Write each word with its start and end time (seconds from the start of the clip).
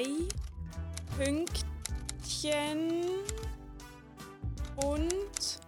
drei 0.00 0.06
Pünktchen 1.16 3.04
und 4.76 5.60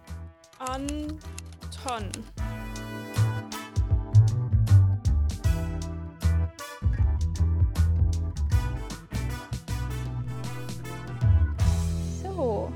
Anton. 0.59 2.09
So, 12.23 12.71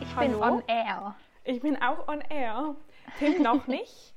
ich 0.00 0.06
bin 0.08 0.16
Hallo? 0.16 0.42
on 0.42 0.62
air. 0.66 1.14
Ich 1.44 1.60
bin 1.60 1.82
auch 1.82 2.08
on 2.08 2.20
air. 2.22 2.76
Tim 3.18 3.42
noch 3.42 3.66
nicht. 3.66 4.14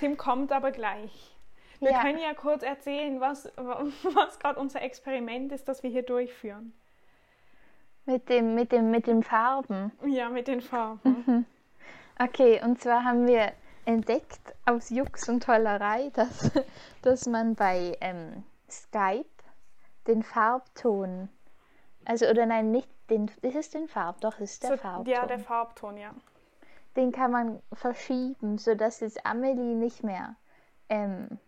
Tim 0.00 0.16
kommt 0.16 0.52
aber 0.52 0.72
gleich. 0.72 1.33
Wir 1.80 1.90
Ja. 1.92 2.02
können 2.02 2.18
ja 2.18 2.34
kurz 2.34 2.62
erzählen, 2.62 3.20
was, 3.20 3.50
was 3.56 4.38
gerade 4.38 4.58
unser 4.60 4.82
Experiment 4.82 5.52
ist, 5.52 5.68
das 5.68 5.82
wir 5.82 5.90
hier 5.90 6.02
durchführen. 6.02 6.72
Mit 8.06 8.28
dem, 8.28 8.54
mit 8.54 8.70
dem, 8.72 8.90
mit 8.90 9.06
den 9.06 9.22
Farben. 9.22 9.90
Ja, 10.04 10.28
mit 10.28 10.46
den 10.46 10.60
Farben. 10.60 11.46
Okay, 12.18 12.60
und 12.62 12.80
zwar 12.80 13.02
haben 13.04 13.26
wir 13.26 13.52
entdeckt 13.86 14.40
aus 14.66 14.90
Jux 14.90 15.28
und 15.28 15.42
Tollerei, 15.42 16.10
dass, 16.14 16.50
dass 17.02 17.26
man 17.26 17.54
bei 17.54 17.96
ähm, 18.00 18.44
Skype 18.70 19.24
den 20.06 20.22
Farbton, 20.22 21.28
also 22.04 22.26
oder 22.26 22.44
nein, 22.46 22.70
nicht 22.70 22.88
den, 23.10 23.30
ist 23.42 23.56
es 23.56 23.70
den 23.70 23.88
Farb, 23.88 24.20
doch, 24.20 24.38
ist 24.38 24.62
der 24.62 24.70
So, 24.70 24.76
Farbton. 24.76 25.06
ja, 25.12 25.26
der 25.26 25.38
Farbton, 25.38 25.96
ja. 25.96 26.10
den 26.96 27.10
kann 27.10 27.30
man 27.30 27.62
verschieben, 27.72 28.58
sodass 28.58 29.00
jetzt 29.00 29.24
Amelie 29.26 29.74
nicht 29.74 30.02
mehr, 30.04 30.36
ähm, 30.90 31.38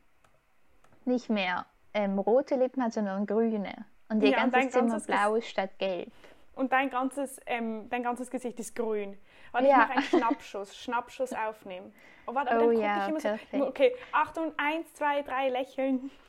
nicht 1.07 1.29
mehr 1.30 1.66
ähm, 1.95 2.18
rote 2.18 2.57
Lippen 2.57 2.82
hat, 2.82 2.93
sondern 2.93 3.26
grüne. 3.26 3.85
Und 4.09 4.23
ihr 4.23 4.30
Ja, 4.30 4.45
und 4.45 4.52
ganzes 4.52 4.60
dein 4.60 4.71
Zimmer 4.71 4.90
ganzes 4.90 5.07
blau 5.07 5.35
ist 5.35 5.48
statt 5.48 5.71
gelb. 5.79 6.13
Und 6.54 6.73
dein 6.73 6.90
ganzes, 6.90 7.40
ähm, 7.46 7.88
dein 7.90 8.02
ganzes 8.02 8.30
Gesicht 8.30 8.59
ist 8.60 8.74
grün. 8.74 9.18
Warte, 9.52 9.68
Ja. 9.68 9.73
ich 9.73 9.79
mache 9.79 9.93
einen 9.93 10.02
Schnappschuss. 10.23 10.76
Schnappschuss 10.76 11.32
aufnehmen. 11.32 11.93
Oh, 12.26 12.35
warte, 12.35 12.54
Oh 12.54 12.59
dann 12.59 12.68
gucke 12.71 12.80
ja, 12.80 13.02
ich 13.04 13.09
immer 13.10 13.21
perfekt. 13.21 13.52
so. 13.52 13.66
Okay, 13.68 13.95
Achtung, 14.13 14.52
eins, 14.57 14.93
zwei, 14.95 15.23
drei, 15.23 15.48
lächeln. 15.48 16.10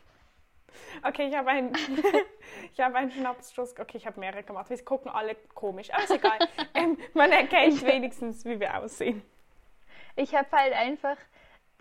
Okay, 1.02 1.28
ich 1.30 1.36
habe 1.36 1.50
einen, 1.50 1.74
ich 2.74 2.80
habe 2.80 2.96
einen 2.98 3.10
Schnappschuss. 3.10 3.74
Okay, 3.80 3.98
ich 3.98 4.06
habe 4.06 4.20
mehrere 4.20 4.44
gemacht. 4.44 4.70
Wir 4.70 4.84
gucken 4.84 5.10
alle 5.10 5.36
komisch. 5.56 5.92
Aber 5.92 6.04
ist 6.04 6.12
egal. 6.12 6.38
ähm, 6.76 6.98
man 7.14 7.32
erkennt 7.32 7.84
wenigstens, 7.84 8.44
wie 8.46 8.60
wir 8.60 8.78
aussehen. 8.78 9.24
Ich 10.16 10.36
habe 10.36 10.48
halt 10.52 10.74
einfach 10.74 11.16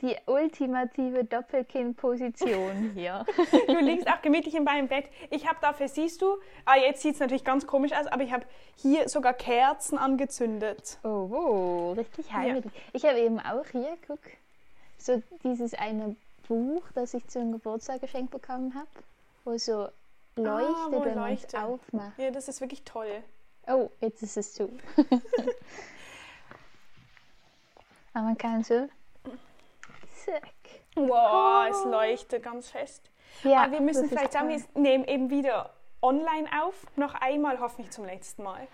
die 0.02 0.16
ultimative 0.27 1.25
Doppelkinn-Position 1.25 2.92
hier. 2.94 3.25
Du 3.66 3.78
liegst 3.80 4.06
auch 4.08 4.20
gemütlich 4.22 4.55
in 4.55 4.64
meinem 4.64 4.88
Bett. 4.88 5.06
Ich 5.30 5.47
habe 5.48 5.58
dafür, 5.61 5.88
siehst 5.88 6.22
du, 6.22 6.36
ah, 6.64 6.77
jetzt 6.77 7.03
sieht 7.03 7.14
es 7.14 7.20
natürlich 7.20 7.44
ganz 7.44 7.66
komisch 7.66 7.92
aus, 7.92 8.06
aber 8.06 8.22
ich 8.22 8.33
habe 8.33 8.44
hier 8.77 9.08
sogar 9.08 9.33
Kerzen 9.33 9.98
angezündet. 9.98 10.98
Oh, 11.03 11.28
oh 11.30 11.92
richtig 11.92 12.33
heimelig. 12.33 12.70
Ich 12.92 13.05
habe 13.05 13.19
eben 13.19 13.41
auch 13.41 13.66
hier, 13.72 13.97
guck, 14.06 14.20
so 14.98 15.22
dieses 15.44 15.75
eine 15.75 16.16
Buch, 16.48 16.83
das 16.94 17.14
ich 17.14 17.27
zum 17.28 17.53
Geburtstag 17.53 18.00
geschenkt 18.00 18.31
bekommen 18.31 18.75
habe, 18.75 18.88
wo 19.44 19.56
so 19.56 19.88
leuchtet, 20.36 20.77
Ah, 20.77 20.88
wo 20.91 21.05
wenn 21.05 21.14
man 21.16 21.33
es 21.33 21.55
aufmacht. 21.55 22.19
Ja, 22.19 22.31
das 22.31 22.48
ist 22.48 22.60
wirklich 22.60 22.83
toll. 22.84 23.22
Oh, 23.66 23.91
jetzt 24.00 24.22
ist 24.22 24.36
es 24.36 24.53
zu. 24.53 24.70
Aber 28.12 28.25
man 28.25 28.38
kann 28.38 28.62
so. 28.62 28.88
Zack. 30.27 30.44
Wow, 30.96 31.66
es 31.70 31.84
leuchtet 31.84 32.42
ganz 32.42 32.70
fest. 32.70 33.10
Oh. 33.44 33.48
Ja, 33.48 33.62
Aber 33.64 33.72
wir 33.72 33.80
müssen 33.80 34.08
vielleicht 34.08 34.32
sagen, 34.32 34.48
wir 34.48 34.62
nehmen 34.74 35.05
eben 35.05 35.30
wieder 35.30 35.70
online 36.02 36.48
auf. 36.62 36.74
Noch 36.97 37.14
einmal, 37.14 37.59
hoffentlich 37.60 37.91
zum 37.92 38.04
letzten 38.04 38.42
Mal. 38.42 38.66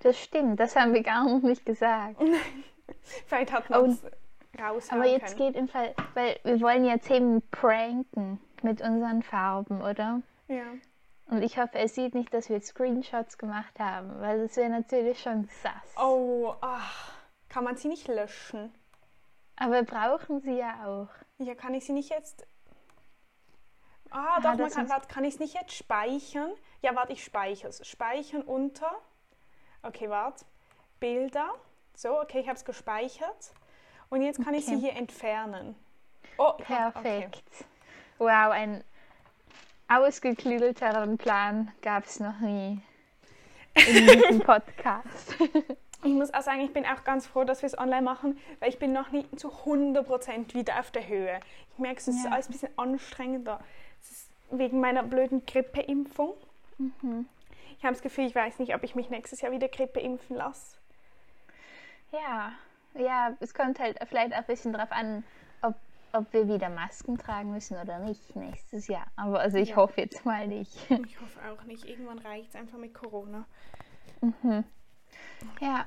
Das 0.00 0.18
stimmt, 0.18 0.58
das 0.60 0.76
haben 0.76 0.94
wir 0.94 1.02
gar 1.02 1.24
nicht 1.40 1.64
gesagt. 1.66 2.16
Vielleicht 3.26 3.52
hat 3.52 3.68
man 3.70 3.90
es 3.90 4.02
Oh. 4.04 4.62
raushauen 4.62 5.02
Aber 5.02 5.10
jetzt 5.10 5.36
können. 5.36 5.52
geht 5.52 5.60
im 5.60 5.68
Fall, 5.68 5.94
weil 6.14 6.40
wir 6.42 6.60
wollen 6.60 6.84
ja 6.84 6.96
Themen 6.96 7.42
pranken 7.50 8.40
mit 8.62 8.80
unseren 8.80 9.22
Farben, 9.22 9.82
oder? 9.82 10.22
Ja. 10.48 10.64
Und 11.26 11.42
ich 11.42 11.58
hoffe, 11.58 11.78
er 11.78 11.88
sieht 11.88 12.14
nicht, 12.14 12.32
dass 12.32 12.48
wir 12.48 12.60
Screenshots 12.60 13.36
gemacht 13.38 13.78
haben, 13.78 14.20
weil 14.20 14.40
das 14.40 14.56
wäre 14.56 14.70
natürlich 14.70 15.20
schon 15.22 15.48
sass. 15.62 15.94
Oh, 16.02 16.54
ach, 16.60 17.12
kann 17.50 17.64
man 17.64 17.76
sie 17.76 17.88
nicht 17.88 18.08
löschen? 18.08 18.72
Aber 19.60 19.82
brauchen 19.82 20.40
sie 20.40 20.56
ja 20.58 20.84
auch. 20.86 21.08
Ja, 21.38 21.54
kann 21.54 21.74
ich 21.74 21.84
sie 21.84 21.92
nicht 21.92 22.10
jetzt... 22.10 22.46
Ah, 24.10 24.36
Ah, 24.36 24.40
doch, 24.40 24.56
man 24.56 24.70
kann, 24.70 24.88
warte, 24.88 25.08
kann 25.08 25.24
ich 25.24 25.34
es 25.34 25.40
nicht 25.40 25.54
jetzt 25.54 25.72
speichern? 25.74 26.50
Ja, 26.80 26.94
warte, 26.94 27.12
ich 27.12 27.22
speichere 27.24 27.68
es. 27.68 27.86
Speichern 27.86 28.42
unter... 28.42 28.90
Okay, 29.82 30.08
warte. 30.08 30.44
Bilder. 31.00 31.54
So, 31.94 32.20
okay, 32.20 32.40
ich 32.40 32.46
habe 32.48 32.56
es 32.56 32.64
gespeichert. 32.64 33.52
Und 34.10 34.22
jetzt 34.22 34.42
kann 34.42 34.54
ich 34.54 34.64
sie 34.64 34.76
Okay. 34.76 34.86
hier 34.86 34.96
entfernen. 34.96 35.74
Oh, 36.38 36.54
hab- 36.68 36.96
okay. 36.96 37.20
Perfekt. 37.20 37.64
Wow, 38.18 38.50
ein 38.52 38.82
ausgeklügelteren 39.88 41.18
Plan 41.18 41.72
gab 41.82 42.04
es 42.04 42.20
noch 42.20 42.38
nie 42.40 42.80
in 43.74 44.06
diesem 44.06 44.40
Podcast. 44.40 45.36
Ich 46.04 46.12
muss 46.12 46.32
auch 46.32 46.42
sagen, 46.42 46.60
ich 46.60 46.72
bin 46.72 46.86
auch 46.86 47.02
ganz 47.04 47.26
froh, 47.26 47.42
dass 47.44 47.60
wir 47.62 47.66
es 47.66 47.76
online 47.76 48.02
machen, 48.02 48.38
weil 48.60 48.68
ich 48.68 48.78
bin 48.78 48.92
noch 48.92 49.10
nicht 49.10 49.38
zu 49.38 49.48
100% 49.50 50.54
wieder 50.54 50.78
auf 50.78 50.90
der 50.92 51.08
Höhe. 51.08 51.40
Ich 51.72 51.78
merke, 51.78 51.98
es 51.98 52.08
ist 52.08 52.24
Ja. 52.24 52.30
alles 52.30 52.48
ein 52.48 52.52
bisschen 52.52 52.78
anstrengender. 52.78 53.60
Es 54.00 54.10
ist 54.12 54.30
wegen 54.52 54.80
meiner 54.80 55.02
blöden 55.02 55.44
Grippeimpfung. 55.44 56.34
Mhm. 56.78 57.26
Ich 57.78 57.84
habe 57.84 57.94
das 57.94 58.02
Gefühl, 58.02 58.26
ich 58.26 58.34
weiß 58.34 58.60
nicht, 58.60 58.74
ob 58.76 58.84
ich 58.84 58.94
mich 58.94 59.10
nächstes 59.10 59.40
Jahr 59.40 59.50
wieder 59.52 59.68
Grippe 59.68 59.98
impfen 60.00 60.36
lasse. 60.36 60.76
Ja, 62.12 62.52
ja, 62.94 63.36
es 63.40 63.52
kommt 63.52 63.78
halt 63.80 63.98
vielleicht 64.08 64.32
auch 64.32 64.38
ein 64.38 64.46
bisschen 64.46 64.72
drauf 64.72 64.90
an, 64.92 65.24
ob, 65.62 65.74
ob 66.12 66.32
wir 66.32 66.48
wieder 66.48 66.68
Masken 66.70 67.18
tragen 67.18 67.52
müssen 67.52 67.76
oder 67.76 67.98
nicht 67.98 68.34
nächstes 68.36 68.86
Jahr. 68.86 69.06
Aber 69.16 69.40
also 69.40 69.58
ich 69.58 69.70
Ja. 69.70 69.76
hoffe 69.76 70.00
jetzt 70.00 70.24
mal 70.24 70.46
nicht. 70.46 70.76
Ich 70.90 71.20
hoffe 71.20 71.40
auch 71.50 71.62
nicht. 71.64 71.84
Irgendwann 71.84 72.18
reicht 72.20 72.50
es 72.50 72.54
einfach 72.54 72.78
mit 72.78 72.94
Corona. 72.94 73.44
Ja, 75.60 75.86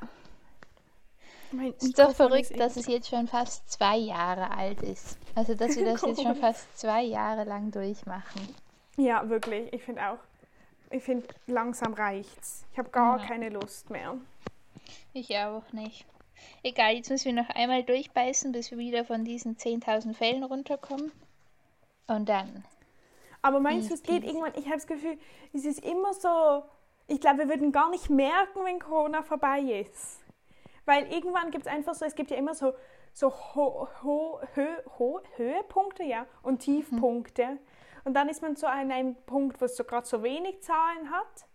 Mein 1.51 1.73
es 1.77 1.83
ist 1.83 1.99
doch 1.99 2.13
verrückt, 2.15 2.57
dass 2.59 2.77
es 2.77 2.87
jetzt 2.87 3.09
schon 3.09 3.27
fast 3.27 3.69
zwei 3.71 3.97
Jahre 3.97 4.51
alt 4.51 4.81
ist. 4.81 5.17
Also 5.35 5.53
dass 5.55 5.75
wir 5.75 5.85
das 5.91 6.01
jetzt 6.01 6.21
schon 6.21 6.35
fast 6.35 6.77
zwei 6.77 7.03
Jahre 7.03 7.43
lang 7.43 7.71
durchmachen. 7.71 8.55
Ja, 8.97 9.27
wirklich. 9.29 9.71
Ich 9.73 9.83
finde 9.83 10.07
auch. 10.09 10.17
Ich 10.89 11.03
finde, 11.03 11.25
langsam 11.47 11.93
reicht's. 11.93 12.65
Ich 12.73 12.77
habe 12.77 12.89
gar 12.89 13.19
Ja. 13.19 13.25
keine 13.25 13.49
Lust 13.49 13.89
mehr. 13.89 14.15
Ich 15.13 15.35
auch 15.37 15.63
nicht. 15.71 16.05
Egal, 16.63 16.95
jetzt 16.95 17.09
müssen 17.09 17.35
wir 17.35 17.43
noch 17.43 17.49
einmal 17.49 17.83
durchbeißen, 17.83 18.51
bis 18.51 18.71
wir 18.71 18.77
wieder 18.77 19.05
von 19.05 19.23
diesen 19.23 19.57
10.000 19.57 20.13
Fällen 20.13 20.43
runterkommen. 20.43 21.11
Und 22.07 22.27
dann. 22.27 22.65
Aber 23.41 23.59
meinst 23.59 23.89
du, 23.89 23.93
es 23.93 24.03
geht 24.03 24.23
irgendwann, 24.23 24.53
ich 24.55 24.65
habe 24.65 24.75
das 24.75 24.87
Gefühl, 24.87 25.17
es 25.53 25.65
ist 25.65 25.79
immer 25.83 26.13
so, 26.13 26.63
ich 27.11 27.19
glaube, 27.21 27.39
wir 27.39 27.49
würden 27.49 27.71
gar 27.71 27.89
nicht 27.89 28.09
merken, 28.09 28.63
wenn 28.63 28.79
Corona 28.79 29.21
vorbei 29.21 29.59
ist. 29.59 30.19
Weil 30.85 31.11
irgendwann 31.11 31.51
gibt 31.51 31.65
es 31.67 31.71
einfach 31.71 31.93
so, 31.93 32.05
es 32.05 32.15
gibt 32.15 32.31
ja 32.31 32.37
immer 32.37 32.55
so, 32.55 32.73
so 33.13 33.29
ho, 33.31 33.87
ho, 34.03 34.39
hö, 34.55 34.67
ho, 34.97 35.19
Höhepunkte 35.35 36.03
ja, 36.03 36.25
und 36.41 36.59
Tiefpunkte. 36.59 37.57
Und 38.03 38.13
dann 38.15 38.29
ist 38.29 38.41
man 38.41 38.55
so 38.55 38.65
an 38.65 38.91
einem 38.91 39.15
Punkt, 39.25 39.61
wo 39.61 39.65
es 39.65 39.75
so 39.75 39.83
gerade 39.83 40.07
so 40.07 40.23
wenig 40.23 40.61
Zahlen 40.61 41.11
hat. 41.11 41.45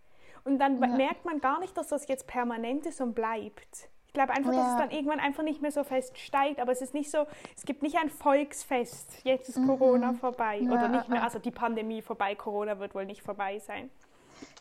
Und 0.44 0.58
dann 0.58 0.80
Ja. 0.80 0.86
merkt 0.88 1.24
man 1.24 1.40
gar 1.40 1.58
nicht, 1.58 1.76
dass 1.76 1.88
das 1.88 2.06
jetzt 2.06 2.26
permanent 2.28 2.86
ist 2.86 3.00
und 3.00 3.14
bleibt. 3.14 3.88
Ich 4.06 4.12
glaube 4.12 4.32
einfach, 4.32 4.52
dass 4.52 4.66
es 4.68 4.72
Ja. 4.74 4.78
dann 4.78 4.90
irgendwann 4.92 5.20
einfach 5.20 5.42
nicht 5.42 5.60
mehr 5.60 5.72
so 5.72 5.82
fest 5.82 6.16
steigt. 6.18 6.60
Aber 6.60 6.70
es 6.72 6.80
ist 6.80 6.94
nicht 6.94 7.10
so, 7.10 7.26
es 7.56 7.64
gibt 7.64 7.82
nicht 7.82 7.96
ein 7.96 8.08
Volksfest. 8.10 9.24
Jetzt 9.24 9.48
ist 9.48 9.58
Mhm. 9.58 9.66
Corona 9.66 10.12
vorbei. 10.14 10.60
Oder 10.62 10.82
Ja, 10.82 10.88
nicht 10.88 11.08
mehr, 11.08 11.18
ja. 11.18 11.24
also 11.24 11.38
die 11.40 11.50
Pandemie 11.50 12.00
vorbei. 12.00 12.34
Corona 12.36 12.78
wird 12.78 12.94
wohl 12.94 13.06
nicht 13.06 13.22
vorbei 13.22 13.58
sein. 13.58 13.90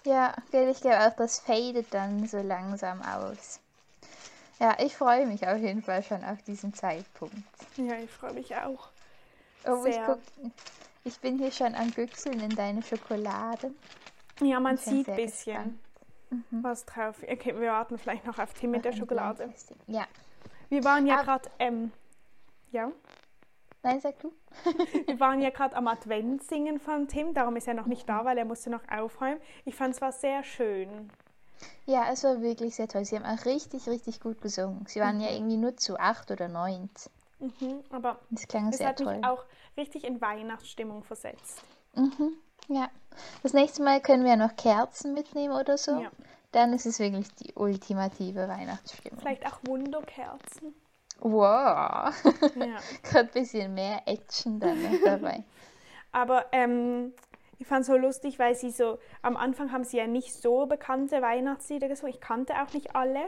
Ja, 0.06 0.34
ich 0.52 0.82
glaube 0.82 1.00
auch, 1.00 1.16
das 1.16 1.40
fadet 1.40 1.94
dann 1.94 2.28
so 2.28 2.38
langsam 2.38 3.02
aus. 3.02 3.60
Ja, 4.60 4.78
ich 4.80 4.96
freue 4.96 5.26
mich 5.26 5.46
auf 5.48 5.58
jeden 5.58 5.82
Fall 5.82 6.04
schon 6.04 6.24
auf 6.24 6.42
diesen 6.44 6.74
Zeitpunkt. 6.74 7.36
Ja, 7.76 7.96
ich 7.98 8.10
freue 8.10 8.34
mich 8.34 8.56
auch. 8.56 8.90
Oh, 9.66 9.84
ich, 9.86 9.96
Sehr. 9.96 10.06
guck, 10.06 10.20
ich 11.04 11.20
bin 11.20 11.38
hier 11.40 11.52
schon 11.52 11.76
am 11.76 11.92
Güchseln 11.92 12.40
in 12.40 12.56
deine 12.56 12.82
Schokolade. 12.84 13.72
Ja, 14.40 14.60
man 14.60 14.76
Ich 14.76 14.82
sieht 14.82 15.10
ein 15.10 15.16
bisschen 15.16 15.80
gespannt. 16.30 16.64
was 16.64 16.86
drauf. 16.86 17.16
Okay, 17.28 17.60
wir 17.60 17.72
warten 17.72 17.98
vielleicht 17.98 18.26
noch 18.26 18.38
auf 18.38 18.54
Tim 18.54 18.72
mit 18.72 18.86
der 18.86 18.94
Schokolade. 18.94 19.52
Ja. 19.88 20.06
Wir 20.70 20.84
waren 20.84 21.06
ja 21.06 21.22
gerade, 21.22 21.50
ähm, 21.60 21.92
ja, 22.72 22.92
Nein, 23.86 24.02
sag 24.02 24.18
du. 24.20 24.34
wir 25.06 25.20
waren 25.20 25.44
ja 25.44 25.50
gerade 25.52 25.76
am 25.76 25.88
Adventssingen 25.88 26.80
von 26.80 27.08
Tim. 27.08 27.36
Darum 27.36 27.56
ist 27.56 27.68
er 27.68 27.76
noch 27.76 27.86
nicht 27.86 28.10
da, 28.10 28.26
weil 28.26 28.36
er 28.36 28.46
musste 28.46 28.72
noch 28.72 28.82
aufräumen. 28.90 29.40
Ich 29.64 29.76
fand 29.76 29.94
es 29.94 30.02
war 30.02 30.12
sehr 30.12 30.44
schön. 30.44 31.12
Ja, 31.86 32.12
es 32.12 32.24
war 32.24 32.42
wirklich 32.42 32.76
sehr 32.76 32.88
toll. 32.88 33.06
Sie 33.06 33.16
haben 33.16 33.26
auch 33.26 33.46
richtig, 33.46 33.88
richtig 33.88 34.20
gut 34.22 34.42
gesungen. 34.42 34.86
Sie 34.88 35.00
waren 35.02 35.20
ja 35.22 35.30
irgendwie 35.30 35.58
nur 35.58 35.78
zu 35.78 36.00
acht 36.00 36.32
oder 36.32 36.48
neun. 36.48 36.90
Mhm, 37.40 37.84
aber 37.92 38.18
Das 38.32 38.48
klang 38.48 38.70
es 38.70 38.80
sehr 38.80 38.88
hat 38.88 38.98
toll. 38.98 39.18
mich 39.18 39.26
auch 39.26 39.46
richtig 39.78 40.04
in 40.04 40.20
Weihnachtsstimmung 40.20 41.04
versetzt. 41.04 41.64
Mhm. 41.94 42.34
Ja. 42.70 42.90
Das 43.44 43.54
nächste 43.54 43.84
Mal 43.84 44.02
können 44.02 44.24
wir 44.24 44.32
ja 44.32 44.36
noch 44.36 44.56
Kerzen 44.56 45.14
mitnehmen 45.14 45.54
oder 45.54 45.78
so. 45.78 46.00
Ja. 46.02 46.10
Dann 46.54 46.74
ist 46.74 46.88
es 46.88 46.98
wirklich 46.98 47.32
die 47.36 47.54
ultimative 47.54 48.48
Weihnachtsstimmung. 48.48 49.20
Vielleicht 49.20 49.46
auch 49.46 49.60
Wunderkerzen. 49.68 50.74
Wow. 51.26 52.14
Ja. 52.56 52.78
Gerade 53.04 53.20
ein 53.20 53.28
bisschen 53.34 53.74
mehr 53.74 54.02
Action 54.06 54.60
dabei. 55.04 55.44
Aber 56.12 56.46
ähm, 56.52 57.14
ich 57.58 57.66
fand 57.66 57.82
es 57.82 57.88
so 57.88 57.98
lustig, 57.98 58.38
weil 58.38 58.54
sie 58.54 58.70
so, 58.70 59.00
am 59.24 59.36
Anfang 59.36 59.72
haben 59.72 59.84
sie 59.84 59.98
ja 59.98 60.06
nicht 60.06 60.34
so 60.34 60.68
bekannte 60.68 61.24
Weihnachtslieder 61.24 61.88
gesungen. 61.88 62.14
Ich 62.14 62.22
kannte 62.22 62.54
auch 62.62 62.72
nicht 62.74 62.96
alle. 62.96 63.22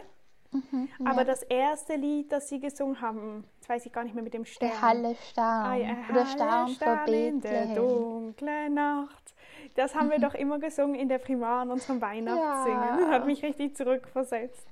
Aber 1.04 1.26
das 1.26 1.44
erste 1.44 1.96
Lied, 1.96 2.32
das 2.32 2.48
sie 2.48 2.60
gesungen 2.60 3.02
haben, 3.02 3.44
das 3.60 3.70
weiß 3.70 3.86
ich 3.86 3.92
gar 3.92 4.04
nicht 4.04 4.14
mehr 4.14 4.24
mit 4.24 4.34
dem 4.34 4.46
Stern. 4.46 4.70
Der 4.70 4.82
Halle 4.82 5.16
Stern. 5.16 5.66
Ah, 5.66 5.76
ja, 5.76 5.90
oder 6.10 6.20
Halle 6.20 6.26
Stern 6.28 6.68
vor 6.68 6.76
Stern 6.76 7.14
in 7.14 7.42
der 7.42 7.76
dunklen 7.76 8.74
Nacht. 8.74 9.34
Das 9.76 9.96
haben 9.96 10.10
wir 10.10 10.20
doch 10.28 10.36
immer 10.36 10.60
gesungen 10.60 10.96
in 10.96 11.10
der 11.10 11.18
Primar 11.18 11.62
an 11.62 11.72
unserem 11.72 12.00
Weihnachtssingen. 12.00 12.82
Ja. 12.82 12.98
Das 13.00 13.10
hat 13.10 13.26
mich 13.26 13.44
richtig 13.44 13.76
zurückversetzt. 13.76 14.68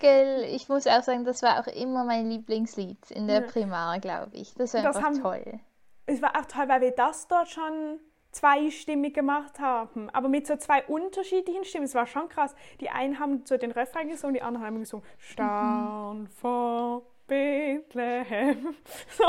Gell, 0.00 0.44
ich 0.44 0.68
muss 0.68 0.86
auch 0.86 1.02
sagen, 1.02 1.24
das 1.24 1.42
war 1.42 1.60
auch 1.60 1.66
immer 1.68 2.04
mein 2.04 2.28
Lieblingslied 2.28 3.10
in 3.10 3.26
der 3.26 3.40
Ja. 3.42 3.46
Primar, 3.46 3.98
glaube 4.00 4.30
ich. 4.36 4.54
Das 4.54 4.74
war 4.74 4.82
Das 4.82 4.96
einfach 4.96 5.08
haben- 5.10 5.22
toll. 5.22 5.60
Es 6.06 6.20
war 6.22 6.36
auch 6.38 6.44
toll, 6.46 6.68
weil 6.68 6.80
wir 6.82 6.90
das 6.92 7.26
dort 7.28 7.48
schon 7.48 7.98
zweistimmig 8.30 9.14
gemacht 9.14 9.58
haben. 9.58 10.10
Aber 10.10 10.28
mit 10.28 10.46
so 10.46 10.56
zwei 10.56 10.84
unterschiedlichen 10.84 11.64
Stimmen. 11.64 11.84
Es 11.86 11.94
war 11.94 12.06
schon 12.06 12.28
krass. 12.28 12.54
Die 12.80 12.90
einen 12.90 13.18
haben 13.18 13.42
so 13.46 13.56
den 13.56 13.70
Refrain 13.72 14.08
gesungen, 14.08 14.34
die 14.34 14.42
anderen 14.42 14.66
haben 14.66 14.78
gesungen 14.78 15.06
Stern 15.18 16.28
vor 16.28 17.02
Bethlehem. 17.26 18.74
So. 19.16 19.24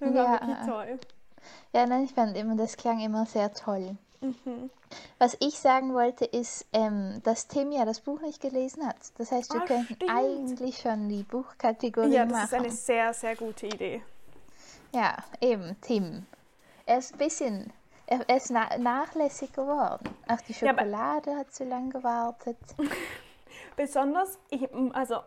Das 0.00 0.14
war 0.14 0.24
Ja. 0.24 0.32
wirklich 0.32 0.66
toll. 0.66 0.98
Ja, 1.72 1.86
nein, 1.86 2.04
ich 2.04 2.12
fand 2.12 2.36
immer, 2.36 2.56
das 2.56 2.76
klang 2.76 3.00
immer 3.00 3.24
sehr 3.26 3.52
toll. 3.52 3.96
Mhm. 4.20 4.70
Was 5.18 5.36
ich 5.40 5.58
sagen 5.58 5.92
wollte, 5.94 6.24
ist, 6.24 6.66
ähm, 6.72 7.20
dass 7.24 7.48
Tim 7.48 7.72
ja 7.72 7.84
das 7.84 8.00
Buch 8.00 8.20
nicht 8.20 8.40
gelesen 8.40 8.86
hat. 8.86 8.96
Das 9.18 9.30
heißt, 9.32 9.52
wir 9.52 9.62
Ah, 9.62 9.66
könnten 9.66 9.94
stimmt. 9.94 10.10
eigentlich 10.10 10.78
schon 10.78 11.08
die 11.08 11.22
Buchkategorie 11.22 12.12
Ja, 12.12 12.24
das 12.24 12.32
machen. 12.32 12.44
ist 12.44 12.54
eine 12.54 12.70
sehr, 12.70 13.14
sehr 13.14 13.36
gute 13.36 13.66
Idee. 13.66 14.02
Ja, 14.92 15.16
eben, 15.40 15.76
Tim. 15.80 16.26
Er 16.86 16.98
ist 16.98 17.12
ein 17.14 17.18
bisschen, 17.18 17.72
er, 18.06 18.20
er 18.28 18.36
ist 18.36 18.50
na 18.50 18.76
nachlässig 18.78 19.52
geworden. 19.52 20.08
Auch 20.28 20.40
die 20.42 20.52
Ja, 20.52 20.68
Schokolade 20.70 21.36
hat 21.36 21.52
zu 21.52 21.64
lange 21.64 21.90
gewartet. 21.90 22.56
Besonders, 23.76 24.38
ich, 24.50 24.68
also, 24.92 25.20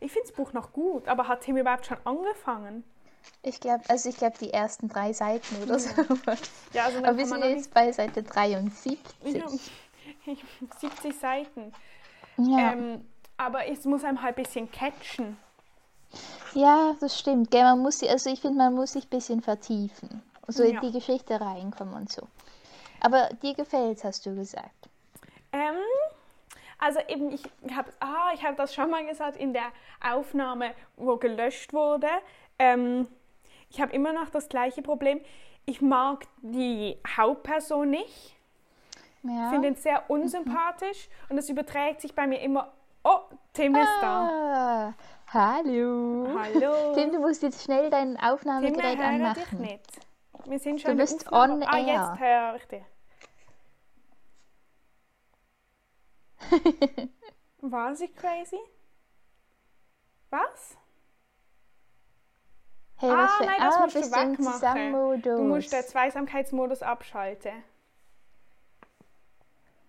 ich 0.00 0.10
finde 0.12 0.28
das 0.28 0.36
Buch 0.36 0.52
noch 0.52 0.72
gut, 0.72 1.06
aber 1.08 1.28
hat 1.28 1.42
Tim 1.42 1.56
überhaupt 1.56 1.86
schon 1.86 1.98
angefangen? 2.04 2.84
Ich 3.42 3.60
glaube, 3.60 3.84
also 3.88 4.08
ich 4.08 4.16
glaube 4.16 4.36
die 4.40 4.52
ersten 4.52 4.88
drei 4.88 5.12
Seiten 5.12 5.62
oder 5.62 5.78
so. 5.78 5.90
Ja, 6.72 6.84
also 6.84 6.96
dann 6.98 7.06
Aber 7.06 7.18
wir 7.18 7.26
sind 7.26 7.44
jetzt 7.44 7.72
bei 7.74 7.92
Seite 7.92 8.22
73. 8.22 8.98
nicht, 9.22 9.36
ja, 10.26 10.34
70 10.78 11.18
Seiten. 11.18 11.72
Ja, 12.38 12.72
Ähm, 12.72 13.06
aber 13.36 13.66
es 13.66 13.84
muss 13.84 14.02
einem 14.04 14.22
halt 14.22 14.36
ein 14.38 14.42
bisschen 14.44 14.70
catchen. 14.70 15.36
ja 16.54 16.94
das 17.00 17.18
stimmt. 17.18 17.50
Gell, 17.50 17.62
man 17.64 17.80
muss, 17.80 18.02
also 18.02 18.30
ich 18.30 18.40
finde, 18.40 18.58
man 18.58 18.74
muss 18.74 18.92
sich 18.92 19.04
ein 19.06 19.10
bisschen 19.10 19.42
vertiefen. 19.42 20.22
So 20.46 20.62
in 20.62 20.74
Ja. 20.74 20.80
die 20.80 20.92
Geschichte 20.92 21.40
reinkommen 21.40 21.94
und 21.94 22.12
so. 22.12 22.26
Aber 23.00 23.28
dir 23.42 23.54
gefällt 23.54 24.02
hast 24.04 24.24
du 24.26 24.34
gesagt. 24.34 24.88
Ähm, 25.52 25.74
also 26.78 27.00
eben, 27.08 27.30
ich 27.32 27.42
habe 27.74 27.90
ah, 28.00 28.30
ich 28.34 28.42
hab 28.44 28.56
das 28.56 28.74
schon 28.74 28.90
mal 28.90 29.06
gesagt 29.06 29.36
in 29.36 29.52
der 29.52 29.70
Aufnahme, 30.02 30.74
wo 30.96 31.16
gelöscht 31.16 31.72
wurde. 31.72 32.08
Ähm, 32.58 33.06
ich 33.70 33.80
habe 33.80 33.92
immer 33.92 34.12
noch 34.12 34.30
das 34.30 34.48
gleiche 34.48 34.82
Problem. 34.82 35.20
Ich 35.66 35.80
mag 35.80 36.26
die 36.42 36.98
Hauptperson 37.16 37.90
nicht. 37.90 38.36
Ja. 39.22 39.46
Ich 39.46 39.50
finde 39.50 39.68
ihn 39.68 39.74
sehr 39.76 40.08
unsympathisch 40.10 41.08
und 41.30 41.38
es 41.38 41.48
überträgt 41.48 42.00
sich 42.02 42.14
bei 42.14 42.26
mir 42.26 42.40
immer. 42.40 42.72
Oh, 43.02 43.20
Tim 43.54 43.74
ist 43.74 43.88
da. 44.00 44.28
ah, 44.88 44.94
hallo. 45.32 46.28
Hallo. 46.38 46.92
Tim, 46.94 47.12
du 47.12 47.18
musst 47.20 47.42
jetzt 47.42 47.64
schnell 47.64 47.90
dein 47.90 48.14
Tim, 48.16 48.20
wir 48.22 48.32
Aufnahmegerät 48.34 48.98
dich 48.98 49.04
anmachen. 49.04 49.60
nicht. 49.60 49.80
Wir 50.46 50.58
sind 50.58 50.80
schon 50.80 50.90
Du 50.92 50.96
bist 50.98 51.32
on 51.32 51.62
Ah, 51.62 51.78
air. 51.78 51.86
jetzt 51.86 52.20
höre 52.20 52.56
ich 52.56 52.66
dich. 52.66 52.84
War 57.62 57.94
sie 57.94 58.08
crazy? 58.08 58.58
Was? 60.30 60.76
Hey, 62.96 63.10
Ah, 63.10 63.16
was 63.24 63.32
für 63.34 63.44
nein, 63.44 63.56
das 63.58 63.74
ah, 63.76 63.80
musst 63.80 63.96
du 63.96 64.00
wegmachen. 64.00 65.22
Du 65.22 65.42
musst 65.44 65.72
den 65.72 65.82
Zweisamkeitsmodus 65.82 66.82
abschalten. 66.82 67.52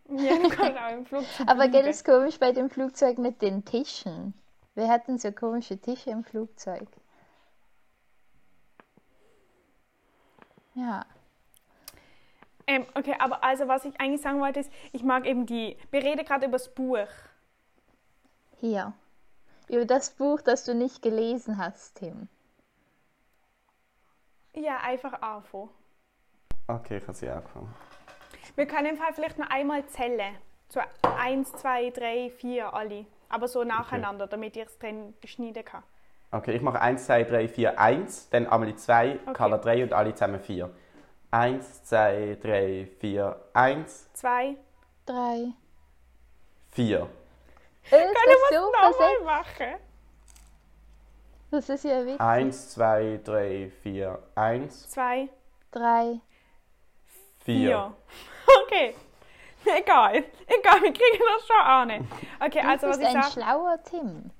Ja, 0.09 0.37
du 0.37 0.49
kannst 0.49 0.79
auch 0.79 0.91
im 0.91 1.05
Flugzeug 1.05 1.47
Aber 1.47 1.63
gell, 1.63 1.71
bleiben. 1.81 1.87
ist 1.89 2.05
komisch 2.05 2.39
bei 2.39 2.51
dem 2.51 2.69
Flugzeug 2.69 3.17
mit 3.17 3.41
den 3.41 3.65
Tischen. 3.65 4.33
Wir 4.75 4.87
hatten 4.89 5.17
so 5.17 5.31
komische 5.31 5.77
Tische 5.79 6.11
im 6.11 6.23
Flugzeug. 6.23 6.87
Ja. 10.75 11.05
Ähm, 12.67 12.85
okay, 12.95 13.15
aber 13.19 13.43
also 13.43 13.67
was 13.67 13.85
ich 13.85 13.99
eigentlich 13.99 14.21
sagen 14.21 14.39
wollte 14.41 14.59
ist, 14.59 14.71
ich 14.91 15.03
mag 15.03 15.25
eben 15.25 15.45
die, 15.45 15.77
wir 15.91 16.03
reden 16.03 16.25
gerade 16.25 16.45
über 16.47 16.57
das 16.57 16.73
Buch. 16.73 17.07
Hier. 18.57 18.93
Über 19.69 19.85
das 19.85 20.11
Buch, 20.11 20.41
das 20.41 20.65
du 20.65 20.73
nicht 20.75 21.01
gelesen 21.01 21.57
hast, 21.57 21.95
Tim. 21.95 22.27
Ja, 24.55 24.77
einfach 24.77 25.21
anfangen. 25.21 25.69
Okay, 26.67 26.97
ich 26.97 27.03
habe 27.03 27.13
sie 27.13 27.29
angefangen. 27.29 27.73
Wir 28.55 28.65
können 28.65 28.87
im 28.87 28.97
Fall 28.97 29.13
vielleicht 29.13 29.37
noch 29.37 29.49
einmal 29.49 29.85
zählen. 29.87 30.35
So 30.69 30.79
eins, 31.17 31.51
zwei, 31.53 31.89
drei, 31.89 32.29
vier, 32.29 32.73
alle. 32.73 33.05
Aber 33.29 33.47
so 33.47 33.63
nacheinander, 33.63 34.27
damit 34.27 34.55
ich 34.55 34.65
es 34.65 34.77
drin 34.79 35.13
schneiden 35.23 35.65
kann. 35.65 35.83
Okay, 36.31 36.55
ich 36.55 36.61
mache 36.61 36.81
1, 36.81 37.05
2, 37.05 37.23
3, 37.23 37.47
4, 37.47 37.79
1, 37.79 38.29
dann 38.29 38.47
Amelie 38.47 38.75
2, 38.75 39.19
Carla 39.33 39.57
3 39.57 39.83
und 39.83 39.93
alle 39.93 40.13
zusammen 40.13 40.39
4. 40.41 40.69
1, 41.31 41.83
2, 41.85 42.37
3, 42.41 42.89
4, 42.99 43.41
1, 43.53 44.13
Zwei. 44.13 44.57
Drei. 45.05 45.53
4. 46.71 47.07
Das 47.83 47.89
Können 47.89 48.11
wir 48.13 48.35
es 48.51 48.97
nochmal 48.99 49.21
machen? 49.23 49.75
Das 51.51 51.69
ist 51.69 51.83
ja 51.85 52.05
witzig. 52.05 52.19
1, 52.21 52.69
2, 52.71 53.19
3, 53.23 53.71
4, 53.83 54.19
1, 54.35 54.89
Zwei, 54.89 55.29
Drei. 55.71 56.19
4. 57.43 57.55
vier. 57.55 57.93
Okay. 58.65 58.95
Egal. 59.65 60.23
Egal, 60.47 60.81
wir 60.81 60.93
kriegen 60.93 61.23
das 61.35 61.47
schon 61.47 61.65
an. 61.65 62.07
Okay, 62.39 62.61
Du 62.61 62.67
also 62.67 62.87
was 62.87 62.97
bist 62.99 63.09
ich 63.09 63.15
ein 63.15 63.23
sage. 63.23 63.33
schlauer 63.33 63.79
Tim. 63.83 64.31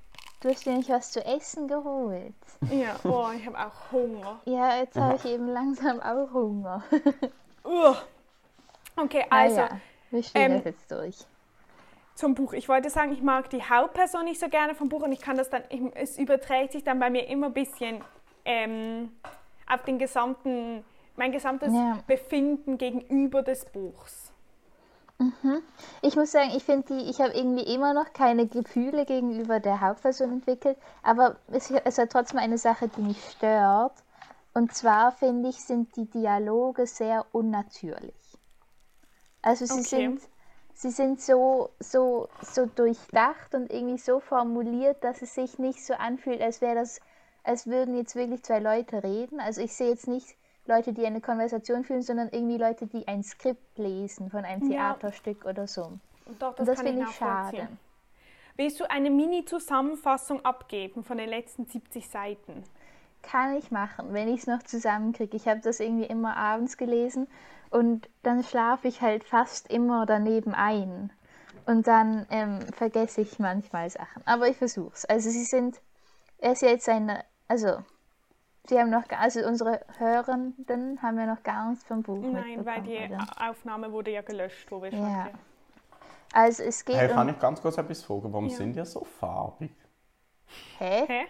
Du 0.42 0.50
hast 0.50 0.66
dir 0.66 0.74
nicht 0.78 0.90
was 0.90 1.12
zu 1.12 1.26
essen 1.26 1.68
geholt. 1.68 2.34
Ja, 2.70 2.96
oh, 3.04 3.30
ich 3.36 3.46
habe 3.48 3.58
auch 3.58 3.92
Hunger. 3.92 4.40
Ja, 4.46 4.78
jetzt 4.78 4.96
habe 4.96 5.16
ich 5.16 5.26
eben 5.26 5.48
langsam 5.48 6.00
auch 6.02 6.32
Hunger. 6.32 6.84
Uah. 7.64 7.98
Okay, 8.96 9.26
also 9.30 9.62
naja, 9.62 9.80
wir 10.12 10.24
spielen 10.24 10.52
ähm, 10.52 10.58
das 10.58 10.66
jetzt 10.66 10.92
durch. 10.92 11.18
Zum 12.16 12.34
Buch. 12.36 12.54
Ich 12.54 12.70
wollte 12.70 12.90
sagen, 12.90 13.12
ich 13.14 13.22
mag 13.22 13.50
die 13.50 13.64
Hauptperson 13.64 14.26
nicht 14.26 14.40
so 14.40 14.50
gerne 14.50 14.76
vom 14.76 14.90
Buch 14.90 15.04
und 15.04 15.12
ich 15.12 15.22
kann 15.22 15.38
das 15.38 15.50
dann, 15.50 15.64
ich, 15.70 15.82
es 15.96 16.18
überträgt 16.18 16.72
sich 16.74 16.84
dann 16.84 17.00
bei 17.00 17.10
mir 17.10 17.28
immer 17.28 17.48
ein 17.48 17.54
bisschen 17.54 18.04
ähm, 18.46 19.12
auf 19.68 19.84
den 19.84 20.00
gesamten, 20.00 20.84
mein 21.16 21.32
gesamtes 21.32 21.74
Ja. 21.74 22.04
Befinden 22.08 22.78
gegenüber 22.78 23.44
des 23.44 23.66
Buchs. 23.66 24.32
Ich 26.02 26.16
muss 26.16 26.32
sagen, 26.32 26.52
ich 26.56 26.64
finde 26.64 26.94
die, 26.94 27.10
ich 27.10 27.20
habe 27.22 27.34
irgendwie 27.34 27.64
immer 27.74 27.94
noch 27.94 28.14
keine 28.14 28.48
Gefühle 28.48 29.06
gegenüber 29.06 29.60
der 29.60 29.82
Hauptperson 29.82 30.32
entwickelt, 30.32 30.78
aber 31.04 31.38
es, 31.48 31.72
es 31.72 31.98
hat 31.98 32.12
trotzdem 32.12 32.40
eine 32.40 32.58
Sache, 32.58 32.88
die 32.90 33.02
mich 33.02 33.22
stört. 33.32 34.04
Und 34.54 34.74
zwar 34.74 35.12
finde 35.12 35.50
ich, 35.50 35.62
sind 35.64 35.96
die 35.98 36.10
Dialoge 36.10 36.88
sehr 36.88 37.26
unnatürlich. 37.34 38.38
Also 39.42 39.66
sie 39.66 39.82
Okay. 39.82 39.82
sind, 39.84 40.22
sie 40.76 40.92
sind 40.92 41.22
so, 41.22 41.70
so, 41.80 42.30
so 42.42 42.66
durchdacht 42.68 43.56
und 43.56 43.72
irgendwie 43.72 43.98
so 43.98 44.20
formuliert, 44.20 45.04
dass 45.04 45.22
es 45.22 45.34
sich 45.34 45.58
nicht 45.58 45.84
so 45.84 45.94
anfühlt, 45.94 46.42
als 46.42 46.62
wäre 46.62 46.76
das, 46.76 47.00
als 47.44 47.66
würden 47.66 47.96
jetzt 47.96 48.16
wirklich 48.16 48.44
zwei 48.44 48.60
Leute 48.60 49.02
reden. 49.02 49.40
Also 49.40 49.62
ich 49.62 49.74
sehe 49.74 49.90
jetzt 49.90 50.08
nicht 50.08 50.36
Leute, 50.68 50.94
die 50.94 51.06
eine 51.06 51.22
Konversation 51.22 51.84
führen, 51.86 52.02
sondern 52.02 52.30
irgendwie 52.30 52.58
Leute, 52.58 52.88
die 52.88 53.08
ein 53.08 53.24
Skript 53.24 53.78
lesen 53.78 54.30
von 54.30 54.44
einem 54.44 54.70
Ja. 54.70 54.94
Theaterstück 54.94 55.46
oder 55.46 55.66
so. 55.66 55.94
Und 56.26 56.42
doch, 56.42 56.56
das, 56.56 56.60
Und 56.60 56.68
das 56.68 56.78
kann 56.78 56.88
ich 56.88 56.94
finde 56.94 57.10
ich 57.10 57.16
schade. 57.16 57.68
Willst 58.58 58.80
du 58.80 58.90
eine 58.90 59.10
Mini-Zusammenfassung 59.10 60.44
abgeben 60.44 61.04
von 61.04 61.18
den 61.18 61.30
letzten 61.30 61.66
70 61.66 62.10
Seiten? 62.10 62.64
Kann 63.22 63.58
ich 63.58 63.72
machen, 63.72 64.14
wenn 64.14 64.28
ich 64.28 64.42
es 64.42 64.48
noch 64.48 64.64
zusammenkriege. 64.64 65.36
Ich 65.36 65.48
habe 65.48 65.60
das 65.60 65.80
irgendwie 65.80 66.06
immer 66.06 66.38
abends 66.38 66.78
gelesen 66.78 67.28
und 67.76 68.10
dann 68.24 68.44
schlafe 68.44 68.88
ich 68.88 69.02
halt 69.02 69.26
fast 69.26 69.68
immer 69.70 70.06
daneben 70.06 70.54
ein. 70.54 71.12
Und 71.66 71.88
dann 71.88 72.26
ähm, 72.30 72.62
vergesse 72.74 73.22
ich 73.22 73.38
manchmal 73.40 73.90
Sachen. 73.90 74.22
Aber 74.26 74.48
ich 74.48 74.56
versuche 74.56 74.94
es. 74.94 75.04
Also 75.06 75.30
sie 75.30 75.44
sind, 75.44 75.82
er 76.38 76.54
ist 76.54 76.62
ja 76.62 76.70
jetzt 76.70 76.88
ein, 76.88 77.12
also 77.48 77.84
Sie 78.68 78.80
haben 78.80 78.90
noch, 78.90 79.04
also 79.10 79.46
unsere 79.46 79.82
Hörenden 80.00 81.00
haben 81.02 81.20
ja 81.20 81.28
noch 81.28 81.44
gar 81.44 81.70
nichts 81.70 81.84
vom 81.86 82.02
Buch 82.02 82.24
Nein, 82.24 82.66
weil 82.66 82.82
die 82.82 82.98
oder? 82.98 83.28
Aufnahme 83.50 83.92
wurde 83.92 84.10
ja 84.12 84.22
gelöscht, 84.22 84.72
wo 84.72 84.82
wir 84.82 84.90
schon. 84.92 85.02
Ja. 85.02 85.30
Also 86.34 86.64
es 86.64 86.84
geht 86.84 86.96
Hey, 86.96 87.10
kann 87.10 87.28
um... 87.28 87.34
ich 87.36 87.40
ganz 87.40 87.62
kurz 87.62 87.78
etwas 87.78 88.02
fragen? 88.04 88.34
Warum 88.34 88.48
Ja. 88.48 88.56
sind 88.56 88.76
ihr 88.76 88.86
so 88.86 89.04
farbig? 89.04 89.72
Hä? 90.80 91.06
Hä? 91.08 91.26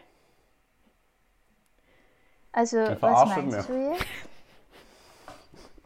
Also 2.53 2.87
Die 2.87 3.01
was 3.01 3.25
meinst 3.29 3.57
mich. 3.57 3.65
du 3.65 3.91
jetzt? 3.91 4.05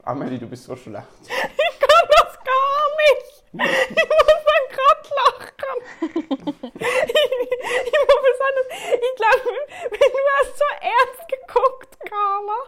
Amelie, 0.09 0.39
du 0.39 0.47
bist 0.47 0.63
so 0.65 0.75
schlecht. 0.75 1.05
Ich 1.71 1.79
kann 1.79 2.07
das 2.09 2.33
gar 2.43 2.85
nicht. 3.01 3.27
Ich 3.51 4.09
muss 4.09 4.43
dann 4.49 4.65
gerade 4.75 5.07
lachen. 5.19 5.77
Ich, 6.01 6.81
ich 7.85 7.99
muss 8.07 8.21
besonders, 8.29 8.67
ich 8.93 9.13
glaube, 9.15 9.39
du 9.91 10.19
hast 10.35 10.53
so 10.57 10.69
ernst 10.81 11.23
geguckt, 11.27 11.91
Carla. 12.09 12.59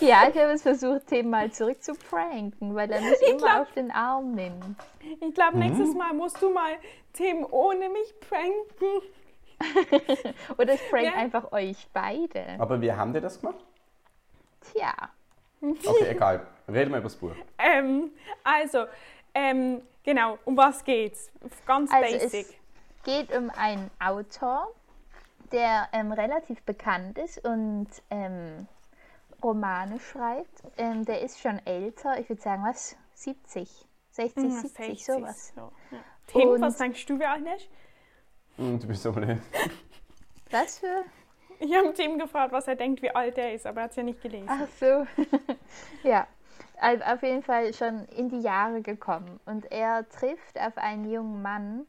Ja, 0.00 0.28
ich 0.28 0.36
habe 0.36 0.52
es 0.52 0.62
versucht, 0.62 1.06
Tim 1.08 1.30
mal 1.30 1.50
zurück 1.52 1.82
zu 1.82 1.94
pranken, 1.94 2.74
weil 2.74 2.90
er 2.90 3.00
mich 3.00 3.20
immer 3.22 3.38
glaub- 3.38 3.60
auf 3.62 3.72
den 3.72 3.90
Arm 3.90 4.32
nimmt. 4.32 4.76
Ich 5.20 5.34
glaube, 5.34 5.58
nächstes 5.58 5.94
Mal 5.94 6.12
musst 6.14 6.40
du 6.42 6.50
mal 6.50 6.72
Tim 7.12 7.46
ohne 7.50 7.88
mich 7.88 8.14
pranken. 8.20 9.02
Oder 10.58 10.74
ich 10.74 10.90
prank 10.90 11.04
Ja. 11.04 11.12
einfach 11.14 11.52
euch 11.52 11.86
beide. 11.92 12.56
Aber 12.58 12.80
wie 12.80 12.92
haben 12.92 13.12
die 13.12 13.20
das 13.20 13.40
gemacht? 13.40 13.58
Tja. 14.72 14.92
Okay, 15.62 16.06
egal. 16.10 16.46
Reden 16.68 16.90
wir 16.90 16.98
über 16.98 17.00
das 17.08 17.16
Buch. 17.16 17.32
Ähm, 17.58 18.10
also, 18.44 18.86
ähm, 19.34 19.82
genau, 20.04 20.38
um 20.44 20.56
was 20.56 20.84
geht's? 20.84 21.30
Ganz 21.66 21.90
Also 21.92 22.18
basic. 22.18 22.46
es 22.46 22.54
geht 23.04 23.36
um 23.36 23.50
einen 23.50 23.90
Autor, 23.98 24.68
der 25.52 25.88
ähm, 25.92 26.12
relativ 26.12 26.62
bekannt 26.62 27.18
ist 27.18 27.44
und 27.44 27.88
ähm, 28.10 28.66
Romane 29.42 29.98
schreibt. 30.00 30.62
Ähm, 30.76 31.04
der 31.04 31.22
ist 31.22 31.40
schon 31.40 31.64
älter, 31.66 32.18
ich 32.20 32.28
würde 32.28 32.40
sagen, 32.42 32.62
was? 32.64 32.96
70, 33.14 33.68
60, 34.12 34.44
Ja, 34.44 34.50
70, 34.50 34.72
60, 34.86 35.04
sowas. 35.06 35.52
so, 35.54 35.72
ja. 35.90 35.98
Tim, 36.28 36.48
Und- 36.50 36.60
was 36.62 36.76
denkst 36.78 37.04
du, 37.06 37.18
wie 37.18 37.24
alt 37.24 37.44
er 37.46 37.56
ist? 37.56 37.68
Hm, 38.56 38.78
Du 38.78 38.86
bist 38.86 39.02
so 39.02 39.12
blöd. 39.12 39.38
Was 40.50 40.78
für? 40.78 41.04
Ich 41.60 41.74
habe 41.76 41.92
Tim 41.92 42.18
gefragt, 42.18 42.52
was 42.52 42.66
er 42.66 42.74
denkt, 42.76 43.02
wie 43.02 43.14
alt 43.14 43.36
er 43.38 43.52
ist, 43.54 43.66
aber 43.66 43.80
er 43.80 43.84
hat 43.84 43.90
es 43.90 43.96
ja 43.96 44.02
nicht 44.02 44.20
gelesen. 44.22 44.48
Ach 44.48 44.66
so. 44.78 45.06
ja, 46.08 46.26
Al- 46.80 47.02
auf 47.02 47.22
jeden 47.22 47.42
Fall 47.42 47.72
schon 47.74 48.06
in 48.16 48.28
die 48.30 48.40
Jahre 48.40 48.80
gekommen. 48.80 49.38
Und 49.44 49.70
er 49.70 50.08
trifft 50.08 50.58
auf 50.58 50.76
einen 50.78 51.08
jungen 51.10 51.42
Mann 51.42 51.86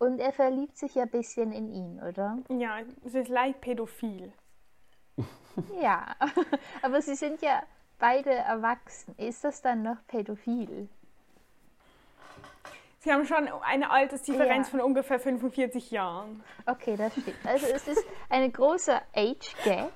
und 0.00 0.18
er 0.18 0.32
verliebt 0.32 0.76
sich 0.76 0.96
ja 0.96 1.04
ein 1.04 1.10
bisschen 1.10 1.52
in 1.52 1.70
ihn, 1.70 2.02
oder? 2.02 2.38
Ja, 2.48 2.78
es 3.04 3.14
ist 3.14 3.28
leicht 3.28 3.60
pädophil. 3.60 4.32
Ja, 5.80 6.16
aber 6.82 7.02
sie 7.02 7.14
sind 7.14 7.42
ja 7.42 7.62
beide 7.98 8.30
erwachsen. 8.30 9.14
Ist 9.18 9.44
das 9.44 9.60
dann 9.60 9.82
noch 9.82 9.98
pädophil? 10.06 10.88
Sie 13.04 13.12
haben 13.12 13.26
schon 13.26 13.48
eine 13.64 13.90
Altersdifferenz 13.90 14.68
Ja. 14.68 14.70
von 14.70 14.80
ungefähr 14.80 15.18
45 15.18 15.90
Jahren. 15.90 16.40
Okay, 16.66 16.96
das 16.96 17.12
stimmt. 17.12 17.34
Also 17.44 17.66
es 17.66 17.88
ist 17.88 18.04
ein 18.30 18.52
großer 18.52 19.02
Age 19.12 19.56
Gap, 19.64 19.92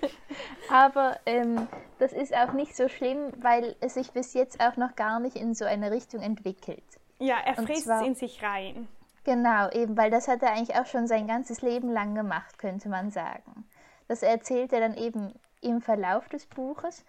aber 0.70 1.18
ähm, 1.26 1.68
das 1.98 2.14
ist 2.14 2.34
auch 2.34 2.52
nicht 2.54 2.74
so 2.74 2.88
schlimm, 2.88 3.32
weil 3.36 3.76
es 3.80 3.94
sich 3.94 4.12
bis 4.12 4.32
jetzt 4.32 4.62
auch 4.62 4.78
noch 4.78 4.96
gar 4.96 5.20
nicht 5.20 5.36
in 5.36 5.54
so 5.54 5.66
eine 5.66 5.90
Richtung 5.90 6.22
entwickelt. 6.22 6.82
Ja, 7.18 7.36
er 7.44 7.54
frisst 7.54 7.86
es 7.86 8.00
in 8.00 8.14
sich 8.14 8.42
rein. 8.42 8.88
Genau, 9.24 9.68
eben, 9.70 9.94
weil 9.98 10.10
das 10.10 10.26
hat 10.26 10.42
er 10.42 10.52
eigentlich 10.52 10.74
auch 10.74 10.86
schon 10.86 11.06
sein 11.06 11.26
ganzes 11.26 11.60
Leben 11.60 11.90
lang 11.90 12.14
gemacht, 12.14 12.58
könnte 12.58 12.88
man 12.88 13.10
sagen. 13.10 13.68
Das 14.08 14.22
erzählt 14.22 14.72
er 14.72 14.80
dann 14.80 14.94
eben 14.94 15.34
im 15.60 15.82
Verlauf 15.82 16.28
des 16.30 16.46
Buches. 16.46 17.04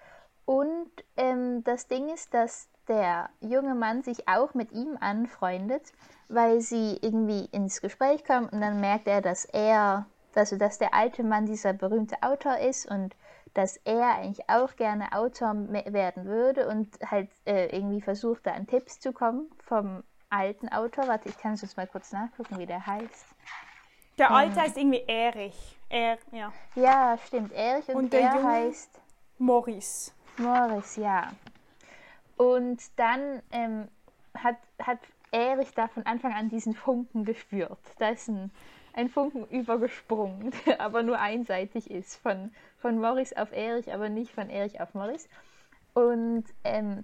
Und 0.46 0.92
ähm, 1.16 1.64
das 1.64 1.88
Ding 1.88 2.10
ist, 2.10 2.34
dass 2.34 2.68
der 2.88 3.30
junge 3.42 3.76
Mann 3.76 4.02
sich 4.04 4.28
auch 4.28 4.54
mit 4.54 4.72
ihm 4.72 4.98
anfreundet, 5.00 5.92
weil 6.28 6.62
sie 6.62 6.98
irgendwie 7.02 7.46
ins 7.52 7.82
Gespräch 7.82 8.26
kommen 8.26 8.50
und 8.50 8.62
dann 8.62 8.80
merkt 8.80 9.08
er, 9.08 9.22
dass 9.22 9.46
er, 9.46 10.06
also 10.36 10.58
dass 10.58 10.80
der 10.80 10.94
alte 10.94 11.24
Mann 11.24 11.46
dieser 11.46 11.74
berühmte 11.74 12.22
Autor 12.22 12.58
ist 12.58 12.90
und 12.90 13.16
dass 13.54 13.78
er 13.86 14.16
eigentlich 14.16 14.50
auch 14.50 14.76
gerne 14.76 15.14
Autor 15.14 15.54
werden 15.70 16.26
würde 16.26 16.68
und 16.68 16.90
halt 17.06 17.30
äh, 17.46 17.68
irgendwie 17.76 18.02
versucht, 18.02 18.48
da 18.48 18.52
an 18.52 18.66
Tipps 18.68 19.00
zu 19.00 19.14
kommen 19.14 19.50
vom 19.60 20.04
alten 20.30 20.70
Autor. 20.70 21.08
Warte, 21.08 21.30
ich 21.30 21.38
kann 21.38 21.54
es 21.54 21.62
jetzt 21.62 21.78
mal 21.78 21.88
kurz 21.88 22.12
nachgucken, 22.12 22.58
wie 22.58 22.66
der 22.66 22.86
heißt. 22.86 23.26
Der 24.18 24.32
Alte 24.32 24.60
heißt 24.62 24.78
irgendwie 24.78 25.04
Erich. 25.08 25.78
Er, 25.90 26.18
ja. 26.32 26.52
Ja, 26.76 27.18
stimmt, 27.26 27.52
Erich 27.54 27.88
und, 27.90 27.96
Und 27.96 28.14
der 28.14 28.22
der 28.22 28.36
Junge? 28.36 28.48
heißt 28.48 29.00
Morris. 29.38 30.14
Morris, 30.38 30.96
ja. 30.96 31.32
Und 32.38 32.82
dann 32.98 33.42
ähm, 33.52 33.88
hat, 34.34 34.58
hat 34.80 35.00
Erich 35.32 35.74
da 35.74 35.88
von 35.88 36.06
Anfang 36.06 36.34
an 36.34 36.50
diesen 36.50 36.74
Funken 36.74 37.26
gespürt. 37.26 37.80
Da 38.00 38.10
ist 38.10 38.28
ein, 38.28 38.52
ein 38.94 39.10
Funken 39.10 39.46
übergesprungen, 39.48 40.54
der 40.66 40.80
aber 40.82 41.04
nur 41.04 41.20
einseitig 41.20 41.90
ist. 41.90 42.16
Von, 42.18 42.52
von 42.78 43.00
Morris 43.00 43.34
auf 43.34 43.52
Erich, 43.52 43.94
aber 43.94 44.10
nicht 44.10 44.32
von 44.32 44.50
Erich 44.50 44.82
auf 44.82 44.94
Morris. 44.94 45.28
Und 45.94 46.46
ähm, 46.64 47.04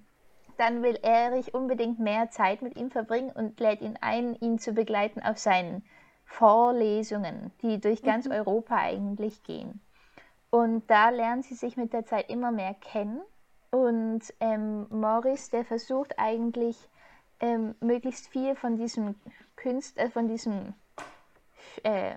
dann 0.58 0.84
will 0.84 1.00
Erich 1.02 1.54
unbedingt 1.54 2.00
mehr 2.00 2.30
Zeit 2.32 2.62
mit 2.62 2.76
ihm 2.76 2.92
verbringen 2.92 3.32
und 3.32 3.60
lädt 3.60 3.82
ihn 3.82 3.98
ein, 4.02 4.36
ihn 4.36 4.60
zu 4.60 4.74
begleiten 4.74 5.22
auf 5.22 5.38
seinen 5.38 5.84
Vorlesungen, 6.26 7.52
die 7.62 7.80
durch 7.80 8.04
ganz 8.04 8.28
Europa 8.28 8.76
eigentlich 8.76 9.42
gehen. 9.44 9.82
Und 10.50 10.90
da 10.90 11.10
lernen 11.10 11.44
sie 11.44 11.56
sich 11.56 11.78
mit 11.78 11.94
der 11.94 12.06
Zeit 12.06 12.30
immer 12.30 12.52
mehr 12.52 12.74
kennen. 12.74 13.22
Und 13.72 14.22
ähm, 14.40 14.88
Morris, 14.90 15.50
der 15.50 15.64
versucht 15.64 16.18
eigentlich 16.18 16.78
ähm, 17.40 17.76
möglichst 17.80 18.28
viel 18.28 18.56
von 18.56 18.78
diesem 18.78 19.16
Künstler, 19.56 20.06
äh, 20.06 20.10
von 20.10 20.28
diesem 20.28 20.74
äh, 21.84 22.16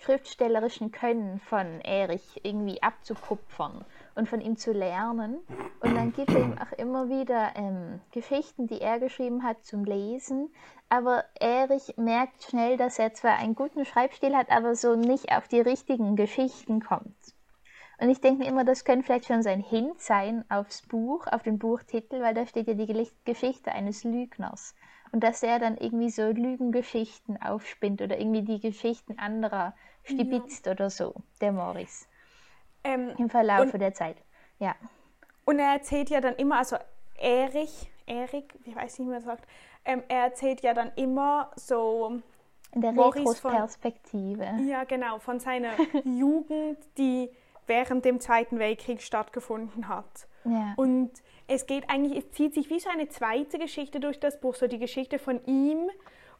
schriftstellerischen 0.00 0.92
Können 0.92 1.40
von 1.40 1.80
Erich 1.80 2.40
irgendwie 2.42 2.82
abzukupfern 2.82 3.84
und 4.14 4.28
von 4.28 4.40
ihm 4.40 4.56
zu 4.56 4.72
lernen. 4.72 5.38
Und 5.80 5.94
dann 5.94 6.12
gibt 6.12 6.30
er 6.30 6.40
ihm 6.40 6.58
auch 6.58 6.72
immer 6.78 7.08
wieder 7.08 7.52
ähm, 7.56 8.00
Geschichten, 8.12 8.66
die 8.66 8.80
er 8.80 9.00
geschrieben 9.00 9.42
hat, 9.42 9.64
zum 9.64 9.84
Lesen. 9.84 10.52
Aber 10.88 11.24
Erich 11.40 11.94
merkt 11.96 12.44
schnell, 12.44 12.76
dass 12.76 12.98
er 12.98 13.14
zwar 13.14 13.38
einen 13.38 13.54
guten 13.54 13.84
Schreibstil 13.84 14.36
hat, 14.36 14.50
aber 14.50 14.74
so 14.76 14.94
nicht 14.94 15.32
auf 15.32 15.48
die 15.48 15.60
richtigen 15.60 16.16
Geschichten 16.16 16.80
kommt. 16.80 17.33
Und 17.98 18.10
ich 18.10 18.20
denke 18.20 18.42
mir 18.42 18.48
immer, 18.48 18.64
das 18.64 18.84
könnte 18.84 19.04
vielleicht 19.04 19.26
schon 19.26 19.42
sein 19.42 19.60
Hint 19.60 20.00
sein 20.00 20.44
aufs 20.50 20.82
Buch, 20.82 21.26
auf 21.28 21.42
den 21.42 21.58
Buchtitel, 21.58 22.20
weil 22.20 22.34
da 22.34 22.44
steht 22.46 22.66
ja 22.66 22.74
die 22.74 23.08
Geschichte 23.24 23.72
eines 23.72 24.04
Lügners. 24.04 24.74
Und 25.12 25.22
dass 25.22 25.42
er 25.44 25.60
dann 25.60 25.76
irgendwie 25.76 26.10
so 26.10 26.22
Lügengeschichten 26.30 27.40
aufspinnt 27.40 28.02
oder 28.02 28.18
irgendwie 28.18 28.42
die 28.42 28.58
Geschichten 28.58 29.16
anderer 29.18 29.74
stibitzt 30.02 30.66
oder 30.66 30.90
so, 30.90 31.14
der 31.40 31.52
Morris, 31.52 32.08
Ähm, 32.82 33.12
im 33.16 33.30
Verlauf 33.30 33.70
der 33.70 33.94
Zeit. 33.94 34.16
Ja. 34.58 34.74
Und 35.44 35.58
er 35.60 35.72
erzählt 35.74 36.10
ja 36.10 36.20
dann 36.20 36.34
immer, 36.34 36.58
also 36.58 36.76
Erich, 37.20 37.90
Erik, 38.06 38.54
ich 38.64 38.74
weiß 38.74 38.98
nicht, 38.98 39.08
wie 39.08 39.12
man 39.12 39.22
sagt, 39.22 39.46
ähm, 39.84 40.02
er 40.08 40.24
erzählt 40.24 40.62
ja 40.62 40.74
dann 40.74 40.90
immer 40.96 41.52
so, 41.54 42.20
In 42.72 42.80
der 42.80 42.92
Morris 42.92 43.38
von- 43.38 43.52
Retrospektive. 43.52 44.46
ja 44.66 44.82
genau, 44.84 45.20
von 45.20 45.38
seiner 45.38 45.70
Jugend, 46.04 46.78
die 46.98 47.30
während 47.66 48.04
dem 48.04 48.20
Zweiten 48.20 48.58
Weltkrieg 48.58 49.02
stattgefunden 49.02 49.88
hat. 49.88 50.26
Ja. 50.44 50.74
Und 50.76 51.10
es 51.46 51.66
geht 51.66 51.88
eigentlich, 51.90 52.18
es 52.24 52.30
zieht 52.32 52.54
sich 52.54 52.70
wie 52.70 52.80
so 52.80 52.88
eine 52.90 53.08
zweite 53.08 53.58
Geschichte 53.58 54.00
durch 54.00 54.20
das 54.20 54.40
Buch, 54.40 54.54
so 54.54 54.66
die 54.66 54.78
Geschichte 54.78 55.18
von 55.18 55.44
ihm 55.46 55.90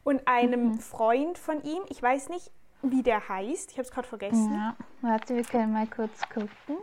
und 0.03 0.27
einem 0.27 0.69
Mhm. 0.73 0.79
Freund 0.79 1.37
von 1.37 1.63
ihm. 1.63 1.81
Ich 1.89 2.01
weiß 2.01 2.29
nicht, 2.29 2.51
wie 2.81 3.01
der 3.03 3.27
heißt, 3.27 3.71
ich 3.71 3.77
habe 3.77 3.85
es 3.87 3.91
gerade 3.91 4.07
vergessen. 4.07 4.53
ja. 4.53 4.75
Warte, 5.01 5.35
wir 5.35 5.43
können 5.43 5.73
mal 5.73 5.87
kurz 5.87 6.21
gucken. 6.29 6.77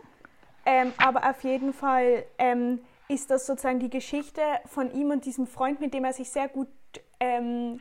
Ähm, 0.65 0.93
aber 0.97 1.29
auf 1.29 1.43
jeden 1.43 1.73
Fall 1.73 2.23
ähm, 2.37 2.79
ist 3.09 3.29
das 3.29 3.45
sozusagen 3.45 3.79
die 3.79 3.89
Geschichte 3.89 4.41
von 4.65 4.91
ihm 4.93 5.11
und 5.11 5.25
diesem 5.25 5.45
Freund, 5.47 5.79
mit 5.81 5.93
dem 5.93 6.05
er 6.05 6.13
sich 6.13 6.29
sehr 6.29 6.47
gut 6.47 6.67
ähm, 7.19 7.79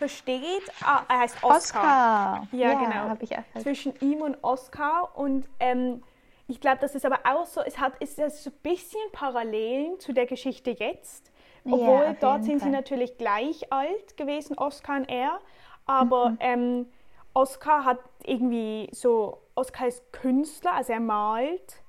versteht. 0.00 0.62
Ah, 0.82 1.02
er 1.08 1.18
heißt 1.20 1.36
Oscar. 1.44 1.56
Oscar! 1.82 2.48
Ja, 2.52 2.74
genau. 2.74 3.08
Habe 3.10 3.22
ich. 3.24 3.30
Zwischen 3.62 3.94
ihm 4.00 4.22
und 4.22 4.36
Oscar. 4.42 5.16
Und 5.16 5.48
ähm, 5.60 6.02
ich 6.48 6.60
glaube, 6.60 6.78
das 6.80 6.94
ist 6.94 7.04
aber 7.06 7.20
auch 7.24 7.46
so, 7.46 7.60
es 7.60 7.78
hat 7.78 7.92
ist 8.02 8.18
das 8.18 8.42
so 8.42 8.50
ein 8.50 8.56
bisschen 8.62 9.00
Parallelen 9.12 10.00
zu 10.00 10.12
der 10.12 10.26
Geschichte 10.26 10.70
jetzt. 10.72 11.30
Ja, 11.64 11.72
Obwohl 11.74 12.06
auf 12.06 12.18
dort 12.18 12.44
sind 12.44 12.58
sie 12.60 12.64
Fall. 12.70 12.72
natürlich 12.72 13.18
gleich 13.18 13.72
alt 13.72 14.16
gewesen, 14.16 14.56
Oscar 14.58 14.96
und 14.96 15.08
er. 15.08 15.38
Aber 15.86 16.30
Mhm. 16.30 16.38
ähm, 16.40 16.86
Oscar 17.34 17.84
hat 17.84 17.98
irgendwie 18.24 18.88
so, 18.92 19.42
Oscar 19.54 19.86
ist 19.86 20.12
Künstler, 20.12 20.72
also 20.74 20.92
er 20.92 21.00
malt 21.00 21.82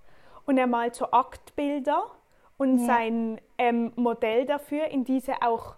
und 0.45 0.57
er 0.57 0.67
malt 0.67 0.95
so 0.95 1.09
Aktbilder 1.11 2.03
und 2.57 2.77
Ja. 2.79 2.85
sein 2.85 3.41
ähm, 3.57 3.93
Modell 3.95 4.45
dafür, 4.45 4.85
in 4.87 5.05
diese 5.05 5.41
auch 5.41 5.75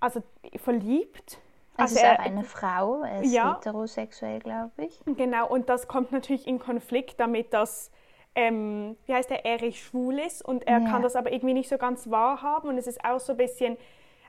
also 0.00 0.22
verliebt, 0.56 1.38
Also, 1.76 1.96
Also 1.96 1.96
ist 1.96 2.02
er- 2.02 2.12
auch 2.20 2.24
eine 2.26 2.44
Frau, 2.44 3.02
er 3.02 3.20
ist 3.22 3.32
Ja. 3.32 3.54
heterosexuell, 3.56 4.40
glaube 4.40 4.70
ich. 4.84 5.00
Genau, 5.06 5.48
und 5.48 5.68
das 5.68 5.88
kommt 5.88 6.12
natürlich 6.12 6.46
in 6.46 6.58
Konflikt 6.58 7.18
damit, 7.18 7.52
dass, 7.54 7.90
ähm, 8.34 8.96
wie 9.06 9.14
heißt 9.14 9.30
der, 9.30 9.44
Erich 9.44 9.82
schwul 9.82 10.18
ist 10.18 10.44
und 10.44 10.66
er 10.66 10.80
Ja. 10.80 10.88
kann 10.88 11.02
das 11.02 11.16
aber 11.16 11.32
irgendwie 11.32 11.54
nicht 11.54 11.68
so 11.68 11.78
ganz 11.78 12.10
wahrhaben 12.10 12.68
und 12.68 12.78
es 12.78 12.86
ist 12.86 13.04
auch 13.04 13.20
so 13.20 13.32
ein 13.32 13.38
bisschen 13.38 13.76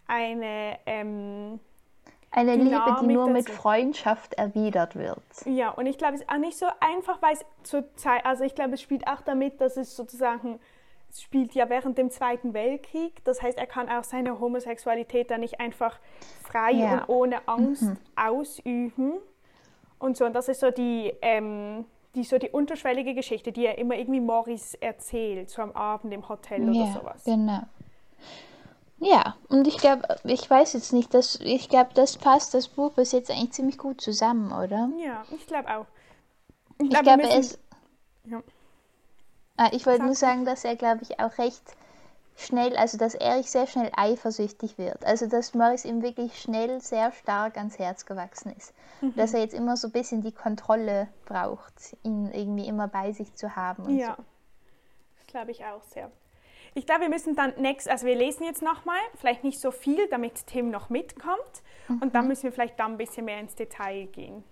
eine, 0.07 0.77
ähm, 0.85 1.59
Eine 2.31 2.55
Liebe, 2.55 2.63
die 2.65 2.69
Dynamik 2.71 3.11
nur 3.15 3.29
mit. 3.29 3.49
Freundschaft 3.49 4.33
erwidert 4.35 4.95
wird. 4.95 5.21
ja, 5.45 5.69
und 5.69 5.85
ich 5.85 5.97
glaube, 5.97 6.15
es 6.15 6.21
ist 6.21 6.29
auch 6.29 6.37
nicht 6.37 6.57
so 6.57 6.65
einfach, 6.79 7.21
weil 7.21 7.33
es 7.33 7.45
zur 7.63 7.93
Zeit, 7.95 8.25
also 8.25 8.43
ich 8.43 8.55
glaube, 8.55 8.73
es 8.73 8.81
spielt 8.81 9.05
auch 9.07 9.21
damit, 9.21 9.61
dass 9.61 9.77
es 9.77 9.95
sozusagen, 9.95 10.55
es 10.55 10.59
spielt 11.21 11.53
ja 11.53 11.69
während 11.69 11.97
dem 11.97 12.09
Zweiten 12.09 12.53
Weltkrieg, 12.53 13.23
das 13.23 13.41
heißt, 13.41 13.57
er 13.57 13.67
kann 13.67 13.89
auch 13.89 14.03
seine 14.03 14.39
Homosexualität 14.39 15.29
dann 15.31 15.41
nicht 15.41 15.59
einfach 15.59 15.99
frei 16.43 16.71
Ja. 16.71 17.03
und 17.03 17.09
ohne 17.09 17.47
Angst 17.47 17.91
ausüben 18.15 19.13
und 19.99 20.17
so, 20.17 20.25
und 20.25 20.33
das 20.33 20.49
ist 20.49 20.59
so 20.59 20.71
die, 20.71 21.13
ähm, 21.21 21.85
die, 22.15 22.23
so 22.23 22.37
die 22.37 22.49
unterschwellige 22.49 23.13
Geschichte, 23.13 23.51
die 23.51 23.65
er 23.65 23.77
immer 23.77 23.95
irgendwie 23.95 24.19
Morris 24.19 24.73
erzählt, 24.75 25.49
so 25.49 25.61
am 25.61 25.71
Abend 25.71 26.13
im 26.13 26.27
Hotel 26.27 26.63
oder 26.69 26.71
ja, 26.79 26.93
sowas. 26.93 27.23
genau. 27.23 27.61
Ja, 28.99 29.35
und 29.49 29.67
ich 29.67 29.77
glaube, 29.77 30.03
ich 30.23 30.49
weiß 30.49 30.73
jetzt 30.73 30.93
nicht, 30.93 31.13
dass, 31.13 31.39
ich 31.41 31.67
glaube, 31.67 31.89
das 31.93 32.17
passt, 32.17 32.53
das 32.53 32.69
Buch 32.69 32.93
bis 32.93 33.11
jetzt 33.11 33.29
eigentlich 33.29 33.51
ziemlich 33.51 33.77
gut 33.77 33.99
zusammen, 33.99 34.51
oder? 34.53 34.89
Ja, 35.03 35.25
ich 35.35 35.45
glaube 35.45 35.75
auch. 35.75 35.85
Ich 36.79 36.89
glaub, 36.89 37.05
wir 37.05 37.17
glaube, 37.17 37.33
es. 37.37 37.59
Ja. 38.25 38.41
Ah, 39.57 39.69
ich 39.71 39.85
wollte 39.85 40.03
nur 40.03 40.15
sagen, 40.15 40.45
dass 40.45 40.65
er, 40.65 40.75
glaube 40.75 41.03
ich, 41.03 41.19
auch 41.19 41.37
recht 41.37 41.61
schnell, 42.35 42.75
also 42.75 42.97
dass 42.97 43.13
Erich 43.13 43.51
sehr 43.51 43.67
schnell 43.67 43.91
eifersüchtig 43.95 44.79
wird. 44.79 45.05
Also 45.05 45.27
dass 45.27 45.53
Morris 45.53 45.85
ihm 45.85 46.01
wirklich 46.01 46.39
schnell 46.41 46.81
sehr 46.81 47.11
stark 47.11 47.57
ans 47.57 47.77
Herz 47.77 48.05
gewachsen 48.07 48.55
ist. 48.57 48.73
Mhm. 49.01 49.13
Dass 49.15 49.33
er 49.35 49.41
jetzt 49.41 49.53
immer 49.53 49.77
so 49.77 49.87
ein 49.89 49.91
bisschen 49.91 50.21
die 50.23 50.31
Kontrolle 50.31 51.07
braucht, 51.25 51.95
ihn 52.01 52.31
irgendwie 52.31 52.67
immer 52.67 52.87
bei 52.87 53.11
sich 53.11 53.35
zu 53.35 53.55
haben. 53.55 53.83
Und 53.83 53.97
Ja, 53.99 54.17
das 55.17 55.27
glaube 55.27 55.51
ich 55.51 55.63
auch 55.63 55.83
sehr. 55.83 56.09
Ich 56.73 56.87
glaube, 56.87 57.01
wir 57.01 57.09
müssen 57.09 57.35
dann 57.35 57.53
next, 57.57 57.87
also 57.87 58.07
wir 58.07 58.15
lesen 58.15 58.45
jetzt 58.45 58.63
nochmal, 58.63 58.97
vielleicht 59.19 59.43
nicht 59.43 59.59
so 59.59 59.69
viel, 59.69 60.07
damit 60.09 60.47
Tim 60.47 60.71
noch 60.71 60.89
mitkommt. 60.89 61.61
Und 61.87 62.05
Mhm. 62.05 62.11
dann 62.11 62.27
müssen 62.27 62.43
wir 62.43 62.51
vielleicht 62.51 62.79
dann 62.79 62.93
ein 62.93 62.97
bisschen 62.97 63.25
mehr 63.25 63.39
ins 63.39 63.53
Detail 63.53 64.07
gehen. 64.07 64.43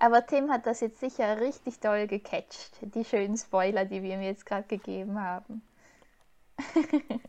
Aber 0.00 0.26
Tim 0.26 0.50
hat 0.50 0.66
das 0.66 0.80
jetzt 0.80 0.98
sicher 0.98 1.40
richtig 1.40 1.78
doll 1.78 2.06
gecatcht, 2.06 2.72
die 2.80 3.04
schönen 3.04 3.36
Spoiler, 3.36 3.84
die 3.84 4.02
wir 4.02 4.14
ihm 4.14 4.22
jetzt 4.22 4.46
gerade 4.46 4.66
gegeben 4.66 5.22
haben. 5.22 5.62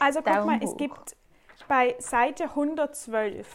Also 0.00 0.22
guck 0.22 0.44
mal, 0.44 0.58
es 0.60 0.76
gibt 0.76 1.14
bei 1.68 1.94
Seite 2.00 2.44
112 2.44 3.46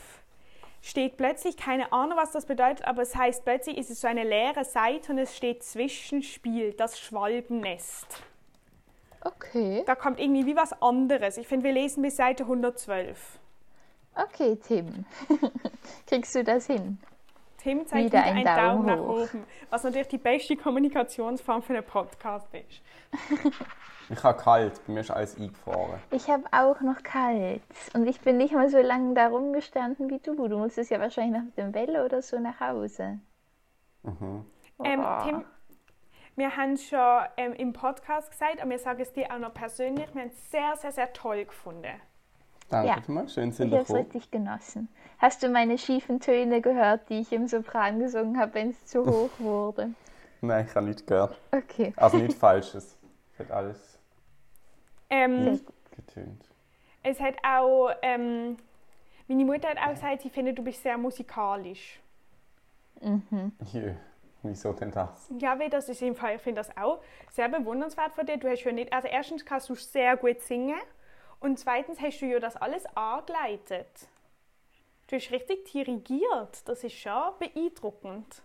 steht 0.81 1.17
plötzlich, 1.17 1.57
keine 1.57 1.91
Ahnung, 1.91 2.17
was 2.17 2.31
das 2.31 2.45
bedeutet, 2.45 2.87
aber 2.87 3.01
es 3.01 3.13
heißt 3.13 3.43
plötzlich 3.43 3.77
ist 3.77 3.89
es 3.89 3.99
so 3.99 4.07
eine 4.07 4.23
leere 4.23 4.63
Seite 4.63 5.11
und 5.11 5.17
es 5.17 5.35
steht 5.35 5.63
Zwischenspiel, 5.63 6.71
das 6.73 6.97
Schwalbennest. 6.97 8.23
Okay. 9.21 9.83
Da 9.85 9.95
kommt 9.95 10.19
irgendwie 10.19 10.45
wie 10.45 10.55
was 10.55 10.81
anderes. 10.81 11.37
Ich 11.37 11.47
finde, 11.47 11.65
wir 11.65 11.73
lesen 11.73 12.01
bis 12.01 12.15
Seite 12.15 12.43
112. 12.43 13.37
Okay, 14.15 14.57
Tim. 14.65 15.05
Kriegst 16.07 16.33
du 16.35 16.43
das 16.43 16.67
hin? 16.67 16.99
Tim 17.61 17.85
zeigt 17.85 18.05
Wieder 18.05 18.19
wieder 18.19 18.23
ein 18.23 18.47
einen 18.47 18.57
Daumen, 18.57 18.87
Daumen 18.87 18.99
nach 18.99 18.99
oben, 18.99 19.43
was 19.69 19.83
natürlich 19.83 20.07
die 20.07 20.17
beste 20.17 20.55
Kommunikationsform 20.55 21.61
für 21.61 21.73
einen 21.73 21.85
Podcast 21.85 22.47
ist. 22.53 22.81
Ich 24.11 24.23
habe 24.23 24.41
kalt, 24.41 24.81
bei 24.87 24.93
mir 24.93 25.01
ist 25.01 25.11
alles 25.11 25.37
eingefroren. 25.37 25.99
Ich 26.09 26.27
habe 26.29 26.43
auch 26.51 26.81
noch 26.81 27.03
kalt. 27.03 27.61
Und 27.93 28.07
ich 28.07 28.19
bin 28.21 28.37
nicht 28.37 28.55
mal 28.55 28.67
so 28.67 28.79
lange 28.79 29.13
da 29.13 29.27
rumgestanden 29.27 30.09
wie 30.09 30.17
du. 30.17 30.47
Du 30.47 30.57
musstest 30.57 30.89
ja 30.89 30.99
wahrscheinlich 30.99 31.39
nach 31.39 31.53
dem 31.55 31.75
Welle 31.75 32.03
oder 32.03 32.23
so 32.23 32.39
nach 32.39 32.59
Hause. 32.59 33.19
Mhm. 34.01 34.45
Ähm. 34.83 35.05
Tim, 35.23 35.45
wir 36.35 36.55
haben 36.57 36.73
es 36.73 36.87
schon 36.87 37.21
ähm, 37.37 37.53
im 37.53 37.73
Podcast 37.73 38.31
gesagt, 38.31 38.61
aber 38.61 38.71
wir 38.71 38.79
sagen 38.79 38.99
es 38.99 39.13
dir 39.13 39.31
auch 39.31 39.37
noch 39.37 39.53
persönlich. 39.53 40.07
Wir 40.15 40.21
haben 40.23 40.29
es 40.29 40.49
sehr, 40.49 40.75
sehr, 40.77 40.91
sehr 40.91 41.13
toll 41.13 41.45
gefunden. 41.45 42.01
Danke 42.69 42.87
Ja. 43.07 43.13
mal, 43.13 43.27
schön 43.29 43.51
sind 43.51 43.67
Ich 43.69 43.73
habe 43.73 43.83
es 43.83 43.93
richtig 43.93 44.31
genossen. 44.31 44.89
Hast 45.17 45.41
du 45.43 45.49
meine 45.49 45.77
schiefen 45.77 46.19
Töne 46.19 46.61
gehört, 46.61 47.09
die 47.09 47.19
ich 47.19 47.31
im 47.31 47.47
Sopran 47.47 47.99
gesungen 47.99 48.39
habe, 48.39 48.53
wenn 48.53 48.69
es 48.69 48.85
zu 48.85 49.05
hoch 49.05 49.31
wurde? 49.39 49.89
Nein, 50.41 50.65
ich 50.69 50.75
habe 50.75 50.85
nichts 50.85 51.05
gehört. 51.05 51.37
Okay. 51.51 51.93
Also 51.97 52.17
nichts 52.17 52.35
Falsches. 52.35 52.97
Es 53.33 53.39
hat 53.39 53.51
alles 53.51 53.97
Ähm, 55.09 55.59
getönt. 55.95 56.45
es 57.03 57.19
hat 57.19 57.35
auch, 57.43 57.89
ähm, 58.01 58.57
meine 59.27 59.45
Mutter 59.45 59.69
hat 59.69 59.77
auch 59.77 59.89
gesagt, 59.89 60.21
sie 60.21 60.29
findet, 60.29 60.57
du 60.57 60.63
bist 60.63 60.83
sehr 60.83 60.97
musikalisch. 60.97 61.99
Jö, 63.73 63.93
wieso 64.43 64.73
denn 64.73 64.91
das? 64.91 65.29
Ja, 65.39 65.57
wie 65.59 65.69
das 65.69 65.89
ist 65.89 66.01
im 66.01 66.15
Fall, 66.15 66.35
ich 66.35 66.41
finde 66.41 66.59
das 66.61 66.75
auch 66.77 66.99
sehr 67.31 67.49
bewundernswert 67.49 68.13
von 68.13 68.25
dir. 68.25 68.37
Du 68.37 68.49
hast 68.49 68.63
ja 68.63 68.71
nicht, 68.71 68.91
also 68.93 69.07
erstens 69.07 69.45
kannst 69.45 69.69
du 69.69 69.75
sehr 69.75 70.17
gut 70.17 70.41
singen 70.41 70.79
und 71.39 71.59
zweitens 71.59 71.99
hast 72.01 72.19
du 72.19 72.25
ja 72.25 72.39
das 72.39 72.55
alles 72.55 72.85
angeleitet. 72.95 74.07
Du 75.07 75.15
hast 75.15 75.31
richtig 75.31 75.71
dirigiert. 75.71 76.67
Das 76.67 76.83
ist 76.83 76.93
schon 76.93 77.33
beeindruckend. 77.39 78.43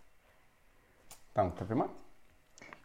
Danke 1.35 1.67
vielmals. 1.67 1.91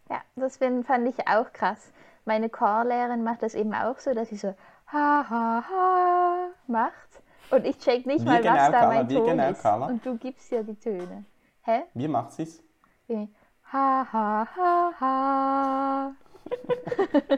Ja, 0.09 0.21
das 0.35 0.57
find, 0.57 0.85
fand 0.85 1.07
ich 1.07 1.27
auch 1.27 1.51
krass. 1.53 1.91
Meine 2.25 2.49
Chorlehrerin 2.49 3.23
macht 3.23 3.43
das 3.43 3.55
eben 3.55 3.73
auch 3.73 3.99
so, 3.99 4.13
dass 4.13 4.29
sie 4.29 4.37
so 4.37 4.55
ha 4.87 5.25
ha 5.29 5.63
ha 5.69 6.49
macht. 6.67 7.21
Und 7.51 7.65
ich 7.65 7.77
check 7.79 8.05
nicht 8.05 8.21
Wie 8.21 8.25
mal, 8.25 8.41
genau, 8.41 8.53
was 8.53 8.71
da 8.71 8.79
Carla? 8.79 8.87
mein 8.87 9.09
Ton 9.09 9.25
genau, 9.25 9.49
ist. 9.49 9.61
Carla? 9.61 9.87
Und 9.87 10.05
du 10.05 10.17
gibst 10.17 10.51
ja 10.51 10.61
die 10.61 10.75
Töne. 10.75 11.25
Hä? 11.61 11.83
Wie 11.93 12.07
macht 12.07 12.33
sie 12.33 12.43
es? 12.43 12.63
Wie, 13.07 13.29
Ha 13.71 14.03
ha 14.11 14.47
ha 14.55 14.91
ha. 14.99 16.15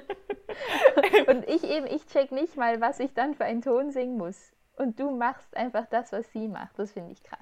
Und 1.28 1.48
ich 1.48 1.64
eben, 1.64 1.88
ich 1.88 2.06
check 2.08 2.32
nicht 2.32 2.58
mal, 2.58 2.82
was 2.82 3.00
ich 3.00 3.14
dann 3.14 3.34
für 3.36 3.46
einen 3.46 3.62
Ton 3.62 3.92
singen 3.92 4.18
muss. 4.18 4.52
Und 4.78 5.00
du 5.00 5.12
machst 5.12 5.56
einfach 5.56 5.86
das, 5.90 6.12
was 6.12 6.30
sie 6.32 6.48
macht. 6.48 6.78
Das 6.78 6.92
finde 6.94 7.12
ich 7.12 7.24
krass. 7.24 7.40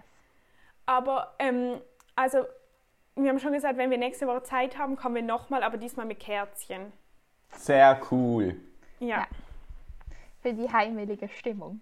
Aber, 0.86 1.34
ähm, 1.39 1.79
also, 2.15 2.45
wir 3.15 3.29
haben 3.29 3.39
schon 3.39 3.53
gesagt, 3.53 3.77
wenn 3.77 3.91
wir 3.91 3.97
nächste 3.97 4.27
Woche 4.27 4.43
Zeit 4.43 4.77
haben, 4.77 4.95
kommen 4.95 5.15
wir 5.15 5.21
nochmal, 5.23 5.63
aber 5.63 5.77
diesmal 5.77 6.05
mit 6.05 6.19
Kerzchen. 6.19 6.91
Sehr 7.51 7.99
cool. 8.12 8.55
Ja. 8.99 9.19
Ja. 9.19 9.27
Für 10.41 10.53
die 10.53 10.71
heimelige 10.71 11.27
Stimmung. 11.29 11.82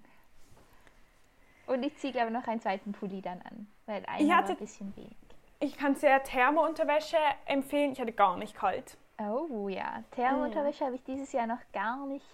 Und 1.67 1.83
ich 1.83 1.95
ziehe, 1.97 2.13
glaube 2.13 2.27
ich, 2.27 2.33
noch 2.33 2.47
einen 2.47 2.61
zweiten 2.61 2.91
Pulli 2.93 3.21
dann 3.21 3.41
an. 3.41 3.67
Weil 3.85 4.03
einer 4.05 4.21
Ich 4.21 4.31
hatte- 4.31 4.53
ein 4.53 4.57
bisschen 4.57 4.95
wenig. 4.95 5.15
Ich 5.59 5.77
kann 5.77 5.95
sehr 5.95 6.23
Thermounterwäsche 6.23 7.17
empfehlen. 7.45 7.91
Ich 7.91 7.99
hatte 7.99 8.13
gar 8.13 8.37
nicht 8.37 8.55
kalt. 8.55 8.95
Oh 9.19 9.67
ja, 9.67 10.03
Thermounterwäsche 10.11 10.85
habe 10.85 10.95
ich 10.95 11.03
dieses 11.03 11.31
Jahr 11.31 11.47
noch 11.47 11.59
gar 11.73 12.05
nicht 12.05 12.25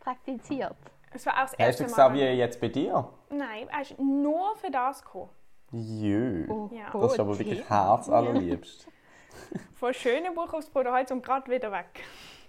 praktiziert. 0.00 0.76
Es 1.12 1.24
war 1.24 1.34
auch 1.34 1.40
das 1.42 1.52
Hast 1.52 1.58
erste 1.60 1.84
du 1.84 1.90
Mal. 1.90 1.96
Xavier 1.96 2.34
jetzt 2.34 2.60
bei 2.60 2.68
dir? 2.68 3.08
Nein, 3.30 3.68
er 3.68 3.80
ist 3.80 3.98
nur 3.98 4.54
für 4.56 4.70
das 4.70 5.02
gekommen. 5.02 5.30
Jö. 5.72 6.46
Oh, 6.48 6.68
Ja. 6.72 6.90
Das 6.92 7.12
ist 7.12 7.20
aber 7.20 7.38
wirklich 7.38 7.68
herzallerliebst. 7.68 8.86
Von 9.74 9.94
schönem 9.94 10.34
Buch 10.34 10.52
aufs 10.52 10.68
Bruderholz 10.68 11.10
und 11.10 11.22
gerade 11.22 11.50
wieder 11.50 11.72
weg. 11.72 12.02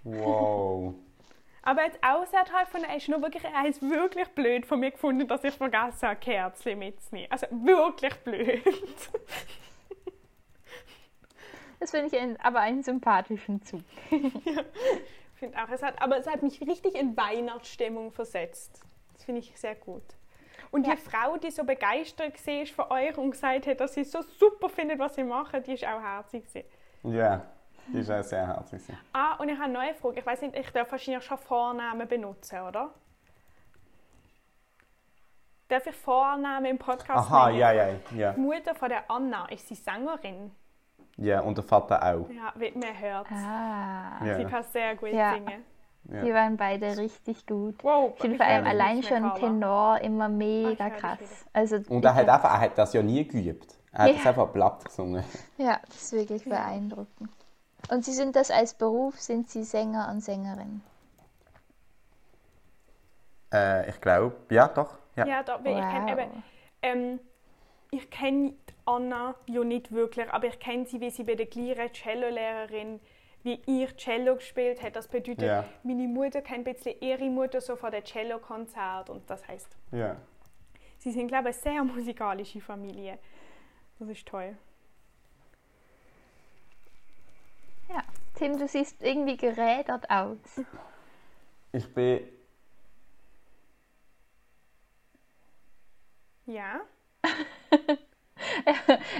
Wow. 0.03 0.93
Aber 1.63 1.83
jetzt 1.83 1.99
auch 2.01 2.25
sehr 2.27 2.45
toll 2.45 2.65
von 2.71 2.83
er 2.83 2.95
ist 2.95 3.09
nur 3.09 3.21
wirklich, 3.21 3.43
er 3.43 3.67
ist 3.67 3.81
wirklich 3.81 4.27
blöd 4.29 4.65
von 4.65 4.79
mir 4.79 4.91
gefunden, 4.91 5.27
dass 5.27 5.43
ich 5.43 5.53
vergessen 5.53 6.07
habe, 6.07 6.15
Kerzchen 6.17 6.79
mitzunehmen. 6.79 7.29
Also 7.29 7.47
wirklich 7.51 8.15
blöd. 8.23 8.63
Das 11.79 11.91
finde 11.91 12.07
ich 12.15 12.21
ein, 12.21 12.39
aber 12.41 12.59
einen 12.59 12.83
sympathischen 12.83 13.61
Zug. 13.63 13.81
Ich 15.39 15.39
finde 15.39 15.59
auch, 15.63 15.69
es 15.69 15.83
hat, 15.83 16.01
aber 16.01 16.17
es 16.17 16.25
hat 16.25 16.41
mich 16.41 16.59
richtig 16.61 16.95
in 16.95 17.15
Weihnachtsstimmung 17.15 18.11
versetzt. 18.11 18.81
Das 19.13 19.23
finde 19.23 19.41
ich 19.41 19.55
sehr 19.55 19.75
gut. 19.75 20.01
Und 20.71 20.87
Ja. 20.87 20.95
die 20.95 20.99
Frau, 21.01 21.37
die 21.37 21.51
so 21.51 21.63
begeistert 21.63 22.33
war 22.47 22.65
von 22.65 22.91
euch 22.97 23.15
und 23.19 23.29
gesagt 23.29 23.67
hat, 23.67 23.79
dass 23.79 23.93
sie 23.93 24.03
so 24.03 24.23
super 24.23 24.67
findet, 24.67 24.97
was 24.97 25.13
sie 25.13 25.23
machen, 25.23 25.61
die 25.61 25.73
ist 25.73 25.83
auch 25.85 26.01
herzig. 26.01 26.43
Ja, 27.03 27.45
die 27.93 27.99
ist 27.99 28.09
auch 28.09 28.23
sehr 28.23 28.47
herzig. 28.47 28.79
gewesen. 28.81 28.97
Ah, 29.13 29.35
und 29.35 29.49
ich 29.49 29.53
habe 29.55 29.65
eine 29.65 29.73
neue 29.73 29.93
Frage. 29.93 30.19
Ich 30.21 30.25
weiß 30.25 30.41
nicht, 30.41 30.55
ich 30.57 30.71
darf 30.71 30.91
wahrscheinlich 30.91 31.23
schon 31.23 31.37
Vornamen 31.37 32.07
benutzen, 32.07 32.59
oder? 32.61 32.89
Darf 35.67 35.85
ich 35.85 35.95
Vornamen 35.95 36.65
im 36.65 36.79
Podcast 36.79 37.29
Aha, 37.29 37.47
nennen? 37.47 37.59
ja, 37.59 37.71
ja, 37.73 37.87
ja. 38.15 38.31
Die 38.33 38.39
Mutter 38.39 38.73
von 38.73 38.89
der 38.89 39.09
Anna, 39.11 39.45
ist 39.49 39.67
sie 39.67 39.75
Sängerin? 39.75 40.49
Ja, 41.17 41.41
und 41.41 41.57
der 41.57 41.63
Vater 41.63 42.01
auch. 42.03 42.29
Ja, 42.29 42.53
wie 42.55 42.71
man 42.77 42.99
hört. 42.99 43.27
Ah, 43.31 44.23
Ja. 44.25 44.37
Sie 44.37 44.45
kann 44.45 44.63
sehr 44.71 44.95
gut 44.95 45.09
Ja. 45.09 45.33
singen. 45.33 45.63
Ja. 46.09 46.21
die 46.23 46.33
waren 46.33 46.55
beide 46.55 46.95
richtig 46.97 47.45
gut. 47.45 47.83
Wow, 47.83 48.13
Ich 48.15 48.21
finde 48.21 48.37
vor 48.37 48.45
allem 48.45 48.65
allein 48.65 49.03
schon. 49.03 49.33
Tenor 49.33 49.99
immer 49.99 50.29
mega 50.29 50.85
Ah, 50.85 50.89
höre 50.89 50.89
dich 50.91 51.01
krass. 51.01 51.45
Also 51.51 51.75
Und 51.89 52.05
er 52.05 52.15
hat 52.15 52.29
einfach, 52.29 52.49
er 52.53 52.59
hat 52.61 52.77
das 52.77 52.93
ja 52.93 53.03
nie 53.03 53.27
geübt. 53.27 53.75
Er 53.91 54.03
hat 54.05 54.11
Ja. 54.11 54.15
es 54.21 54.25
einfach 54.27 54.53
platt 54.53 54.85
gesungen. 54.85 55.23
Ja, 55.57 55.79
das 55.85 56.03
ist 56.03 56.13
wirklich 56.13 56.45
beeindruckend. 56.45 57.29
Und 57.89 58.05
Sie 58.05 58.13
sind 58.13 58.37
das 58.37 58.51
als 58.51 58.73
Beruf, 58.73 59.19
sind 59.19 59.49
Sie 59.49 59.63
Sänger 59.63 60.07
und 60.09 60.21
Sängerin? 60.21 60.81
Äh, 63.53 63.89
ich 63.89 63.99
glaube, 64.01 64.35
ja, 64.49 64.67
doch. 64.67 64.97
Ja. 65.15 65.25
Ja, 65.25 65.43
da, 65.43 65.59
weil 65.63 65.73
ich 65.73 65.89
kenn 65.89 66.03
Wow. 66.05 66.11
eben, 66.11 66.43
ähm, 66.83 67.19
ich 67.97 68.09
kenne 68.09 68.53
Anna 68.85 69.35
ja 69.47 69.63
nicht 69.63 69.91
wirklich, 69.91 70.29
aber 70.31 70.47
ich 70.47 70.59
kenne 70.59 70.85
sie, 70.85 70.99
wie 71.01 71.09
sie 71.09 71.23
bei 71.23 71.35
der 71.35 71.45
gleichen 71.47 71.91
Cello-Lehrerin 71.93 72.99
wie 73.43 73.61
ich 73.65 73.95
Cello 73.95 74.35
gespielt 74.35 74.81
hat. 74.81 74.95
Das 74.95 75.07
bedeutet, 75.07 75.41
Ja. 75.43 75.63
meine 75.83 76.07
Mutter 76.07 76.41
kennt 76.41 76.67
ein 76.67 76.73
bisschen 76.73 76.99
ihre 76.99 77.29
Mutter 77.29 77.61
so 77.61 77.75
von 77.77 77.91
der 77.91 78.03
Cello-Konzert 78.03 79.09
und 79.09 79.29
das 79.29 79.47
heißt, 79.47 79.67
Ja. 79.91 80.17
sie 80.97 81.11
sind 81.11 81.27
glaube 81.29 81.49
ich 81.51 81.55
eine 81.55 81.73
sehr 81.75 81.83
musikalische 81.83 82.59
Familie. 82.59 83.17
Das 83.99 84.09
ist 84.09 84.27
toll. 84.27 84.57
Ja. 87.89 88.03
Tim, 88.35 88.57
du 88.57 88.67
siehst 88.67 89.01
irgendwie 89.01 89.37
gerädert 89.37 90.09
aus. 90.09 90.37
Ich 91.71 91.93
bin. 91.93 92.27
Ja. 96.45 96.81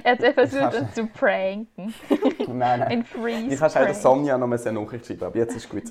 Er 0.04 0.12
hat 0.12 0.34
versucht, 0.34 0.76
uns 0.76 0.94
zu 0.94 1.08
pranken. 1.08 1.94
Nein, 2.48 2.82
Ein 2.82 2.90
nein. 2.90 3.06
Freeze. 3.06 3.54
Ich 3.54 3.62
habe 3.62 3.86
der. 3.86 3.94
Sonja 3.94 4.38
noch 4.38 4.48
mal 4.48 4.60
eine 4.60 4.80
Nachricht 4.80 5.04
geschrieben, 5.04 5.24
aber 5.24 5.38
jetzt 5.38 5.56
ist 5.56 5.70
gut. 5.70 5.84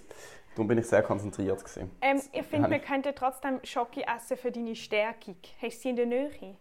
Darum 0.55 0.69
bin 0.69 0.79
ich 0.79 0.87
sehr 0.87 1.03
konzentriert. 1.03 1.59
Gewesen. 1.63 1.91
Ähm, 2.01 2.21
ich 2.33 2.47
finde, 2.47 2.71
wir 2.71 2.79
könnten 2.79 3.15
trotzdem 3.15 3.61
Schoki 3.63 4.03
essen 4.03 4.37
für 4.37 4.51
deine 4.51 4.75
Stärkung. 4.75 5.37
Hast 5.61 5.77
du 5.77 5.83
sie 5.83 5.89
in 5.91 5.97
der 5.97 6.07
Nähe? 6.07 6.57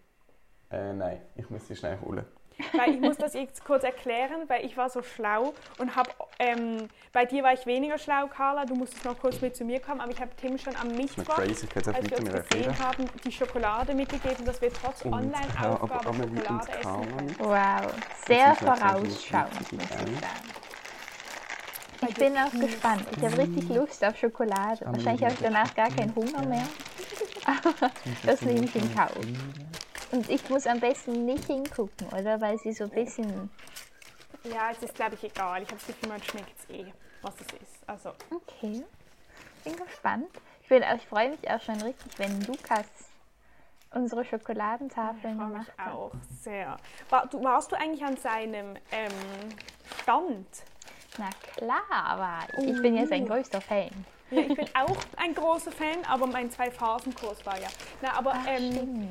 Äh, 0.70 0.94
nein, 0.94 1.22
ich 1.36 1.50
muss 1.50 1.68
sie 1.68 1.76
schnell 1.76 1.98
holen. 2.02 2.26
Weil 2.74 2.96
ich 2.96 3.00
muss 3.00 3.18
das 3.18 3.34
jetzt 3.34 3.64
kurz 3.66 3.84
erklären, 3.84 4.44
weil 4.48 4.66
ich 4.66 4.78
war 4.78 4.90
so 4.90 5.02
schlau 5.02 5.54
und 5.78 5.96
habe, 5.96 6.10
ähm, 6.40 6.88
bei 7.12 7.26
dir 7.26 7.44
war 7.44 7.54
ich 7.54 7.66
weniger 7.66 7.98
schlau, 7.98 8.28
Carla, 8.28 8.66
du 8.66 8.76
musstest 8.76 9.06
noch 9.06 9.18
kurz 9.20 9.42
mit 9.42 9.56
zu 9.56 9.64
mir 9.64 9.80
kommen, 9.80 10.02
aber 10.02 10.12
ich 10.12 10.20
habe 10.22 10.32
Tim 10.40 10.58
schon 10.58 10.76
am 10.76 10.88
Mittwoch, 10.90 11.36
crazy, 11.36 11.68
als 11.76 12.10
wir 12.10 12.20
uns 12.20 12.50
gesehen 12.50 12.80
haben, 12.80 13.10
die 13.24 13.32
Schokolade 13.32 13.94
mitgegeben, 13.94 14.46
dass 14.46 14.62
wir 14.62 14.72
trotz 14.72 15.06
Online-Aufgabe 15.06 16.14
Schokolade 16.14 16.72
essen 16.80 17.18
können. 17.18 17.36
Wow, 17.40 17.94
sehr 18.28 18.56
vorausschauend, 18.56 19.72
muss 19.72 19.84
ich 19.84 19.90
sagen. 19.90 20.20
Ich 22.08 22.16
bin 22.16 22.38
auch 22.38 22.52
gespannt. 22.52 23.06
Ich 23.18 23.24
habe 23.24 23.38
richtig 23.38 23.70
Lust 23.70 24.04
auf 24.04 24.18
Schokolade. 24.18 24.86
Wahrscheinlich 24.86 25.24
habe 25.24 25.34
ich 25.34 25.40
danach 25.40 25.74
gar 25.74 25.90
keinen 25.90 26.14
Hunger 26.14 26.46
mehr. 26.46 26.68
Aber 27.46 27.92
das 28.24 28.42
nehme 28.42 28.66
ich 28.66 28.76
in 28.76 28.94
Kauf. 28.94 29.12
Und 30.12 30.30
ich 30.30 30.48
muss 30.50 30.68
am 30.68 30.80
besten 30.80 31.26
nicht 31.26 31.46
hingucken, 31.46 32.08
oder? 32.10 32.40
Weil 32.40 32.58
sie 32.60 32.72
so 32.74 32.86
ein 32.86 32.90
bisschen. 32.92 33.50
Ja, 34.44 34.70
es 34.72 34.82
ist 34.84 34.94
glaube 34.96 35.16
ich 35.16 35.24
egal, 35.24 35.64
ich 35.64 35.68
habe 35.70 35.78
das 35.78 35.88
Gefühl, 35.88 36.10
man 36.10 36.22
schmeckt 36.22 36.52
es 36.60 36.70
eh, 36.76 36.86
was 37.22 37.34
es 37.36 37.48
ist. 37.62 37.88
Also, 37.88 38.12
Okay. 38.30 38.84
Bin 39.64 39.76
gespannt. 39.76 40.28
Ich, 40.62 40.70
bin, 40.70 40.84
ich 40.96 41.08
freue 41.08 41.30
mich 41.30 41.50
auch 41.50 41.60
schon 41.62 41.82
richtig, 41.82 42.20
wenn 42.20 42.40
Lukas 42.42 42.86
unsere 43.92 44.24
Schokoladentafeln 44.26 45.38
freue 45.38 45.48
gemacht 45.48 45.68
mich 45.68 45.86
hat. 45.86 45.94
auch 45.94 46.12
sehr. 46.42 46.78
War, 47.10 47.26
du, 47.28 47.44
warst 47.44 47.72
du 47.72 47.76
eigentlich 47.76 48.04
an 48.04 48.18
seinem 48.18 48.76
ähm, 48.92 49.12
Stand? 50.02 50.46
Na 51.18 51.30
klar, 51.56 52.20
war 52.20 52.64
ich. 52.64 52.82
Bin 52.82 52.96
ja 52.96 53.08
sein 53.08 53.26
größter 53.26 53.62
Fan. 53.62 53.90
Ja, 54.30 54.42
ich 54.42 54.56
bin 54.56 54.68
auch 54.76 54.98
ein 55.18 55.34
großer 55.34 55.72
Fan, 55.72 56.04
aber 56.08 56.28
mein 56.28 56.52
Zwei-Phasen-Kurs 56.52 57.46
war 57.46 57.60
ja. 57.60 57.68
Na, 58.02 58.14
aber 58.18 58.34
Ach, 58.36 58.48
ähm, 58.48 59.10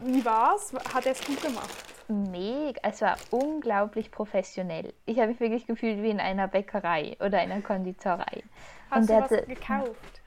wie 0.00 0.24
war's? 0.24 0.72
Hat 0.94 1.06
er 1.06 1.12
es 1.12 1.24
gut 1.24 1.42
gemacht? 1.42 1.68
Mega, 2.08 2.80
es 2.82 3.00
war 3.00 3.16
unglaublich 3.30 4.10
professionell. 4.10 4.92
Ich 5.06 5.18
habe 5.18 5.28
mich 5.28 5.40
wirklich 5.40 5.66
gefühlt 5.66 6.02
wie 6.02 6.10
in 6.10 6.20
einer 6.20 6.48
Bäckerei 6.48 7.16
oder 7.20 7.38
einer 7.38 7.60
Konditorei. 7.62 8.42
Hast 8.90 9.00
Und 9.02 9.10
du 9.10 9.14
was 9.14 9.30
hatte- 9.30 9.46
gekauft? 9.46 10.20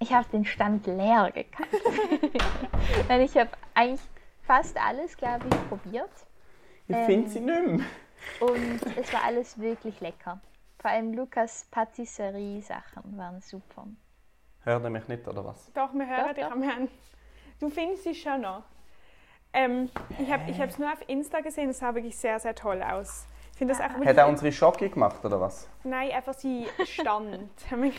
Ich 0.00 0.12
habe 0.12 0.26
den 0.32 0.44
Stand 0.44 0.86
leer 0.86 1.30
gekauft. 1.32 1.70
Nein, 3.08 3.20
ich 3.20 3.36
habe 3.36 3.50
eigentlich 3.74 4.00
fast 4.42 4.76
alles, 4.80 5.16
glaube 5.16 5.46
ich, 5.48 5.68
probiert. 5.68 6.10
Ich 6.88 6.96
Ähm. 6.96 7.06
finde 7.06 7.28
sie 7.30 7.40
nicht 7.40 7.66
mehr. 7.66 7.86
Und 8.40 8.80
es 8.96 9.12
war 9.12 9.24
alles 9.24 9.58
wirklich 9.60 10.00
lecker. 10.00 10.40
Vor 10.80 10.90
allem 10.90 11.12
Lukas 11.12 11.66
Patisserie-Sachen 11.70 13.16
waren 13.18 13.40
super. 13.40 13.86
Hört 14.62 14.84
er 14.84 14.90
mich 14.90 15.06
nicht, 15.08 15.26
oder 15.28 15.44
was? 15.44 15.72
Doch, 15.72 15.92
wir 15.92 16.06
hören 16.06 16.28
Doch, 16.28 16.34
dich 16.34 16.44
doch. 16.44 16.52
am 16.52 16.62
Herrn. 16.62 16.88
Du 17.60 17.68
findest 17.68 18.04
sie 18.04 18.14
schon 18.14 18.40
noch. 18.40 18.62
Ähm, 19.52 19.90
ich 20.18 20.30
habe 20.30 20.68
es 20.68 20.78
nur 20.78 20.92
auf 20.92 20.98
Insta 21.06 21.40
gesehen, 21.40 21.70
es 21.70 21.78
sah 21.78 21.94
wirklich 21.94 22.16
sehr, 22.16 22.38
sehr 22.38 22.54
toll 22.54 22.82
aus. 22.82 23.26
Ich 23.60 23.66
das 23.66 23.80
auch 23.80 23.88
Hat 23.88 24.16
er 24.16 24.28
unsere 24.28 24.52
Schocke 24.52 24.88
gemacht, 24.88 25.24
oder 25.24 25.40
was? 25.40 25.68
Nein, 25.82 26.12
einfach 26.12 26.34
sie 26.34 26.66
stand. 26.84 27.50
Eine 27.72 27.90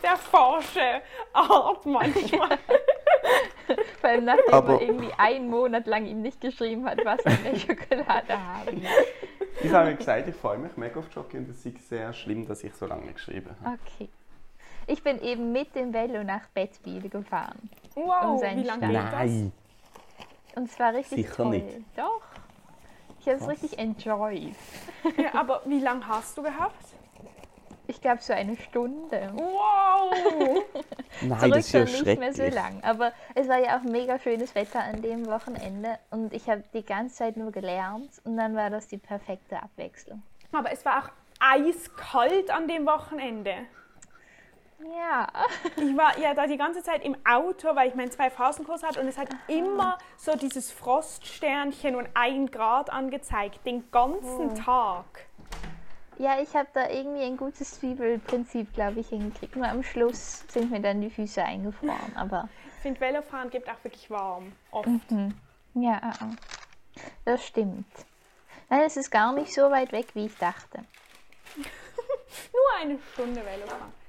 sehr 0.00 0.16
forsche 0.16 1.02
Art 1.32 1.84
manchmal. 1.84 2.58
Vor 4.00 4.08
allem 4.10 4.24
nachdem 4.24 4.54
Aber- 4.54 4.74
er 4.74 4.82
irgendwie 4.82 5.12
einen 5.18 5.50
Monat 5.50 5.86
lang 5.88 6.06
ihm 6.06 6.22
nicht 6.22 6.40
geschrieben 6.40 6.84
hat, 6.88 7.04
was 7.04 7.18
er 7.24 7.32
in 7.38 7.44
der 7.44 7.56
Schokolade 7.58 8.38
haben. 8.38 8.86
Ich 9.62 9.72
habe 9.72 9.90
ihm 9.90 9.96
gesagt, 9.98 10.28
ich 10.28 10.36
freue 10.36 10.58
mich 10.58 10.76
mega 10.76 11.00
auf 11.00 11.08
die 11.08 11.12
Schocke 11.14 11.38
und 11.38 11.48
es 11.50 11.66
ist 11.66 11.88
sehr 11.88 12.12
schlimm, 12.12 12.46
dass 12.46 12.62
ich 12.62 12.72
so 12.74 12.86
lange 12.86 13.02
nicht 13.02 13.16
geschrieben 13.16 13.50
habe. 13.64 13.78
Okay. 13.96 14.08
Ich 14.86 15.02
bin 15.02 15.20
eben 15.20 15.52
mit 15.52 15.74
dem 15.74 15.92
Velo 15.92 16.24
nach 16.24 16.46
Bettwil 16.48 17.08
gefahren. 17.08 17.70
Wow, 17.94 18.32
Und 18.32 18.38
sein 18.40 18.58
wie 18.58 18.64
lange 18.64 18.88
geht 18.88 19.52
Und 20.56 20.70
zwar 20.70 20.92
richtig 20.94 21.26
Sicher 21.26 21.36
toll. 21.44 21.50
nicht. 21.58 21.78
Doch. 21.96 22.22
Ich 23.20 23.28
habe 23.28 23.38
es 23.38 23.48
richtig 23.48 23.78
enjoyed. 23.78 24.54
das? 25.04 25.16
Ja, 25.16 25.34
aber 25.34 25.62
wie 25.64 25.78
lange 25.78 26.06
hast 26.06 26.36
du 26.36 26.42
gehabt? 26.42 26.74
Ich 27.86 28.00
glaube 28.00 28.22
so 28.22 28.32
eine 28.32 28.56
Stunde. 28.56 29.32
Wow! 29.34 30.62
Nein, 31.22 31.62
Zurück 31.62 31.64
dann 31.72 32.04
nicht 32.04 32.18
mehr 32.18 32.32
so 32.32 32.44
lang. 32.44 32.82
Aber 32.82 33.12
es 33.34 33.48
war 33.48 33.58
ja 33.58 33.78
auch 33.78 33.82
mega 33.82 34.18
schönes 34.18 34.54
Wetter 34.54 34.82
an 34.82 35.02
dem 35.02 35.26
Wochenende 35.26 35.98
und 36.10 36.32
ich 36.32 36.48
habe 36.48 36.62
die 36.72 36.84
ganze 36.84 37.16
Zeit 37.16 37.36
nur 37.36 37.52
gelernt 37.52 38.10
und 38.24 38.36
dann 38.36 38.56
war 38.56 38.70
das 38.70 38.88
die 38.88 38.98
perfekte 38.98 39.62
Abwechslung. 39.62 40.22
aber 40.52 40.72
es 40.72 40.84
war 40.84 41.04
auch 41.04 41.08
eiskalt 41.40 42.50
an 42.50 42.68
dem 42.68 42.86
Wochenende. 42.86 43.54
Ja. 44.84 45.28
Ich 45.76 45.96
war 45.96 46.18
ja 46.18 46.34
da 46.34 46.46
die 46.46 46.56
ganze 46.56 46.82
Zeit 46.82 47.04
im 47.04 47.16
Auto, 47.26 47.74
weil 47.74 47.88
ich 47.88 47.94
meinen 47.94 48.10
Zwei-Phasen-Kurs 48.10 48.82
hatte 48.82 49.00
und 49.00 49.06
es 49.06 49.18
hat 49.18 49.28
immer 49.48 49.98
so 50.16 50.36
dieses 50.36 50.72
Froststernchen 50.72 51.94
und 51.96 52.08
ein 52.14 52.50
Grad 52.50 52.90
angezeigt, 52.90 53.64
den 53.64 53.90
ganzen 53.90 54.54
Tag. 54.54 55.26
Ja, 56.18 56.40
ich 56.40 56.54
habe 56.54 56.68
da 56.72 56.88
irgendwie 56.88 57.22
ein 57.22 57.36
gutes 57.36 57.80
Zwiebelprinzip, 57.80 58.72
glaube 58.74 59.00
ich, 59.00 59.08
hingekriegt. 59.08 59.56
Nur 59.56 59.68
am 59.68 59.82
Schluss 59.82 60.44
sind 60.48 60.70
mir 60.70 60.80
dann 60.80 61.00
die 61.00 61.10
Füße 61.10 61.42
eingefroren. 61.42 62.16
Aber 62.16 62.48
Ich 62.76 62.82
finde, 62.82 63.00
Velofahren 63.00 63.50
gibt 63.50 63.68
auch 63.68 63.82
wirklich 63.82 64.10
warm. 64.10 64.52
Oft. 64.70 64.88
ja, 65.74 66.00
ah, 66.02 66.12
ah. 66.20 66.30
das 67.24 67.46
stimmt. 67.46 67.86
Nein, 68.68 68.82
es 68.86 68.96
ist 68.96 69.10
gar 69.10 69.32
nicht 69.32 69.52
so 69.52 69.70
weit 69.70 69.92
weg, 69.92 70.08
wie 70.14 70.26
ich 70.26 70.36
dachte. 70.36 70.84
Nur 71.56 72.80
eine 72.80 72.98
Stunde 73.12 73.44
Velofahren. 73.44 74.01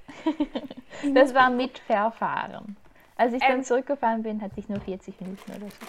Das 1.14 1.34
war 1.34 1.50
mit 1.50 1.78
Verfahren. 1.80 2.76
Als 3.16 3.32
ich 3.32 3.40
dann 3.42 3.58
Ähm. 3.58 3.64
zurückgefahren 3.64 4.22
bin, 4.22 4.40
hatte 4.42 4.54
ich 4.58 4.68
nur 4.68 4.80
40 4.80 5.20
Minuten 5.20 5.50
oder 5.52 5.70
so. 5.70 5.86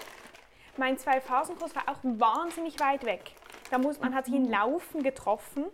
Mein 0.76 0.98
Zwei-Phasen-Kurs 0.98 1.74
war 1.74 1.84
auch 1.88 1.98
wahnsinnig 2.02 2.78
weit 2.80 3.04
weg. 3.04 3.32
Da 3.70 3.78
muss, 3.78 3.98
man 3.98 4.14
hat 4.14 4.26
sich 4.26 4.34
in 4.34 4.50
Laufen 4.50 5.02
getroffen. 5.02 5.64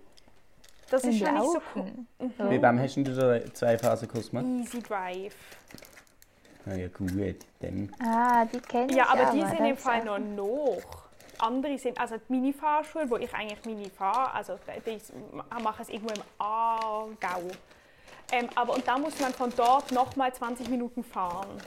Das 0.91 1.05
ist 1.05 1.19
schon 1.19 1.35
nicht 1.35 1.43
so 1.45 1.61
cool. 1.75 1.93
Wie 2.51 2.62
wem 2.62 2.79
hast 2.79 2.97
du 2.97 3.03
den 3.03 3.55
zwei 3.55 3.77
Phasenkurs 3.79 4.31
gemacht? 4.31 4.47
Easy 4.47 4.81
Drive. 4.83 5.35
Na 6.65 6.77
ja, 6.77 6.88
gut, 6.88 7.11
dann. 7.61 7.93
Ah, 8.01 8.45
die 8.45 8.61
kenne 8.61 8.87
ich 8.91 8.97
Ja, 8.97 9.09
aber 9.09 9.33
die 9.33 9.41
sind 9.41 9.67
im 9.67 9.77
Fall 9.77 10.05
noch 10.05 10.19
noch. 10.19 10.81
Andere 11.38 11.77
sind, 11.77 11.99
also 11.99 12.17
die 12.19 12.33
Mini-Fahrschule, 12.33 13.11
wo 13.11 13.17
ich 13.17 13.35
eigentlich 13.35 13.65
Mini 13.65 13.91
fahre, 13.91 14.33
also 14.33 14.57
die 14.87 14.91
ist- 14.93 15.12
mache 15.61 15.83
es 15.83 15.88
irgendwo 15.88 16.15
im 16.15 16.23
Aargau. 16.38 17.43
Ähm, 18.33 18.49
aber 18.55 18.75
und 18.75 18.88
da 18.88 18.99
muss 18.99 19.21
man 19.21 19.33
von 19.33 19.53
dort 19.55 19.92
nochmal 19.92 20.33
20 20.33 20.68
Minuten 20.68 21.05
fahren. 21.05 21.59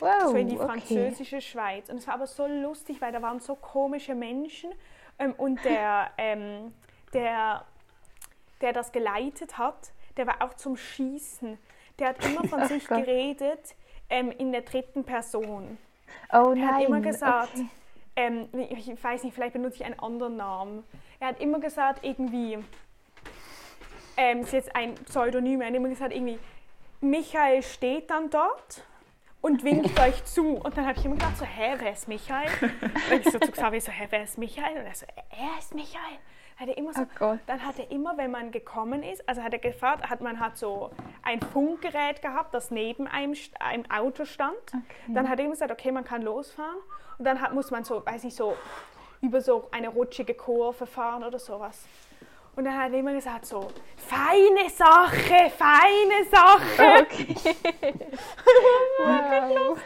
Wow, 0.00 0.30
so 0.30 0.36
in 0.36 0.48
die 0.48 0.58
okay. 0.58 0.66
französische 0.66 1.40
Schweiz. 1.40 1.88
Und 1.88 1.98
es 1.98 2.06
war 2.06 2.14
aber 2.14 2.26
so 2.26 2.46
lustig, 2.46 3.00
weil 3.00 3.12
da 3.12 3.22
waren 3.22 3.40
so 3.40 3.54
komische 3.54 4.14
Menschen. 4.14 4.72
Ähm, 5.18 5.34
und 5.36 5.64
der, 5.64 6.10
ähm, 6.18 6.72
der, 7.12 7.64
der 8.60 8.72
das 8.72 8.92
geleitet 8.92 9.58
hat, 9.58 9.92
der 10.16 10.26
war 10.26 10.42
auch 10.42 10.54
zum 10.54 10.76
Schießen. 10.76 11.58
Der 11.98 12.08
hat 12.08 12.24
immer 12.24 12.44
von 12.48 12.64
sich 12.68 12.86
Gott. 12.86 13.04
geredet 13.04 13.74
ähm, 14.10 14.30
in 14.30 14.52
der 14.52 14.62
dritten 14.62 15.04
Person. 15.04 15.78
Oh 16.32 16.50
Er 16.50 16.54
nein. 16.54 16.74
hat 16.74 16.82
immer 16.82 17.00
gesagt, 17.00 17.54
okay. 17.54 17.68
ähm, 18.16 18.48
ich 18.70 19.02
weiß 19.02 19.24
nicht, 19.24 19.34
vielleicht 19.34 19.54
benutze 19.54 19.76
ich 19.76 19.84
einen 19.84 19.98
anderen 19.98 20.36
Namen. 20.36 20.84
Er 21.20 21.28
hat 21.28 21.40
immer 21.40 21.58
gesagt, 21.58 22.04
irgendwie, 22.04 22.58
ähm, 24.16 24.40
ist 24.40 24.52
jetzt 24.52 24.74
ein 24.74 24.94
Pseudonym, 24.94 25.60
er 25.60 25.68
hat 25.68 25.74
immer 25.74 25.88
gesagt, 25.88 26.14
irgendwie, 26.14 26.38
Michael 27.00 27.62
steht 27.62 28.10
dann 28.10 28.30
dort 28.30 28.82
und 29.40 29.64
winkt 29.64 29.98
euch 30.00 30.24
zu. 30.24 30.56
Und 30.56 30.76
dann 30.76 30.86
habe 30.86 30.98
ich 30.98 31.04
immer 31.04 31.16
gedacht, 31.16 31.36
so, 31.36 31.44
hä, 31.44 31.74
wer 31.78 31.92
ist 31.92 32.08
Michael? 32.08 32.50
Und 33.10 33.26
ich 33.26 33.30
so 33.30 33.38
zu 33.38 33.52
Xavier, 33.52 33.80
so, 33.80 33.92
hä, 33.92 34.06
wer 34.10 34.22
ist 34.24 34.38
Michael? 34.38 34.78
Und 34.78 34.86
er 34.86 34.94
so, 34.94 35.06
er 35.30 35.58
ist 35.58 35.74
Michael. 35.74 36.18
Hat 36.56 36.68
er 36.68 36.78
immer 36.78 36.94
so, 36.94 37.02
Oh 37.20 37.36
dann 37.46 37.66
hat 37.66 37.78
er 37.78 37.90
immer, 37.90 38.16
wenn 38.16 38.30
man 38.30 38.50
gekommen 38.50 39.02
ist, 39.02 39.28
also 39.28 39.42
hat 39.42 39.52
er 39.52 39.58
gefragt, 39.58 40.08
hat 40.08 40.22
man 40.22 40.40
hat 40.40 40.56
so 40.56 40.90
ein 41.22 41.38
Funkgerät 41.40 42.22
gehabt, 42.22 42.54
das 42.54 42.70
neben 42.70 43.06
einem, 43.06 43.34
einem 43.60 43.84
Auto 43.90 44.24
stand. 44.24 44.56
Dann 45.06 45.28
hat 45.28 45.38
er 45.38 45.44
immer 45.44 45.52
gesagt, 45.52 45.70
okay, 45.70 45.92
man 45.92 46.04
kann 46.04 46.22
losfahren. 46.22 46.78
Und 47.18 47.26
dann 47.26 47.42
hat, 47.42 47.52
muss 47.52 47.70
man 47.70 47.84
so, 47.84 48.04
weiß 48.04 48.24
ich, 48.24 48.34
so 48.34 48.56
über 49.20 49.40
so 49.42 49.68
eine 49.70 49.88
rutschige 49.88 50.34
Kurve 50.34 50.86
fahren 50.86 51.24
oder 51.24 51.38
sowas. 51.38 51.84
Und 52.56 52.64
dann 52.64 52.74
hat 52.74 52.90
er 52.90 52.98
immer 52.98 53.12
gesagt 53.12 53.44
so, 53.44 53.68
feine 53.96 54.70
Sache, 54.70 55.50
feine 55.50 56.24
Sache. 56.30 57.06
Wow. 58.98 59.78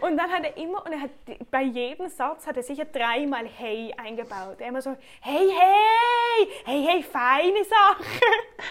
Und 0.00 0.16
dann 0.16 0.30
hat 0.30 0.44
er 0.44 0.56
immer, 0.56 0.84
und 0.86 0.92
er 0.92 1.00
hat 1.00 1.10
bei 1.50 1.62
jedem 1.62 2.08
Satz 2.08 2.46
hat 2.46 2.56
er 2.56 2.62
sicher 2.62 2.84
dreimal 2.84 3.44
hey 3.44 3.92
eingebaut. 3.96 4.60
Er 4.60 4.68
immer 4.68 4.80
so, 4.80 4.96
hey, 5.20 5.50
hey, 5.50 6.48
hey, 6.64 6.86
hey, 6.86 7.02
feine 7.02 7.64
Sache. 7.64 8.04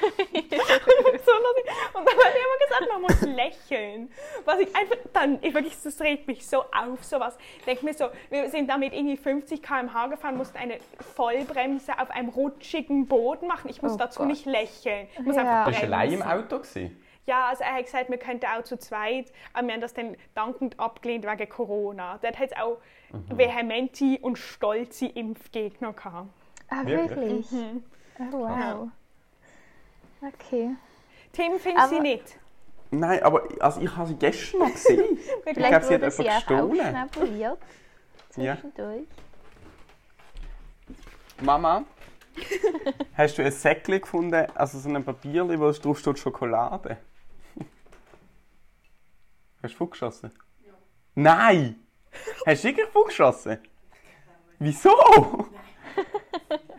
und 1.93 2.05
dann 2.05 2.15
hat 2.15 2.33
er 2.33 2.41
immer 2.41 2.57
gesagt, 2.67 2.87
man 2.89 3.01
muss 3.01 3.21
lächeln. 3.21 4.11
Was 4.45 4.59
ich 4.59 4.73
einfach, 4.75 4.97
dann, 5.13 5.39
ich 5.41 5.53
wirklich, 5.53 5.75
das 5.83 5.99
regt 5.99 6.25
mich 6.27 6.47
so 6.47 6.63
auf, 6.63 7.03
sowas. 7.03 7.37
Ich 7.59 7.65
denke 7.65 7.85
mir 7.85 7.93
so, 7.93 8.07
wir 8.29 8.49
sind 8.49 8.69
damit 8.69 8.93
irgendwie 8.93 9.17
50 9.17 9.61
km/h 9.61 10.07
gefahren, 10.07 10.37
mussten 10.37 10.57
eine 10.57 10.79
Vollbremse 11.15 11.99
auf 11.99 12.09
einem 12.11 12.29
rutschigen 12.29 13.08
Boden 13.09 13.47
machen. 13.47 13.69
Ich 13.69 13.81
muss 13.81 13.93
Oh 13.93 13.97
dazu 13.97 14.19
Gott. 14.19 14.27
nicht 14.29 14.45
lächeln. 14.45 15.07
Ich 15.13 15.19
muss 15.25 15.35
Ja. 15.35 15.41
einfach 15.41 15.65
Bist 15.67 15.81
du 15.81 15.85
allein 15.87 16.13
im. 16.13 16.21
Auto? 16.21 16.59
Gewesen? 16.59 17.03
Ja, 17.25 17.47
also 17.49 17.63
er 17.63 17.73
hat 17.75 17.83
gesagt, 17.85 18.09
wir 18.09 18.17
könnten 18.17 18.45
auch 18.47 18.63
zu 18.63 18.77
zweit, 18.79 19.31
aber 19.53 19.67
wir 19.67 19.73
haben 19.73 19.81
das 19.81 19.93
dann 19.93 20.15
dankend 20.33 20.79
abgelehnt 20.79 21.25
wegen 21.25 21.49
Corona. 21.49 22.17
Dort 22.21 22.39
hat 22.39 22.51
es 22.51 22.57
auch 22.57 22.77
Mhm. 23.11 23.37
vehemente 23.37 24.17
und 24.21 24.37
stolze 24.37 25.07
Impfgegner 25.07 25.93
gehabt. 25.93 26.29
Ah, 26.69 26.85
Wirklich? 26.85 27.51
wirklich? 27.51 27.83
Oh, 28.31 28.39
wow. 28.39 28.87
Okay. 30.21 30.71
Tim 31.33 31.59
findet 31.59 31.89
sie 31.89 31.99
nicht. 31.99 32.37
Nein, 32.91 33.21
aber 33.23 33.43
also 33.59 33.81
ich 33.81 33.95
habe 33.95 34.07
sie 34.07 34.15
gestern 34.15 34.59
noch 34.61 34.71
gesehen. 34.71 35.17
Vielleicht 35.43 35.69
glaube, 35.69 35.85
sie 35.85 35.93
hat 36.05 36.11
sie 36.13 36.23
jemand 36.23 36.43
auch 36.43 36.47
gestohlen. 36.47 36.79
aufschnabuliert. 36.95 37.57
Ja. 38.35 38.55
Zwischendurch. 38.55 39.07
Mama, 41.41 41.83
hast 43.17 43.37
du 43.37 43.43
ein 43.43 43.51
Säckchen 43.51 44.01
gefunden, 44.01 44.47
also 44.55 44.79
so 44.79 44.89
ein 44.89 45.03
Papierchen, 45.03 45.59
wo 45.59 45.71
drauf 45.71 45.99
steht 45.99 46.19
Schokolade? 46.19 46.97
Hast 49.63 49.73
du 49.73 49.77
vorgeschossen? 49.77 50.31
Ja. 50.65 50.73
Nein! 51.15 51.75
Hast 52.45 52.63
du 52.63 52.67
wirklich 52.69 52.87
vorgeschossen? 52.87 53.59
Wieso? 54.59 54.89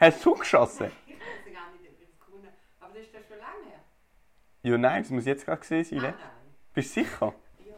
Hast 0.01 0.18
du 0.18 0.23
vorgeschossen? 0.23 0.90
Ich 1.07 1.14
weiß 1.14 1.55
gar 1.55 1.70
nicht, 1.73 1.90
ob 1.90 2.01
das 2.01 2.18
Corona. 2.18 2.49
Aber 2.81 2.94
das 2.94 3.03
ist 3.05 3.14
ja 3.14 3.20
schon 3.27 3.38
lange 3.38 3.66
her. 3.70 3.81
Ja, 4.62 4.79
nein, 4.79 5.03
das 5.03 5.11
muss 5.11 5.27
jetzt 5.27 5.44
gerade 5.44 5.61
gesehen 5.61 5.85
sein. 5.85 5.99
Ah, 5.99 6.03
ne? 6.03 6.14
nein. 6.18 6.31
Bist 6.75 6.96
du 6.96 7.01
sicher? 7.01 7.35
Ja. 7.66 7.75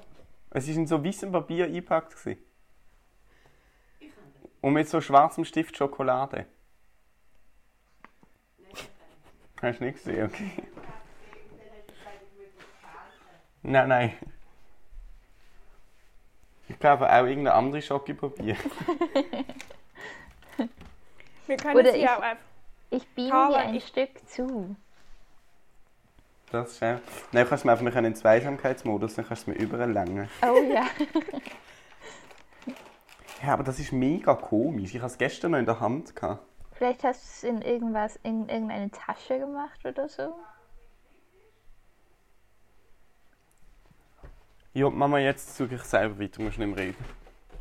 Es 0.50 0.68
war 0.68 0.74
in 0.74 0.86
so 0.86 1.04
weißem 1.04 1.32
Papier 1.32 1.66
eingepackt. 1.66 2.16
gewesen. 2.16 2.42
Und 4.60 4.74
mit 4.74 4.88
so 4.88 5.00
schwarzem 5.00 5.44
Stift 5.44 5.76
Schokolade. 5.76 6.46
Hast 9.62 9.80
du 9.80 9.84
nicht 9.84 9.98
gesehen? 10.04 10.26
Okay. 10.26 10.50
Nein, 13.62 13.88
nein. 13.88 14.12
Ich 16.68 16.78
glaube 16.78 17.08
auch 17.08 17.24
irgendeine 17.26 17.54
andere 17.54 17.80
Schokopapier. 17.82 18.56
Wir 21.46 21.56
können 21.56 21.76
Oder 21.76 21.92
sie 21.92 21.98
ich- 21.98 22.08
auch 22.08 22.20
einfach. 22.20 22.42
Ich 22.90 23.06
beam 23.14 23.28
dir 23.30 23.56
ein 23.56 23.74
ich- 23.74 23.86
Stück 23.86 24.10
zu. 24.28 24.74
Das 26.50 26.72
ist 26.72 26.78
schön. 26.80 26.98
Nein, 27.30 27.46
kannst 27.48 27.64
du 27.64 27.68
mir 27.68 27.72
einfach 27.72 27.84
wir 27.84 27.92
können 27.92 28.06
in 28.06 28.12
den 28.12 28.18
Zweisamkeitsmodus, 28.20 29.14
dann 29.14 29.26
kannst 29.26 29.46
du 29.46 29.52
es 29.52 29.56
mir 29.58 29.64
überall 29.64 29.90
langen. 29.90 30.28
Oh 30.42 30.60
ja. 30.72 30.86
Ja, 33.44 33.54
aber 33.54 33.64
das 33.64 33.78
ist 33.80 33.90
mega 33.92 34.34
komisch. 34.34 34.94
Ich 34.94 35.00
hatte 35.00 35.12
es 35.12 35.18
gestern 35.18 35.50
noch 35.52 35.58
in 35.58 35.66
der 35.66 35.80
Hand. 35.80 36.14
Gehabt. 36.14 36.46
Vielleicht 36.82 37.04
hast 37.04 37.44
du 37.44 37.46
es 37.46 37.54
in 37.54 37.62
irgendwas, 37.62 38.18
in 38.24 38.48
irgendeine 38.48 38.90
Tasche 38.90 39.38
gemacht 39.38 39.78
oder 39.84 40.08
so. 40.08 40.34
Ja, 44.72 44.90
Mama, 44.90 45.20
jetzt 45.20 45.56
suche 45.56 45.76
ich 45.76 45.82
selber 45.82 46.18
weiter, 46.18 46.38
du 46.38 46.42
musst 46.42 46.58
nicht 46.58 46.66
mehr 46.66 46.76
reden. 46.76 46.96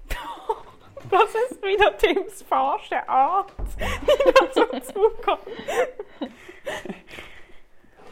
Das 1.11 1.35
ist 1.51 1.61
wieder 1.61 1.95
Tims 1.97 2.41
falsche 2.41 3.07
Art, 3.07 3.53
wie 3.77 3.83
er 3.83 4.51
zum 4.53 4.81
Zug 4.81 5.21
kommt. 5.21 5.41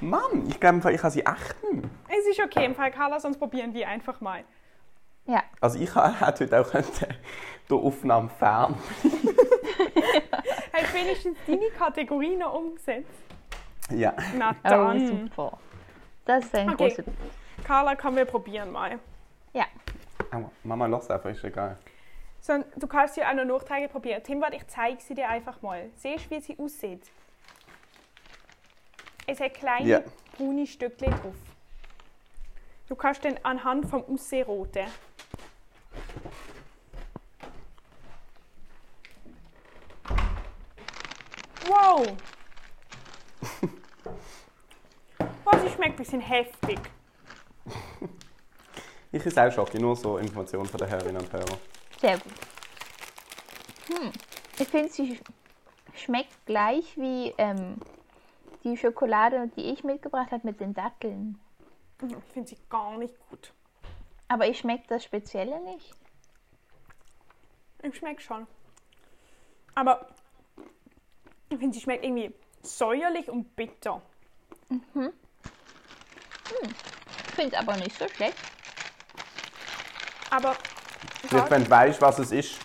Mann, 0.02 0.48
ich 0.48 0.60
glaube, 0.60 0.76
im 0.76 0.82
Fall, 0.84 0.94
ich 0.94 1.02
habe 1.02 1.12
sie 1.12 1.22
echt 1.22 1.64
nicht 1.64 1.74
mehr. 1.74 1.90
Es 2.20 2.28
ist 2.28 2.40
okay, 2.40 2.66
im 2.66 2.76
Fall 2.76 2.92
Carla, 2.92 3.20
sonst 3.20 3.40
probieren 3.40 3.74
wir 3.74 3.88
einfach 3.88 4.22
mal. 4.22 4.44
Ja. 5.26 5.42
Also 5.60 5.80
ich 5.80 5.90
hätte 5.96 6.44
heute 6.44 6.62
auch 6.62 6.70
können, 6.70 6.86
die 7.68 7.74
Aufnahme 7.74 8.30
fern. 8.30 8.78
Hast 10.82 10.94
du 10.94 10.98
wenigstens 10.98 11.38
deine 11.48 11.70
Kategorie 11.72 12.36
noch 12.36 12.54
umgesetzt? 12.54 13.10
Ja. 13.92 14.14
Na 14.38 14.52
Oh, 14.52 14.70
dann. 14.70 15.08
super. 15.08 15.58
Das 16.26 16.46
ist 16.46 16.56
ein 16.56 16.70
Okay. 16.74 16.90
großer. 16.90 17.04
Carla, 17.64 17.96
komm, 17.96 18.16
wir 18.16 18.26
probieren 18.26 18.72
mal. 18.72 19.00
Ja. 19.54 19.66
Mama, 20.64 20.86
lass 20.86 21.10
einfach, 21.10 21.30
ist 21.32 21.44
egal. 21.44 21.78
So, 22.42 22.54
du 22.78 22.88
kannst 22.88 23.16
sie 23.16 23.24
auch 23.24 23.34
noch 23.34 23.46
nachträglich 23.46 23.92
probieren. 23.92 24.22
Tim, 24.24 24.42
warte, 24.42 24.56
ich 24.58 24.68
zeige 24.68 25.02
sie 25.02 25.14
dir 25.16 25.28
einfach 25.28 25.62
mal. 25.62 25.90
Siehst 25.96 26.26
du, 26.26 26.36
wie 26.36 26.40
sie 26.40 26.58
aussieht? 26.58 27.02
Es 29.28 29.40
hat 29.40 29.54
kleine 29.56 29.88
Ja. 29.90 30.02
braune 30.38 30.66
Stückchen 30.66 31.12
drauf. 31.12 31.36
Du 32.88 32.96
kannst 32.96 33.24
dann 33.26 33.38
anhand 33.44 33.88
vom 33.88 34.04
Aussehen 34.06 34.46
roten. 34.46 34.86
Wow! 41.70 42.08
Oh, 45.46 45.58
sie 45.62 45.70
schmeckt 45.70 45.94
ein 45.94 45.96
bisschen 45.98 46.22
heftig. 46.22 46.80
Ich 49.12 49.26
ist 49.26 49.38
auch 49.38 49.52
Schocke, 49.52 49.80
nur 49.80 49.96
so 49.96 50.18
Informationen 50.18 50.66
von 50.68 50.80
den 50.80 50.90
Hörerinnen 50.90 51.22
und 51.22 51.32
Hörern. 51.32 51.58
Sehr 52.00 52.18
gut. 52.18 52.34
Hm. 53.88 54.12
Ich 54.58 54.68
finde, 54.68 54.90
sie 54.90 55.14
sch- 55.18 55.24
schmeckt 55.96 56.46
gleich 56.46 56.96
wie 56.98 57.34
ähm, 57.38 57.80
die 58.64 58.76
Schokolade, 58.78 59.50
die 59.56 59.72
ich 59.72 59.84
mitgebracht 59.84 60.32
habe 60.32 60.46
mit 60.46 60.60
den 60.60 60.74
Datteln. 60.74 61.40
Ich 62.02 62.16
finde 62.34 62.50
sie 62.50 62.58
gar 62.70 62.98
nicht 62.98 63.14
gut. 63.30 63.54
Aber 64.28 64.48
ich 64.48 64.60
schmecke 64.60 64.86
das 64.88 65.04
Spezielle 65.04 65.60
nicht. 65.62 65.94
Ich 67.84 67.96
schmeckt 67.96 68.22
schon. 68.22 68.48
Aber 69.76 70.08
ich 71.50 71.58
finde, 71.58 71.74
sie 71.74 71.82
schmeckt 71.82 72.04
irgendwie 72.04 72.34
säuerlich 72.62 73.30
und 73.30 73.56
bitter. 73.56 74.02
Ich 74.70 74.78
finde 77.36 77.56
es 77.56 77.62
aber 77.62 77.78
nicht 77.78 77.98
so 77.98 78.08
schlecht. 78.08 78.38
Aber 80.30 80.56
Vielleicht, 81.28 81.52
wenn 81.52 81.64
du 81.64 81.70
weißt, 81.70 82.02
was 82.02 82.20
es 82.20 82.32
ist, 82.32 82.60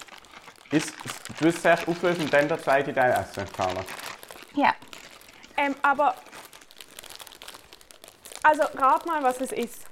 ist 0.70 0.94
du 1.38 1.44
wirst 1.44 1.58
es 1.58 1.64
erst 1.64 1.88
auflösen 1.88 2.22
und 2.22 2.32
dann 2.32 2.48
der 2.48 2.62
zweite 2.62 2.92
Teil 2.92 3.12
essen, 3.12 3.50
Carla. 3.52 3.84
Ja. 4.54 4.74
Ähm, 5.56 5.74
aber. 5.82 6.14
Also, 8.42 8.62
rat 8.76 9.06
mal, 9.06 9.22
was 9.22 9.40
es 9.40 9.52
ist. 9.52 9.86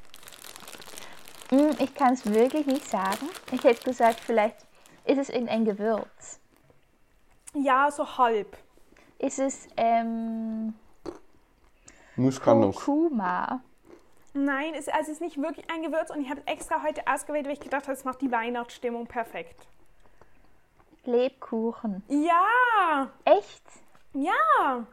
Hm, 1.51 1.77
ich 1.79 1.95
kann 1.95 2.15
es 2.15 2.25
wirklich 2.27 2.67
nicht 2.67 2.89
sagen. 2.89 3.29
Ich 3.51 3.65
hätte 3.65 3.83
gesagt, 3.83 4.21
vielleicht 4.21 4.57
ist 5.05 5.19
es 5.19 5.29
irgendein 5.29 5.65
Gewürz. 5.65 6.41
Ja, 7.55 7.91
so 7.91 8.19
halb. 8.19 8.57
Ist 9.23 9.39
es 9.39 9.69
ähm, 9.77 10.75
Muskatnuss. 12.17 12.77
Kurkuma? 12.77 13.63
Nein, 14.35 14.75
es, 14.75 14.89
also 14.89 15.03
es 15.03 15.09
ist 15.09 15.21
nicht 15.21 15.41
wirklich 15.41 15.65
ein 15.71 15.83
Gewürz 15.83 16.11
und 16.11 16.21
ich 16.23 16.29
habe 16.29 16.41
es 16.45 16.53
extra 16.53 16.83
heute 16.83 17.03
ausgewählt, 17.07 17.47
weil 17.47 17.53
ich 17.53 17.61
gedacht 17.61 17.85
habe, 17.85 17.93
es 17.93 18.05
macht 18.05 18.21
die 18.21 18.33
Weihnachtsstimmung 18.33 19.07
perfekt. 19.07 19.67
Lebkuchen. 21.05 22.03
Ja! 22.09 23.11
Echt? 23.25 23.63
Ja! 24.15 24.87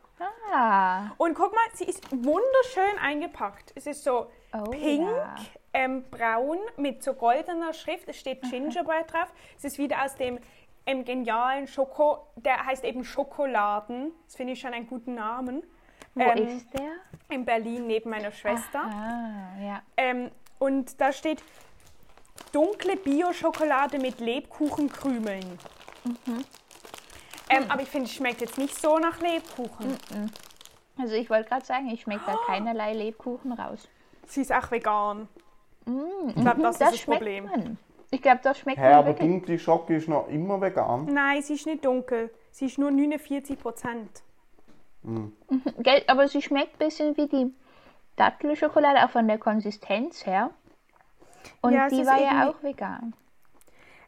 Ah. 0.53 1.11
Und 1.17 1.33
guck 1.33 1.53
mal, 1.53 1.61
sie 1.73 1.85
ist 1.85 2.11
wunderschön 2.11 2.99
eingepackt. 3.01 3.71
Es 3.75 3.87
ist 3.87 4.03
so 4.03 4.27
Oh, 4.51 4.63
pink, 4.71 5.07
ja. 5.09 5.35
ähm, 5.73 6.03
braun 6.09 6.57
mit 6.77 7.03
so 7.03 7.13
goldener 7.13 7.73
Schrift. 7.73 8.09
Es 8.09 8.17
steht 8.17 8.41
Gingerbread 8.49 9.11
drauf. 9.11 9.31
Es 9.57 9.63
ist 9.63 9.77
wieder 9.77 10.03
aus 10.03 10.15
dem 10.15 10.39
ähm, 10.89 11.05
genialen 11.05 11.67
Schoko, 11.67 12.27
der 12.35 12.65
heißt 12.65 12.83
eben 12.83 13.03
Schokoladen. 13.03 14.11
Das 14.25 14.35
finde 14.35 14.53
ich 14.53 14.59
schon 14.59 14.73
einen 14.73 14.87
guten 14.87 15.15
Namen. 15.15 15.63
Wo 16.15 16.21
Ähm, 16.21 16.47
ist 16.47 16.73
der? 16.73 16.91
In 17.29 17.45
Berlin 17.45 17.85
neben 17.87 18.09
meiner 18.09 18.31
Schwester. 18.31 18.81
Ah, 18.81 19.61
ja. 19.61 19.81
Ähm, 19.97 20.31
und 20.57 20.99
da 20.99 21.11
steht 21.13 21.43
dunkle 22.51 22.95
Bio-Schokolade 22.97 23.99
mit 23.99 24.19
Lebkuchenkrümeln. 24.19 25.59
Ähm, 27.49 27.65
aber 27.69 27.81
ich 27.81 27.89
finde, 27.89 28.05
es 28.07 28.13
schmeckt 28.13 28.41
jetzt 28.41 28.57
nicht 28.57 28.75
so 28.79 28.97
nach 28.97 29.19
Lebkuchen. 29.21 29.97
Also 30.99 31.15
ich 31.15 31.29
wollte 31.29 31.49
gerade 31.49 31.65
sagen, 31.65 31.89
ich 31.89 32.01
schmecke 32.01 32.23
da 32.25 32.35
keinerlei 32.45 32.93
Lebkuchen 32.93 33.53
raus. 33.53 33.87
sie 34.27 34.41
ist 34.41 34.51
auch 34.51 34.69
vegan. 34.71 35.27
Mm, 35.85 36.29
Ich 36.29 36.35
glaube, 36.41 36.61
das, 36.61 36.75
ist 36.75 36.81
das 36.81 36.97
schmeckt 36.99 37.19
Problem. 37.19 37.45
Man. 37.45 37.77
Ich 38.11 38.21
glaube, 38.21 38.39
das 38.43 38.57
schmeckt 38.59 38.79
man 38.79 38.91
aber 38.91 39.07
wirklich. 39.09 39.29
dunkle 39.29 39.59
Schocke 39.59 39.95
ist 39.95 40.07
noch 40.07 40.27
immer 40.29 40.59
vegan. 40.61 41.05
Nein, 41.13 41.41
sie 41.41 41.53
ist 41.55 41.65
nicht 41.67 41.85
dunkel. 41.85 42.31
Sie 42.51 42.65
ist 42.65 42.77
nur 42.79 42.89
49 42.91 43.59
Prozent. 43.59 44.23
Gell, 45.77 46.03
aber 46.07 46.27
sie 46.27 46.41
schmeckt 46.41 46.73
ein 46.81 46.87
bisschen 46.87 47.15
wie 47.17 47.27
die 47.27 47.53
Dattelschokolade, 48.15 49.05
auch 49.05 49.09
von 49.11 49.27
der 49.27 49.37
Konsistenz 49.37 50.25
her. 50.25 50.49
Und 51.61 51.73
Ja, 51.73 51.85
es 51.85 51.93
die 51.93 52.01
ist 52.01 52.07
war 52.07 52.19
ja 52.19 52.43
irgendwie- 52.45 52.57
auch 52.57 52.63
vegan. 52.63 53.13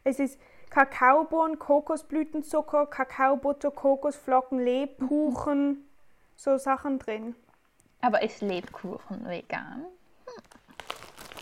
Es 0.04 0.18
ist 0.18 0.38
Kakaobohnen, 0.70 1.58
Kokosblütenzucker, 1.58 2.86
Kakaobutter, 2.86 3.70
Kokosflocken, 3.70 4.58
Lebkuchen, 4.58 5.86
so 6.36 6.56
Sachen 6.58 6.98
drin. 6.98 7.34
Aber 8.00 8.22
ist 8.22 8.42
Lebkuchen 8.42 9.26
vegan? 9.28 9.86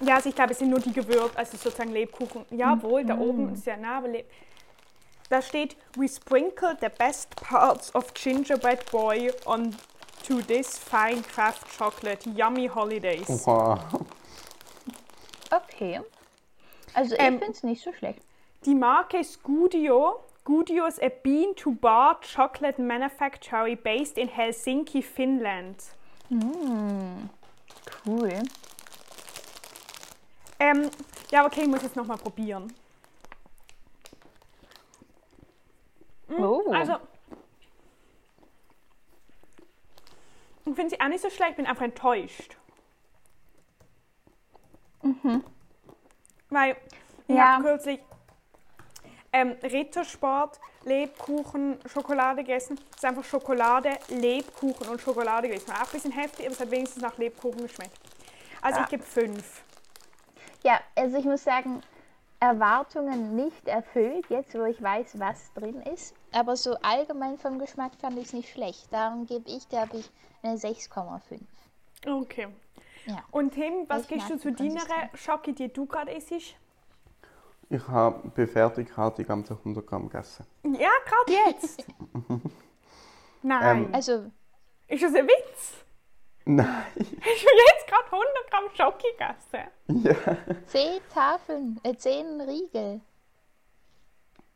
Ja, 0.01 0.15
also 0.17 0.29
ich 0.31 0.35
glaube, 0.35 0.53
es 0.53 0.59
sind 0.59 0.71
nur 0.71 0.81
die 0.81 0.93
Gewürze, 0.93 1.37
also 1.37 1.57
sozusagen 1.57 1.93
Lebkuchen. 1.93 2.45
Jawohl, 2.51 3.05
da 3.05 3.19
oben 3.19 3.53
ist 3.53 3.67
ja 3.67 3.77
nah, 3.77 3.99
aber 3.99 4.09
da 5.29 5.43
steht, 5.43 5.77
we 5.97 6.09
sprinkle 6.09 6.77
the 6.81 6.89
best 6.99 7.37
parts 7.37 7.95
of 7.95 8.13
gingerbread 8.15 8.91
boy 8.91 9.31
on 9.45 9.77
to 10.27 10.41
this 10.43 10.79
fine 10.79 11.23
craft 11.23 11.67
chocolate. 11.79 12.29
Yummy 12.31 12.67
holidays. 12.67 13.47
Oha. 13.47 13.79
Okay. 15.51 16.01
Also 16.95 17.15
ich 17.15 17.21
Ähm, 17.21 17.39
finde 17.39 17.53
es 17.53 17.63
nicht 17.63 17.83
so 17.83 17.93
schlecht. 17.93 18.23
Die 18.65 18.75
Marke 18.75 19.19
ist 19.19 19.43
Gudio. 19.43 20.21
Gudio 20.45 20.87
is 20.87 20.99
a 21.01 21.09
bean-to-bar 21.09 22.21
chocolate 22.23 22.81
manufacturer 22.81 23.77
based 23.77 24.19
in 24.19 24.29
Helsinki, 24.29 25.03
Finland. 25.03 25.77
Cool. 28.05 28.43
Ähm, 30.61 30.91
ja, 31.31 31.47
okay, 31.47 31.63
ich 31.63 31.69
muss 31.69 31.83
jetzt 31.83 31.97
nochmal 31.97 32.19
probieren. 32.19 32.73
Oh. 36.29 36.71
Also, 36.73 36.97
ich 40.67 40.75
finde 40.75 40.91
sie 40.91 41.01
auch 41.01 41.09
nicht 41.09 41.23
so 41.23 41.31
schlecht, 41.31 41.51
ich 41.53 41.57
bin 41.57 41.67
einfach 41.67 41.85
enttäuscht. 41.85 42.57
Weil 46.51 46.77
ich 47.27 47.35
Ja. 47.35 47.55
habe 47.55 47.63
kürzlich 47.65 48.01
ähm, 49.33 49.53
Rittersport, 49.63 50.61
Lebkuchen, 50.85 51.79
Schokolade 51.87 52.43
gegessen. 52.43 52.79
Es 52.91 52.97
ist 52.97 53.05
einfach 53.05 53.25
Schokolade, 53.25 53.99
Lebkuchen 54.09 54.89
und 54.89 55.01
Schokolade 55.01 55.49
gewesen. 55.49 55.69
War 55.69 55.77
auch 55.77 55.87
ein 55.87 55.93
bisschen 55.93 56.13
heftig, 56.13 56.47
aber 56.47 56.53
es 56.55 56.61
hat 56.61 56.71
wenigstens 56.71 57.03
nach 57.03 57.17
Lebkuchen 57.17 57.63
geschmeckt. 57.63 57.97
Also 58.61 58.79
Ja. 58.79 58.85
ich 58.85 58.91
gebe 58.91 59.03
fünf. 59.05 59.63
Ja, 60.63 60.81
also 60.95 61.17
ich 61.17 61.25
muss 61.25 61.45
sagen, 61.45 61.83
Erwartungen 62.41 63.37
nicht 63.37 63.69
erfüllt, 63.69 64.25
jetzt 64.31 64.55
wo 64.55 64.65
ich 64.65 64.83
weiß, 64.83 65.19
was 65.19 65.53
drin 65.55 65.83
ist. 65.83 66.15
Aber 66.33 66.57
so 66.57 66.75
allgemein 66.83 67.39
vom 67.39 67.59
Geschmack 67.59 67.93
fand 68.01 68.19
ich 68.19 68.27
es 68.27 68.33
nicht 68.33 68.51
schlecht. 68.51 68.89
Darum 68.91 69.27
gebe 69.27 69.49
ich, 69.49 69.69
glaube 69.69 69.99
ich, 69.99 70.11
eine 70.43 70.57
6,5. 70.57 71.21
Okay. 72.07 72.49
Ja. 73.07 73.23
Und 73.31 73.53
Tim, 73.53 73.85
was 73.89 74.03
Ich 74.03 74.09
gibst 74.09 74.29
mag 74.31 74.39
du 74.39 74.43
zu 74.43 74.53
deiner. 74.53 74.81
Schocke, 75.15 75.53
die 75.53 75.73
du 75.73 75.87
gerade 75.87 76.13
isst? 76.13 76.31
Ich 77.73 77.89
habe 77.89 78.29
bei 78.35 78.47
Fertigkeit 78.47 79.19
die 79.19 79.25
ganzen 79.25 79.57
100 79.57 79.87
Gramm 79.87 80.09
gegessen. 80.09 80.45
Ja, 80.65 80.91
gerade 81.07 81.51
jetzt. 81.51 81.85
Nein. 83.43 83.85
Ähm, 83.85 83.95
Also, 83.95 84.31
ist 84.89 85.03
das 85.03 85.15
ein 85.15 85.27
Witz? 85.27 85.75
Nein. 86.45 86.67
Hast 86.97 87.07
du 87.07 87.07
jetzt 87.07 87.87
gerade 87.87 88.05
100 88.11 88.51
Gramm 88.51 88.65
Schoki 88.75 89.09
gegessen? 89.13 89.69
Ja. 90.05 90.37
10 90.67 91.01
Tafeln, 91.13 91.81
äh, 91.83 91.95
10 91.95 92.41
Riegel. 92.41 93.01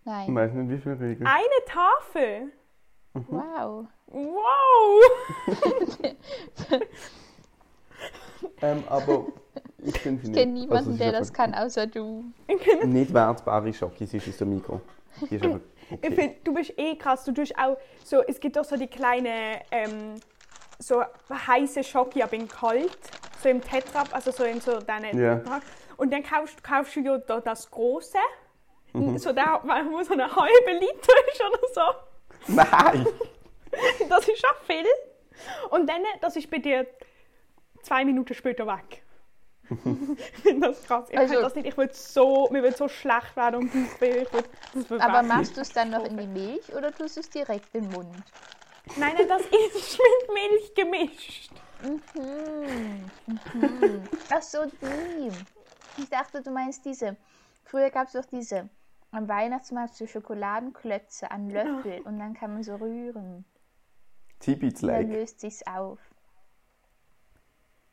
Ich 0.01 0.07
Nein, 0.07 0.35
weiß 0.35 0.53
nicht, 0.53 0.71
wie 0.71 0.79
viele 0.79 1.01
Regeln. 1.01 1.27
Eine 1.27 1.65
Tafel? 1.67 2.53
wow. 3.15 3.87
Wow! 4.07 5.03
Ähm, 8.61 8.85
aber 8.89 9.27
ich 9.79 9.99
finde 9.99 10.23
Ich 10.27 10.33
kenne 10.33 10.53
niemanden, 10.53 10.91
also, 10.91 10.99
der 10.99 11.13
das 11.13 11.33
kann, 11.33 11.55
außer 11.55 11.87
du. 11.87 12.25
Nicht 12.85 13.13
wertbare 13.13 13.73
Schocke, 13.73 14.07
sie 14.07 14.19
ist 14.19 14.29
aus 14.29 14.37
dem 14.39 14.55
Mikro. 14.55 14.81
Die 15.31 15.37
ist 15.37 15.45
einfach 15.45 15.61
Ich 15.91 15.99
okay. 15.99 16.13
finde, 16.15 16.37
du 16.45 16.55
bist 16.55 16.73
eh 16.77 16.97
krass. 16.97 17.25
Du 17.25 17.33
tust 17.33 17.55
auch 17.59 17.77
so, 18.05 18.23
es 18.23 18.41
gibt 18.41 18.59
auch 18.59 18.65
so 18.65 18.77
die 18.77 18.87
kleine, 18.87 19.61
ähm, 19.71 20.15
so 20.79 21.03
heiße 21.31 21.85
Schoki, 21.85 22.23
aber 22.23 22.35
in 22.35 22.49
kalt. 22.49 22.99
So 23.43 23.49
im 23.49 23.61
Tetra, 23.63 24.05
also 24.13 24.31
so 24.31 24.45
in 24.45 24.61
so 24.61 24.81
deine. 24.81 25.15
Ja. 25.15 25.61
Und 25.97 26.13
dann 26.13 26.23
kaufst, 26.23 26.63
kaufst 26.65 26.97
du 26.97 27.01
ja 27.01 27.19
da 27.19 27.41
das 27.41 27.71
große. 27.71 28.19
Mhm. 28.93 29.19
So 29.19 29.33
da, 29.33 29.61
wo 29.63 30.03
so 30.03 30.13
eine 30.15 30.35
halbe 30.35 30.73
Liter 30.73 31.13
ist 31.33 31.43
oder 31.43 31.69
so. 31.75 32.53
Nein! 32.55 33.07
Das 34.09 34.29
ist 34.29 34.39
schon 34.41 34.57
viel. 34.69 34.87
Und 35.71 35.89
dann, 35.89 36.03
das 36.21 36.37
ist 36.37 36.49
bei 36.49 36.59
dir 36.59 36.87
zwei 37.83 38.05
Minuten 38.05 38.35
später 38.35 38.67
weg. 38.69 39.03
ich 39.69 40.27
finde 40.43 40.69
das 40.69 40.85
krass. 40.85 41.09
Ich 41.11 41.19
Also- 41.19 41.41
das 41.41 41.55
nicht. 41.57 41.67
Ich 41.67 41.77
würde 41.77 41.93
so, 41.93 42.49
mir 42.51 42.63
würde 42.63 42.77
so 42.77 42.89
schlecht 42.89 43.37
werden 43.37 43.71
will 43.99 44.27
das 44.75 44.91
will 44.91 45.01
Aber 45.01 45.25
machst 45.25 45.57
du 45.57 45.63
es 45.63 45.73
dann 45.73 45.91
noch 45.91 46.05
in 46.05 46.17
die 46.17 46.27
Milch 46.27 46.73
oder 46.73 46.93
tust 46.93 47.17
du 47.17 47.21
es 47.21 47.31
direkt 47.31 47.75
in 47.75 47.83
den 47.83 47.93
Mund? 47.93 48.23
Nein, 48.97 49.15
nein, 49.17 49.29
das 49.29 49.43
ist 49.43 49.99
mit 49.99 50.35
Milch 50.35 50.75
gemischt. 50.75 51.53
Ach 54.31 54.43
so, 54.43 54.65
die. 54.65 55.31
Ich 55.97 56.09
dachte, 56.09 56.43
du 56.43 56.51
meinst 56.51 56.85
diese. 56.85 57.17
Früher 57.65 57.91
gab 57.91 58.07
es 58.07 58.13
doch 58.13 58.25
diese 58.27 58.69
am 59.15 59.29
Weihnachtsmarkt 59.29 59.95
so 59.95 60.07
Schokoladenklötze 60.07 61.31
an 61.31 61.49
Löffel 61.49 62.01
und 62.03 62.19
dann 62.19 62.35
kann 62.35 62.53
man 62.53 62.63
so 62.65 62.75
rühren. 62.75 63.45
Dann 63.45 64.41
Tibitzleik. 64.41 65.09
löst 65.09 65.41
sich's 65.41 65.65
auf. 65.67 65.99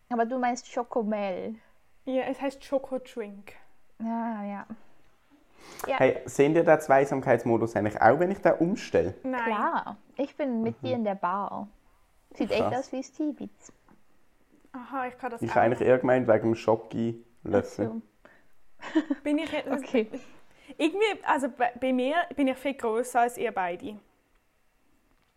Aber 0.09 0.25
du 0.25 0.37
meinst 0.39 0.67
Schokomel. 0.67 1.55
Ja, 2.05 2.23
es 2.23 2.41
heißt 2.41 2.63
Schokodrink. 2.65 3.53
Ah, 3.99 4.43
ja. 4.43 4.65
Hey, 5.87 6.17
sehen 6.25 6.55
ihr 6.55 6.63
den 6.63 6.79
Zweisamkeitsmodus 6.79 7.75
eigentlich 7.75 7.99
auch, 8.01 8.19
wenn 8.19 8.31
ich 8.31 8.39
den 8.39 8.53
umstelle? 8.53 9.15
Nein. 9.23 9.43
Klar. 9.45 9.97
Ich 10.17 10.35
bin 10.37 10.61
mit 10.61 10.81
dir 10.83 10.95
in 10.95 11.03
der 11.03 11.15
Bar. 11.15 11.67
Sieht 12.35 12.51
echt 12.51 12.61
Krass. 12.61 12.79
aus 12.87 12.91
wie 12.91 13.03
Stibitz. 13.03 13.71
Aha, 14.73 15.07
ich 15.07 15.17
kann 15.17 15.31
das 15.31 15.41
Ich 15.41 15.49
auch. 15.51 15.55
habe 15.55 15.65
eigentlich 15.65 15.81
eher 15.87 15.97
gemeint 15.97 16.27
wegen 16.27 16.43
dem 16.43 16.55
Schocki-Löffel. 16.55 17.87
So. 17.87 18.01
Bin 19.23 19.37
ich 19.39 19.51
jetzt, 19.51 19.69
Okay. 19.71 20.07
irgendwie, 20.77 21.05
also 21.25 21.47
bei, 21.79 21.91
mir 21.93 22.15
bin 22.35 22.47
ich 22.47 22.57
viel 22.57 22.73
größer 22.75 23.21
als 23.21 23.37
ihr 23.37 23.51
beide. 23.51 23.97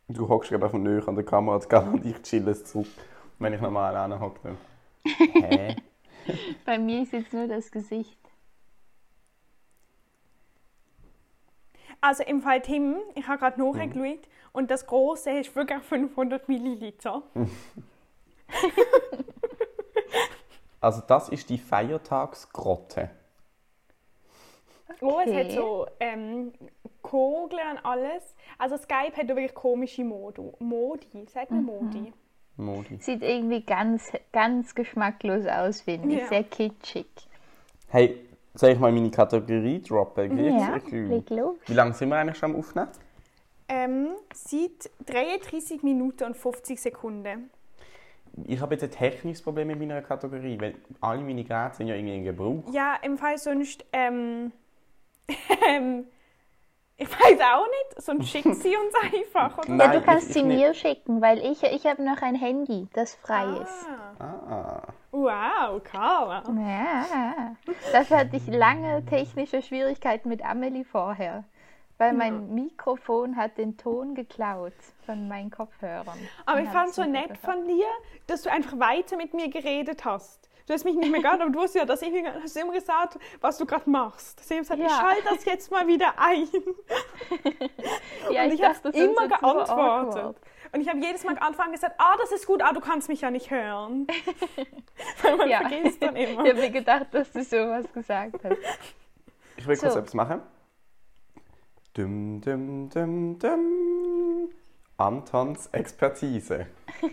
Du 0.08 0.28
hockst 0.28 0.50
gerade 0.50 0.68
von 0.68 0.82
näher 0.82 1.06
an 1.08 1.14
der 1.14 1.24
Kamera 1.24 1.58
dran 1.58 1.94
und 1.94 2.04
ich 2.06 2.20
chille 2.22 2.54
zurück, 2.62 2.86
wenn 3.38 3.54
ich 3.54 3.60
normal 3.60 3.96
anhocke. 3.96 4.56
Hä? 5.04 5.76
Bei 6.64 6.78
mir 6.78 7.02
ist 7.02 7.12
jetzt 7.12 7.32
nur 7.32 7.46
das 7.48 7.70
Gesicht. 7.70 8.18
Also 12.04 12.22
im 12.24 12.42
Fall 12.42 12.60
Tim, 12.60 12.96
ich 13.14 13.26
habe 13.26 13.38
gerade 13.38 13.58
nachgeschaut 13.58 14.28
und 14.52 14.70
das 14.70 14.86
große 14.86 15.30
ist 15.38 15.56
wirklich 15.56 15.82
500 15.82 16.48
Milliliter. 16.48 17.22
Also 20.80 21.00
das 21.00 21.30
ist 21.30 21.48
die 21.48 21.56
Feiertagsgrotte. 21.56 23.08
Oh, 25.00 25.18
es 25.24 25.34
hat 25.34 25.52
so 25.52 25.86
ähm, 25.98 26.52
Kugeln 27.00 27.70
und 27.70 27.86
alles. 27.86 28.36
Also 28.58 28.76
Skype 28.76 29.16
hat 29.16 29.30
da 29.30 29.34
wirklich 29.34 29.54
komische 29.54 30.04
Modu. 30.04 30.52
Modi, 30.58 31.24
sagt 31.26 31.52
man 31.52 31.64
Modi? 31.64 32.12
Modi. 32.58 32.98
Sieht 32.98 33.22
irgendwie 33.22 33.62
ganz, 33.62 34.12
ganz 34.30 34.74
geschmacklos 34.74 35.46
aus, 35.46 35.80
finde 35.80 36.16
ich. 36.16 36.20
Ja. 36.20 36.26
Sehr 36.26 36.44
kitschig. 36.44 37.06
Hey, 37.88 38.23
soll 38.54 38.70
ich 38.70 38.78
mal 38.78 38.92
meine 38.92 39.10
Kategorie 39.10 39.82
droppen? 39.82 40.36
Geht's? 40.36 40.90
Ja, 40.92 40.98
leg 40.98 41.30
los. 41.30 41.56
Wie 41.66 41.74
lange 41.74 41.92
sind 41.94 42.08
wir 42.08 42.16
eigentlich 42.16 42.38
schon 42.38 42.52
am 42.52 42.58
Aufnehmen? 42.58 42.88
Ähm, 43.68 44.08
seit 44.32 44.90
33 45.06 45.82
Minuten 45.82 46.24
und 46.24 46.36
50 46.36 46.80
Sekunden. 46.80 47.50
Ich 48.46 48.60
habe 48.60 48.74
jetzt 48.74 48.82
ein 48.84 48.90
technisches 48.90 49.42
Problem 49.42 49.68
mit 49.68 49.78
meiner 49.78 50.02
Kategorie, 50.02 50.60
weil 50.60 50.74
alle 51.00 51.22
meine 51.22 51.44
Geräte 51.44 51.76
sind 51.76 51.86
ja 51.86 51.94
irgendwie 51.94 52.16
in 52.16 52.24
Gebrauch. 52.24 52.64
Ja, 52.72 52.96
im 53.02 53.16
Fall 53.16 53.38
sonst, 53.38 53.84
ähm, 53.92 54.52
ähm, 55.68 56.04
ich 56.96 57.08
weiß 57.10 57.40
auch 57.40 57.66
nicht, 57.66 58.02
sonst 58.02 58.28
schickt 58.28 58.54
sie 58.62 58.76
uns 58.76 58.94
einfach. 59.02 59.58
Oder? 59.58 59.68
Nein, 59.70 59.78
Ja, 59.80 59.92
du 59.94 59.98
ich- 59.98 60.04
kannst 60.04 60.28
ich 60.28 60.34
sie 60.34 60.42
nehm- 60.42 60.58
mir 60.58 60.74
schicken, 60.74 61.20
weil 61.20 61.38
ich, 61.38 61.62
ich 61.62 61.86
habe 61.86 62.02
noch 62.04 62.22
ein 62.22 62.34
Handy, 62.34 62.88
das 62.92 63.14
frei 63.16 63.44
ist. 63.62 63.86
Ah, 64.18 64.24
Ah. 64.50 64.82
wow, 65.10 65.82
Carla. 65.82 66.42
Ja, 66.56 67.54
dafür 67.92 68.18
hatte 68.18 68.36
ich 68.36 68.46
lange 68.46 69.04
technische 69.06 69.60
Schwierigkeiten 69.62 70.28
mit 70.28 70.44
Amelie 70.44 70.84
vorher, 70.84 71.44
weil 71.98 72.12
mein 72.12 72.54
Mikrofon 72.54 73.36
hat 73.36 73.58
den 73.58 73.76
Ton 73.76 74.14
geklaut 74.14 74.72
von 75.04 75.26
meinen 75.28 75.50
Kopfhörern. 75.50 76.18
Aber 76.46 76.60
ich 76.60 76.68
fand 76.68 76.90
es 76.90 76.96
so 76.96 77.02
nicht 77.02 77.12
nett 77.12 77.24
gehört. 77.24 77.38
von 77.58 77.66
dir, 77.66 77.86
dass 78.28 78.42
du 78.42 78.50
einfach 78.50 78.78
weiter 78.78 79.16
mit 79.16 79.34
mir 79.34 79.48
geredet 79.50 80.04
hast. 80.04 80.48
Du 80.66 80.72
hast 80.72 80.84
mich 80.84 80.94
nicht 80.94 81.10
mehr 81.12 81.20
gehört, 81.20 81.42
aber 81.42 81.50
du 81.50 81.60
hast 81.60 81.74
ja 81.74 81.84
das 81.84 82.00
irgendwie, 82.00 82.26
hast 82.26 82.56
immer 82.56 82.72
gesagt, 82.72 83.18
was 83.40 83.58
du 83.58 83.66
gerade 83.66 83.88
machst. 83.90 84.38
Deswegen 84.40 84.66
habe 84.68 84.80
ich 84.80 84.86
gesagt, 84.88 85.02
Ja. 85.02 85.10
ich 85.12 85.22
schalte 85.22 85.34
das 85.36 85.44
jetzt 85.44 85.70
mal 85.70 85.86
wieder 85.86 86.14
ein. 86.18 86.48
Ja, 88.30 88.44
und 88.44 88.52
ich 88.52 88.60
ich 88.60 88.64
habe 88.64 88.88
immer 88.90 89.28
geantwortet. 89.28 90.36
Und 90.72 90.80
ich 90.80 90.88
habe 90.88 90.98
jedes 90.98 91.22
Mal 91.24 91.36
und 91.38 91.72
gesagt, 91.72 91.94
ah, 91.98 92.16
das 92.18 92.32
ist 92.32 92.46
gut, 92.46 92.62
ah, 92.62 92.72
du 92.72 92.80
kannst 92.80 93.08
mich 93.08 93.20
ja 93.20 93.30
nicht 93.30 93.50
hören. 93.50 94.06
Weil 95.22 95.36
man 95.36 95.48
Ja. 95.50 95.68
vergisst 95.68 96.02
dann 96.02 96.16
immer. 96.16 96.44
Ich 96.44 96.50
habe 96.50 96.60
mir 96.60 96.70
gedacht, 96.70 97.06
dass 97.12 97.30
du 97.30 97.44
sowas 97.44 97.84
gesagt 97.92 98.42
hast. 98.42 98.56
Ich 99.56 99.66
will 99.66 99.76
kurz 99.76 99.92
So. 99.92 99.98
etwas 100.00 100.14
machen. 100.14 100.40
Dum, 101.92 102.40
dum, 102.40 102.88
dum, 102.88 103.38
dum. 103.38 103.60
Antons 104.96 105.68
Expertise. 105.72 106.66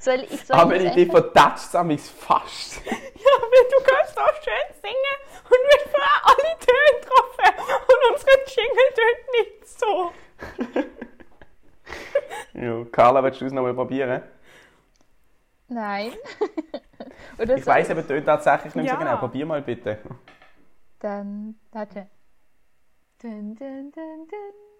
Soll 0.00 0.26
ich, 0.28 0.44
soll 0.44 0.56
Aber 0.56 0.76
ich 0.76 0.92
die 0.92 1.02
einfach, 1.02 1.22
verdatscht 1.22 1.74
es 1.74 2.10
fast. 2.10 2.80
Ja, 3.24 3.30
weil 3.40 3.68
du 3.70 3.84
kannst 3.84 4.18
auch 4.18 4.34
schön 4.42 4.74
singen 4.82 5.18
und 5.44 5.50
wir 5.50 5.80
vorher 5.90 6.20
alle 6.24 6.58
Töne 6.58 7.00
getroffen 7.00 7.50
und 7.88 8.00
unsere 8.12 8.36
Jingle 8.46 8.90
tönt 8.94 9.24
nicht 9.32 9.66
so. 9.66 10.12
Ja, 12.60 12.84
Carla, 12.92 13.22
willst 13.22 13.40
du 13.40 13.46
es 13.46 13.52
nochmal 13.52 13.74
probieren? 13.74 14.22
Nein. 15.68 16.12
Ich 17.56 17.66
weiss 17.66 17.88
eben, 17.90 18.06
tönt 18.06 18.26
tatsächlich 18.26 18.74
nicht 18.74 18.86
Ja. 18.86 18.92
so 18.92 18.98
genau. 18.98 19.16
Probier 19.16 19.46
mal 19.46 19.62
bitte. 19.62 19.98
Dann, 21.00 21.58
warte. 21.72 22.08
Dun, 23.22 23.54
dun, 23.56 23.90
dun, 23.90 24.28
dun. 24.28 24.73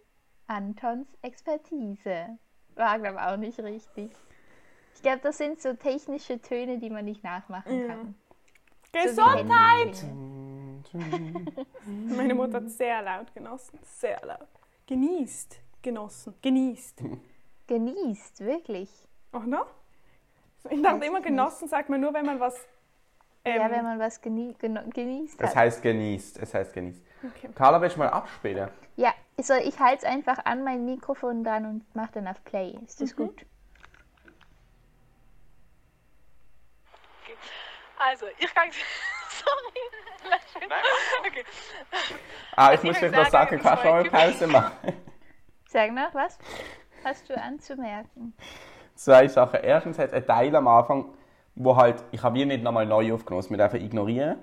Antons 0.46 1.06
Expertise. 1.22 2.38
War, 2.74 2.98
glaube 2.98 3.16
ich, 3.16 3.20
auch 3.22 3.36
nicht 3.36 3.58
richtig. 3.60 4.10
Ich 4.94 5.02
glaube, 5.02 5.20
das 5.22 5.38
sind 5.38 5.60
so 5.60 5.74
technische 5.74 6.40
Töne, 6.40 6.78
die 6.78 6.90
man 6.90 7.04
nicht 7.04 7.22
nachmachen 7.24 7.80
Ja. 7.80 7.86
kann. 7.88 8.14
So 8.92 9.00
Gesundheit! 9.02 9.96
Handyklingel. 10.92 11.66
Meine 12.16 12.34
Mutter 12.34 12.58
hat 12.58 12.70
sehr 12.70 13.02
laut 13.02 13.32
genossen. 13.34 13.78
Sehr 13.82 14.20
laut. 14.24 14.48
Genießt. 14.86 15.60
Genossen. 15.82 16.34
Genießt. 16.42 17.02
Genießt, 17.66 18.40
wirklich. 18.40 18.90
Oder? 19.32 19.66
Ich 20.70 20.80
dachte 20.80 21.04
immer, 21.06 21.20
genossen 21.20 21.68
sagt 21.68 21.88
man 21.88 22.00
nur, 22.00 22.14
wenn 22.14 22.24
man 22.26 22.40
was. 22.40 22.54
Ähm, 23.46 23.60
ja, 23.60 23.70
wenn 23.70 23.84
man 23.84 23.98
was 23.98 24.20
genie 24.22 24.54
genießt 24.58 25.38
Es 25.40 25.50
hat. 25.50 25.56
heißt 25.56 25.82
genießt. 25.82 26.38
Es 26.38 26.54
heißt 26.54 26.72
genießt. 26.72 27.02
okay. 27.22 27.50
Carla, 27.54 27.80
willst 27.80 27.96
du 27.96 28.00
mal 28.00 28.08
abspielen? 28.08 28.70
Ja, 28.96 29.12
ich, 29.36 29.46
soll, 29.46 29.58
ich 29.58 29.78
halte 29.78 30.04
es 30.06 30.10
einfach 30.10 30.38
an 30.46 30.64
mein 30.64 30.84
Mikrofon 30.86 31.44
dran 31.44 31.66
und 31.66 31.94
mache 31.94 32.12
dann 32.14 32.28
auf 32.28 32.42
Play. 32.44 32.78
Ist 32.86 33.00
das 33.02 33.14
gut? 33.14 33.44
Also, 37.98 38.26
ich 38.38 38.54
kann. 38.54 38.70
Sorry. 39.28 40.30
Okay. 41.26 41.44
Ah, 42.56 42.72
ich 42.72 42.78
Also, 42.80 42.86
muss 42.86 43.02
würd 43.02 43.12
noch 43.12 43.26
sagen, 43.26 43.58
sagen, 43.58 43.62
kannst 43.62 43.84
du 43.84 43.88
mal 43.88 44.04
Pause 44.10 44.46
machen? 44.46 44.92
Sag 45.68 45.92
noch, 45.92 46.14
was 46.14 46.38
hast 47.04 47.28
du 47.28 47.36
anzumerken? 47.40 48.34
Zwei 48.94 49.26
Sachen. 49.28 49.60
Erstens 49.62 49.98
hat 49.98 50.08
es 50.08 50.12
einen 50.14 50.26
Teil 50.26 50.56
am 50.56 50.68
Anfang, 50.68 51.14
wo 51.54 51.76
halt, 51.76 52.02
ich 52.12 52.22
habe 52.22 52.36
hier 52.36 52.46
nicht 52.46 52.62
nochmal 52.64 52.86
neu 52.86 53.12
aufgenommen, 53.14 53.40
es 53.40 53.50
mit 53.50 53.60
einfach 53.60 53.78
ignorieren. 53.78 54.38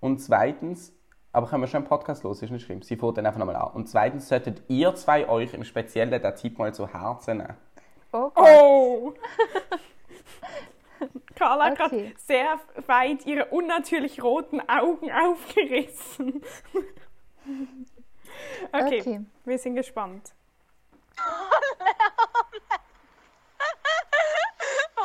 Und 0.00 0.18
zweitens, 0.18 0.92
aber 1.32 1.46
können 1.48 1.62
wir 1.62 1.66
schon 1.66 1.78
einen 1.78 1.88
Podcast 1.88 2.22
los, 2.22 2.42
ist 2.42 2.50
nicht 2.50 2.64
schlimm. 2.64 2.82
Sie 2.82 2.96
fährt 2.96 3.16
dann 3.18 3.26
einfach 3.26 3.38
nochmal 3.38 3.56
an. 3.56 3.72
Und 3.72 3.88
zweitens 3.88 4.28
solltet 4.28 4.62
ihr 4.68 4.94
zwei 4.94 5.28
euch 5.28 5.54
im 5.54 5.64
Speziellen 5.64 6.10
den 6.10 6.34
Tipp 6.36 6.58
mal 6.58 6.72
zu 6.74 6.86
Herzen 6.86 7.38
nehmen. 7.38 7.56
Oh, 8.12 8.30
Gott. 8.34 8.48
Oh! 8.48 9.14
Carla 11.34 11.64
hat 11.66 11.76
gerade 11.76 11.96
Okay. 11.96 12.14
sehr 12.16 12.58
weit 12.86 13.26
ihre 13.26 13.46
unnatürlich 13.46 14.22
roten 14.22 14.60
Augen 14.68 15.10
aufgerissen. 15.26 16.42
okay, 18.72 19.00
Okay. 19.00 19.20
wir 19.44 19.58
sind 19.58 19.74
gespannt. 19.74 20.32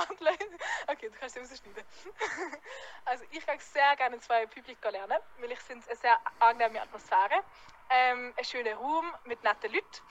Und 0.10 0.20
Leute- 0.22 0.46
Okay, 0.92 1.08
du 1.08 1.20
kannst 1.20 1.38
es 1.38 1.52
rausschneiden. 1.52 1.84
Also 3.06 3.24
ich 3.30 3.46
mag 3.46 3.62
sehr 3.62 3.96
gerne 3.96 4.20
zwei 4.20 4.48
Publik 4.48 4.84
lernen, 4.84 5.18
weil 5.38 5.52
ich 5.52 5.60
finde 5.60 5.84
es 5.84 5.90
eine 5.90 5.98
sehr 5.98 6.20
angenehme 6.40 6.82
Atmosphäre. 6.82 7.44
Ähm, 7.92 8.34
ein 8.36 8.44
schöner 8.44 8.74
Raum 8.76 9.14
mit 9.26 9.44
netten 9.44 9.72
Leuten. 9.72 10.02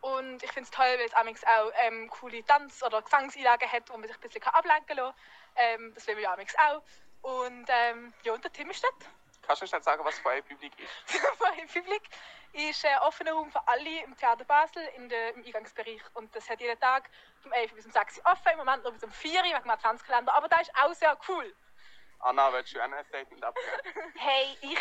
Und 0.00 0.42
ich 0.42 0.50
finde 0.50 0.64
es 0.64 0.70
toll, 0.72 0.98
weil 0.98 1.32
es 1.32 1.44
auch 1.44 1.70
ähm, 1.84 2.10
coole 2.10 2.44
Tanz- 2.44 2.82
oder 2.82 3.00
Gesangseinlagen 3.02 3.70
hat, 3.70 3.88
wo 3.90 3.96
man 3.96 4.08
sich 4.08 4.16
ein 4.16 4.20
bisschen 4.20 4.42
ablenken 4.42 4.96
kann. 4.96 5.14
Ähm, 5.54 5.94
das 5.94 6.06
will 6.08 6.14
man 6.14 6.24
ja 6.24 6.34
auch. 6.34 6.82
Und 7.22 7.66
ähm, 7.68 8.12
ja, 8.24 8.32
und 8.32 8.42
der 8.42 8.52
Tim 8.52 8.70
ist 8.70 8.82
dort. 8.82 9.08
Kannst 9.42 9.62
du 9.62 9.66
schnell 9.66 9.82
sagen, 9.82 10.04
was 10.04 10.18
Freie 10.20 10.42
Publik 10.42 10.72
ist? 10.78 11.16
Freie 11.38 11.66
Publik 11.66 12.02
ist 12.52 12.84
ein 12.84 12.98
offener 13.00 13.32
Raum 13.32 13.50
für 13.50 13.66
alle 13.66 14.02
im 14.04 14.16
Theater 14.16 14.44
Basel 14.44 14.82
in 14.96 15.08
der, 15.08 15.34
im 15.34 15.44
Eingangsbereich. 15.44 16.00
Und 16.14 16.34
das 16.34 16.48
hat 16.48 16.60
jeden 16.60 16.78
Tag 16.78 17.10
vom 17.42 17.52
11 17.52 17.74
bis 17.74 17.86
um 17.86 17.92
6 17.92 18.18
Uhr 18.18 18.26
offen, 18.26 18.52
im 18.52 18.58
Moment 18.58 18.84
noch 18.84 18.92
bis 18.92 19.02
um 19.02 19.10
4 19.10 19.40
Uhr 19.40 19.44
wegen 19.44 19.62
dem 19.62 19.70
Adventskalender. 19.70 20.34
Aber 20.34 20.48
das 20.48 20.62
ist 20.62 20.74
auch 20.76 20.92
sehr 20.94 21.18
cool. 21.28 21.54
Anna, 22.20 22.52
willst 22.52 22.74
du 22.74 22.80
auch 22.80 22.84
ein 22.84 23.04
Statement 23.06 23.44
abgeben? 23.44 24.12
Hey, 24.16 24.56
ich 24.60 24.78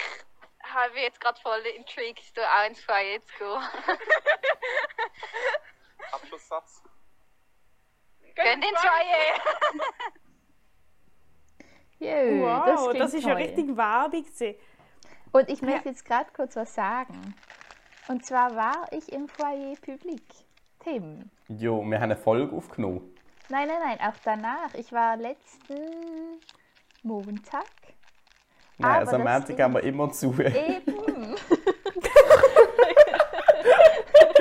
habe 0.63 0.99
jetzt 0.99 1.19
gerade 1.19 1.41
voll 1.41 1.59
intrigued, 1.61 2.37
da 2.37 2.61
auch 2.61 2.67
ins 2.67 2.83
Freie 2.83 3.19
zu 3.25 3.37
gehen. 3.37 3.59
Abschlusssatz. 6.11 6.83
Gönnt 8.35 8.63
ins 8.63 8.79
Freie! 8.79 9.41
Jö, 12.01 12.41
Wow, 12.41 12.65
das, 12.65 12.97
das, 12.97 13.13
ist 13.13 13.25
ja 13.25 13.33
toll. 13.33 13.43
richtig 13.43 13.77
Werbung. 13.77 14.25
Und 15.33 15.49
ich 15.49 15.61
möchte 15.61 15.89
jetzt 15.89 16.03
gerade 16.03 16.31
kurz 16.35 16.55
was 16.55 16.73
sagen. 16.73 17.35
Und 18.07 18.25
zwar 18.25 18.55
war 18.55 18.87
ich 18.91 19.11
im 19.13 19.27
Foyer 19.27 19.75
Publik. 19.79 20.23
Tim. 20.79 21.29
Jo, 21.47 21.83
wir 21.83 21.97
haben 21.97 22.05
eine 22.05 22.17
Folge 22.17 22.55
aufgenommen. 22.55 23.15
Nein, 23.49 23.67
nein, 23.67 23.77
nein, 23.85 23.99
auch 23.99 24.17
danach. 24.25 24.73
Ich 24.73 24.91
war 24.91 25.15
letzten 25.15 25.77
Montag. 27.03 27.67
Nein, 28.79 28.89
Aber 28.89 28.99
also 28.99 29.17
am 29.17 29.23
Montag 29.23 29.59
haben 29.59 29.73
wir 29.75 29.83
immer 29.83 30.11
zu. 30.11 30.33
Eben. 30.39 30.95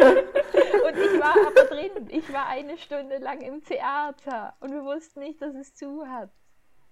Und 0.00 0.96
ich 0.96 1.20
war 1.20 1.34
aber 1.46 1.64
drin. 1.68 2.08
Ich 2.08 2.32
war 2.32 2.46
eine 2.48 2.78
Stunde 2.78 3.18
lang 3.18 3.42
im 3.42 3.62
Theater 3.62 4.54
und 4.60 4.72
wir 4.72 4.82
wussten 4.82 5.20
nicht, 5.20 5.42
dass 5.42 5.54
es 5.54 5.74
zu 5.74 6.06
hat. 6.08 6.30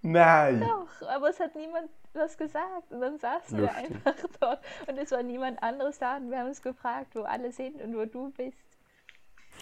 Nein! 0.01 0.61
Doch, 0.61 1.07
aber 1.09 1.29
es 1.29 1.39
hat 1.39 1.55
niemand 1.55 1.89
was 2.13 2.37
gesagt. 2.37 2.91
Und 2.91 3.01
dann 3.01 3.19
saßen 3.19 3.57
wir 3.57 3.65
Lustig. 3.67 3.85
einfach 4.05 4.15
dort 4.39 4.59
und 4.87 4.97
es 4.97 5.11
war 5.11 5.21
niemand 5.23 5.61
anderes 5.61 5.99
da 5.99 6.17
und 6.17 6.31
wir 6.31 6.39
haben 6.39 6.47
uns 6.47 6.61
gefragt, 6.61 7.15
wo 7.15 7.21
alle 7.23 7.51
sind 7.51 7.81
und 7.81 7.95
wo 7.95 8.05
du 8.05 8.31
bist. 8.31 8.57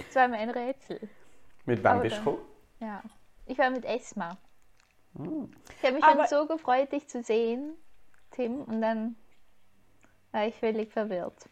Es 0.07 0.15
war 0.15 0.27
mir 0.27 0.37
ein 0.37 0.49
Rätsel. 0.51 1.09
Mit 1.65 1.79
wem 1.79 1.87
Aber 1.87 2.01
bist 2.01 2.21
du? 2.23 2.39
Ja. 2.79 3.01
Ich 3.47 3.57
war 3.57 3.69
mit 3.69 3.83
Esma. 3.85 4.37
Hm. 5.15 5.49
Ich 5.75 5.83
habe 5.83 5.95
mich 5.95 6.03
Aber- 6.03 6.17
dann 6.19 6.27
so 6.27 6.45
gefreut, 6.45 6.91
dich 6.91 7.07
zu 7.09 7.23
sehen, 7.23 7.73
Tim, 8.31 8.61
und 8.61 8.81
dann 8.81 9.15
war 10.31 10.45
ich 10.45 10.55
völlig 10.55 10.91
verwirrt. 10.91 11.49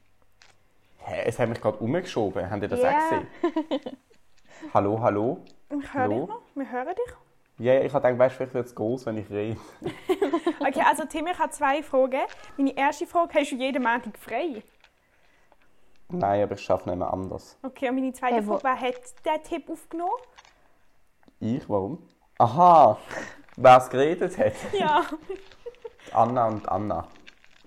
Hä, 1.00 1.24
es 1.26 1.40
hat 1.40 1.50
mich 1.50 1.60
gerade 1.62 1.78
umgeschoben. 1.78 2.50
Habt 2.50 2.62
ihr 2.62 2.68
das 2.70 2.82
Ja. 2.82 2.90
auch 2.98 3.10
gesehen? 3.10 3.98
hallo, 4.74 5.00
hallo? 5.02 5.44
Ich 5.70 5.94
höre 5.94 6.02
Hallo? 6.02 6.20
dich 6.22 6.30
noch. 6.30 6.42
Wir 6.56 6.72
hören 6.72 6.96
dich. 6.96 7.16
Ja, 7.58 7.74
ja, 7.74 7.82
ich 7.82 7.94
habe 7.94 8.04
gedacht, 8.06 8.20
weißt 8.20 8.36
vielleicht 8.36 8.54
wird 8.54 8.66
es 8.68 8.76
groß, 8.76 9.06
wenn 9.06 9.18
ich 9.18 9.30
rede. 9.30 9.60
Okay, 10.68 10.82
also 10.88 11.06
Tim, 11.06 11.28
ich 11.28 11.38
habe 11.38 11.52
zwei 11.52 11.84
Fragen. 11.84 12.22
Meine 12.58 12.76
erste 12.76 13.06
Frage, 13.06 13.40
hast 13.40 13.52
du 13.52 13.56
jeden 13.56 13.84
Montag 13.84 14.18
frei? 14.18 14.64
Nein, 16.10 16.44
aber 16.44 16.54
ich 16.56 16.62
schaffe 16.62 16.90
nicht 16.90 16.98
mehr 16.98 17.12
anders. 17.14 17.58
Okay, 17.62 17.90
und 17.90 17.96
meine 17.96 18.14
zweite 18.14 18.36
Hey, 18.36 18.48
wo- 18.48 18.58
Frage, 18.58 18.80
wer 18.82 18.90
hat 18.90 19.26
den 19.26 19.44
Tipp 19.44 19.70
aufgenommen? 19.70 20.12
Ich, 21.40 21.70
warum? 21.70 22.00
Aha! 22.40 22.98
Wer 23.58 23.78
es 23.78 23.90
geredet 23.90 24.38
hat? 24.38 24.54
Ja. 24.74 25.04
Anna 26.14 26.48
und 26.48 26.68
Anna. 26.68 27.08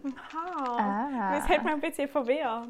Aha. 0.05 0.76
Ah. 0.76 1.34
Das 1.39 1.49
hat 1.49 1.62
mich 1.62 1.72
ein 1.72 1.80
bisschen 1.80 2.09
verwirrt. 2.09 2.68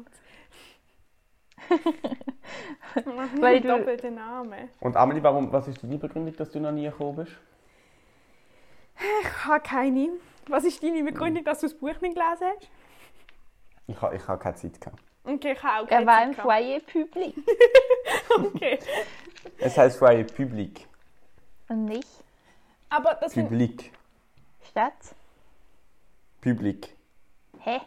Weil 3.39 3.61
du- 3.61 3.67
Doppelte 3.67 4.11
Name. 4.11 4.69
Und 4.79 4.95
Amelie, 4.95 5.21
warum, 5.23 5.51
was 5.51 5.67
ist 5.67 5.83
deine 5.83 5.97
Begründung, 5.97 6.35
dass 6.35 6.51
du 6.51 6.59
noch 6.59 6.71
nie 6.71 6.85
gekommen 6.85 7.17
bist? 7.17 7.31
Ich 9.21 9.45
habe 9.45 9.61
keine. 9.61 10.09
Was 10.47 10.63
ist 10.65 10.81
deine 10.83 11.03
Begründung, 11.03 11.43
dass 11.43 11.59
du 11.61 11.67
das 11.67 11.75
Buch 11.77 11.87
nicht 12.01 12.15
gelesen 12.15 12.23
hast? 12.55 12.69
Ich 13.87 14.01
habe 14.01 14.15
ich 14.15 14.27
ha 14.27 14.35
keine 14.37 14.55
Zeit 14.55 14.79
gehabt. 14.81 14.99
Okay, 15.23 15.51
ich 15.53 15.63
habe 15.63 15.85
auch 15.85 15.91
Er 15.91 16.05
keine 16.05 16.07
war 16.07 16.17
Zeit 16.17 16.27
im. 16.27 16.33
Foyer 16.35 16.79
Publik 16.79 17.35
Okay. 18.37 18.79
Es 19.59 19.77
heißt 19.77 19.97
freie 19.99 20.23
Publik. 20.23 20.87
und 21.67 21.85
nicht 21.85 22.07
Aber 22.89 23.13
das. 23.15 23.33
Publik. 23.33 23.91
Stadt. 24.69 24.93
Publik. 26.41 26.95
Hä? 27.59 27.79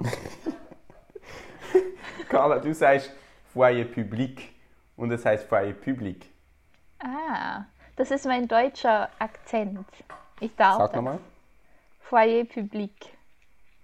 Carla, 2.28 2.58
du 2.58 2.72
sagst 2.74 3.10
Foyer 3.52 3.84
Publik 3.84 4.50
und 4.96 5.10
es 5.10 5.24
heißt 5.24 5.46
Foyer 5.48 5.72
Publik. 5.72 6.26
Ah, 6.98 7.64
das 7.96 8.10
ist 8.10 8.26
mein 8.26 8.46
deutscher 8.48 9.08
Akzent. 9.18 9.86
Ich 10.40 10.54
darf 10.56 10.78
Sag 10.78 10.94
nochmal. 10.94 11.18
Foyer 12.00 12.44
Public. 12.44 12.92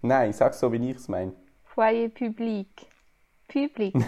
Nein, 0.02 0.32
sag 0.32 0.54
so, 0.54 0.72
wie 0.72 0.90
ich 0.90 0.96
es 0.96 1.08
meine. 1.08 1.32
Foyer 1.64 2.08
Public. 2.08 2.68
Public. 3.48 3.94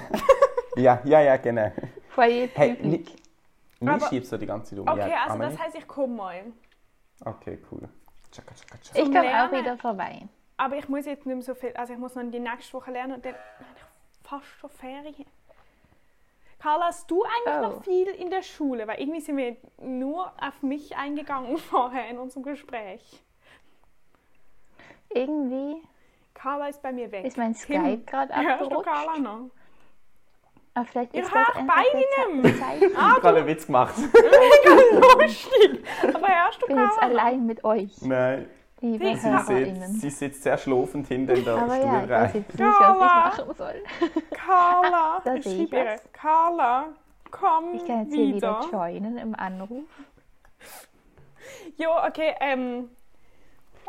Ja, 0.77 1.01
ja, 1.05 1.21
ja, 1.21 1.37
genau. 1.37 1.73
Foyer 2.11 2.47
Hey, 2.55 2.75
Public. 2.75 3.09
Aber- 3.85 4.07
schiebst 4.09 4.31
du 4.31 4.37
die 4.39 4.47
ganze 4.47 4.71
Zeit 4.71 4.79
um? 4.79 4.89
Okay, 4.89 5.11
ja, 5.11 5.23
also 5.25 5.35
Amelie? 5.35 5.51
das 5.51 5.61
heißt, 5.61 5.75
ich 5.77 5.87
komme 5.89 6.15
mal. 6.15 6.43
Okay, 7.25 7.59
cool. 7.71 7.89
Tschakka, 8.31 8.55
tschakka, 8.55 8.79
tschakka. 8.81 8.99
Ich 9.01 9.05
komme 9.13 9.45
auch 9.45 9.51
wieder 9.53 9.77
vorbei. 9.79 10.29
Aber 10.57 10.77
ich 10.77 10.89
muss 10.89 11.07
jetzt 11.07 11.27
nicht 11.27 11.35
mehr 11.35 11.43
so 11.43 11.55
viel, 11.57 11.73
also 11.75 11.93
ich 11.93 11.99
muss 11.99 12.15
noch 12.15 12.23
die 12.31 12.39
nächste 12.39 12.73
Woche 12.75 12.93
lernen 12.93 13.15
und 13.15 13.25
dann 13.25 13.35
fast 14.31 14.47
schon 14.61 14.71
Ferien. 14.71 15.27
Carla, 16.59 16.87
hast 16.87 17.11
du 17.11 17.23
eigentlich 17.25 17.55
Oh. 17.57 17.61
noch 17.75 17.85
viel 17.85 18.09
in 18.09 18.31
der 18.31 18.43
Schule? 18.43 18.87
Weil 18.87 19.01
irgendwie 19.01 19.21
sind 19.21 19.37
wir 19.39 19.57
nur 19.79 20.31
auf 20.41 20.63
mich 20.63 20.97
eingegangen 20.97 21.57
vorher 21.71 22.09
in 22.09 22.19
unserem 22.19 22.43
Gespräch. 22.43 23.03
Irgendwie 25.13 25.83
Carla 26.35 26.69
ist 26.69 26.81
bei 26.83 26.93
mir 26.93 27.11
weg. 27.11 27.25
ist 27.25 27.37
mein 27.37 27.55
Skype 27.55 27.99
gerade 28.07 28.35
Hörst 28.35 28.61
du 28.61 28.65
abgerutscht. 28.67 28.85
Carla 28.89 29.19
noch? 29.19 29.51
Aber 30.75 30.85
vielleicht 30.87 31.15
Ich 31.15 31.21
ist 31.23 31.35
hör 31.35 31.45
das. 31.47 31.55
Ze- 31.57 32.59
Zeichen. 32.61 32.91
Ich 32.93 32.97
habe 32.97 33.21
gerade 33.21 33.39
einen 33.39 33.47
Witz 33.49 33.67
gemacht. 33.67 33.95
Lustig! 34.93 35.85
Aber 36.15 36.29
hörst 36.29 36.63
du 36.63 36.67
Ich 36.67 36.75
bin 36.75 36.79
jetzt 36.79 36.99
Carla? 36.99 37.01
allein 37.21 37.45
mit 37.47 37.65
euch, 37.65 38.01
Nein, 38.03 38.49
liebe 38.81 39.17
Sie 39.17 39.39
sitzt, 39.39 40.01
sie 40.01 40.11
sitzt 40.11 40.43
sehr 40.43 40.59
schlafend 40.59 41.07
hinter 41.09 41.35
in 41.35 41.45
der 41.45 41.55
Aber 41.57 41.77
ja, 41.77 42.03
ich 42.05 42.09
weiß 42.11 42.31
Stuhlreihe. 42.31 42.33
jetzt 42.35 42.35
nicht, 42.35 42.59
was 42.61 42.71
ich 42.71 42.79
Carla. 42.79 43.29
machen 43.29 43.55
soll. 43.57 43.83
Carla! 44.33 45.21
Da 45.25 45.35
ich 45.35 45.45
sehe 45.45 45.63
ich 45.65 45.71
schreibe 45.71 45.85
ihr. 45.89 45.93
was. 45.95 46.13
Carla, 46.13 46.85
komm 47.31 47.75
Ich 47.75 47.87
kann 47.87 48.05
jetzt 48.05 48.15
hier 48.15 48.35
wieder. 48.37 48.61
wieder 48.61 48.71
joinen 48.73 49.19
im 49.19 49.35
Anruf. 49.35 49.85
Jo, 51.77 51.91
okay, 52.07 52.35
ähm. 52.41 52.91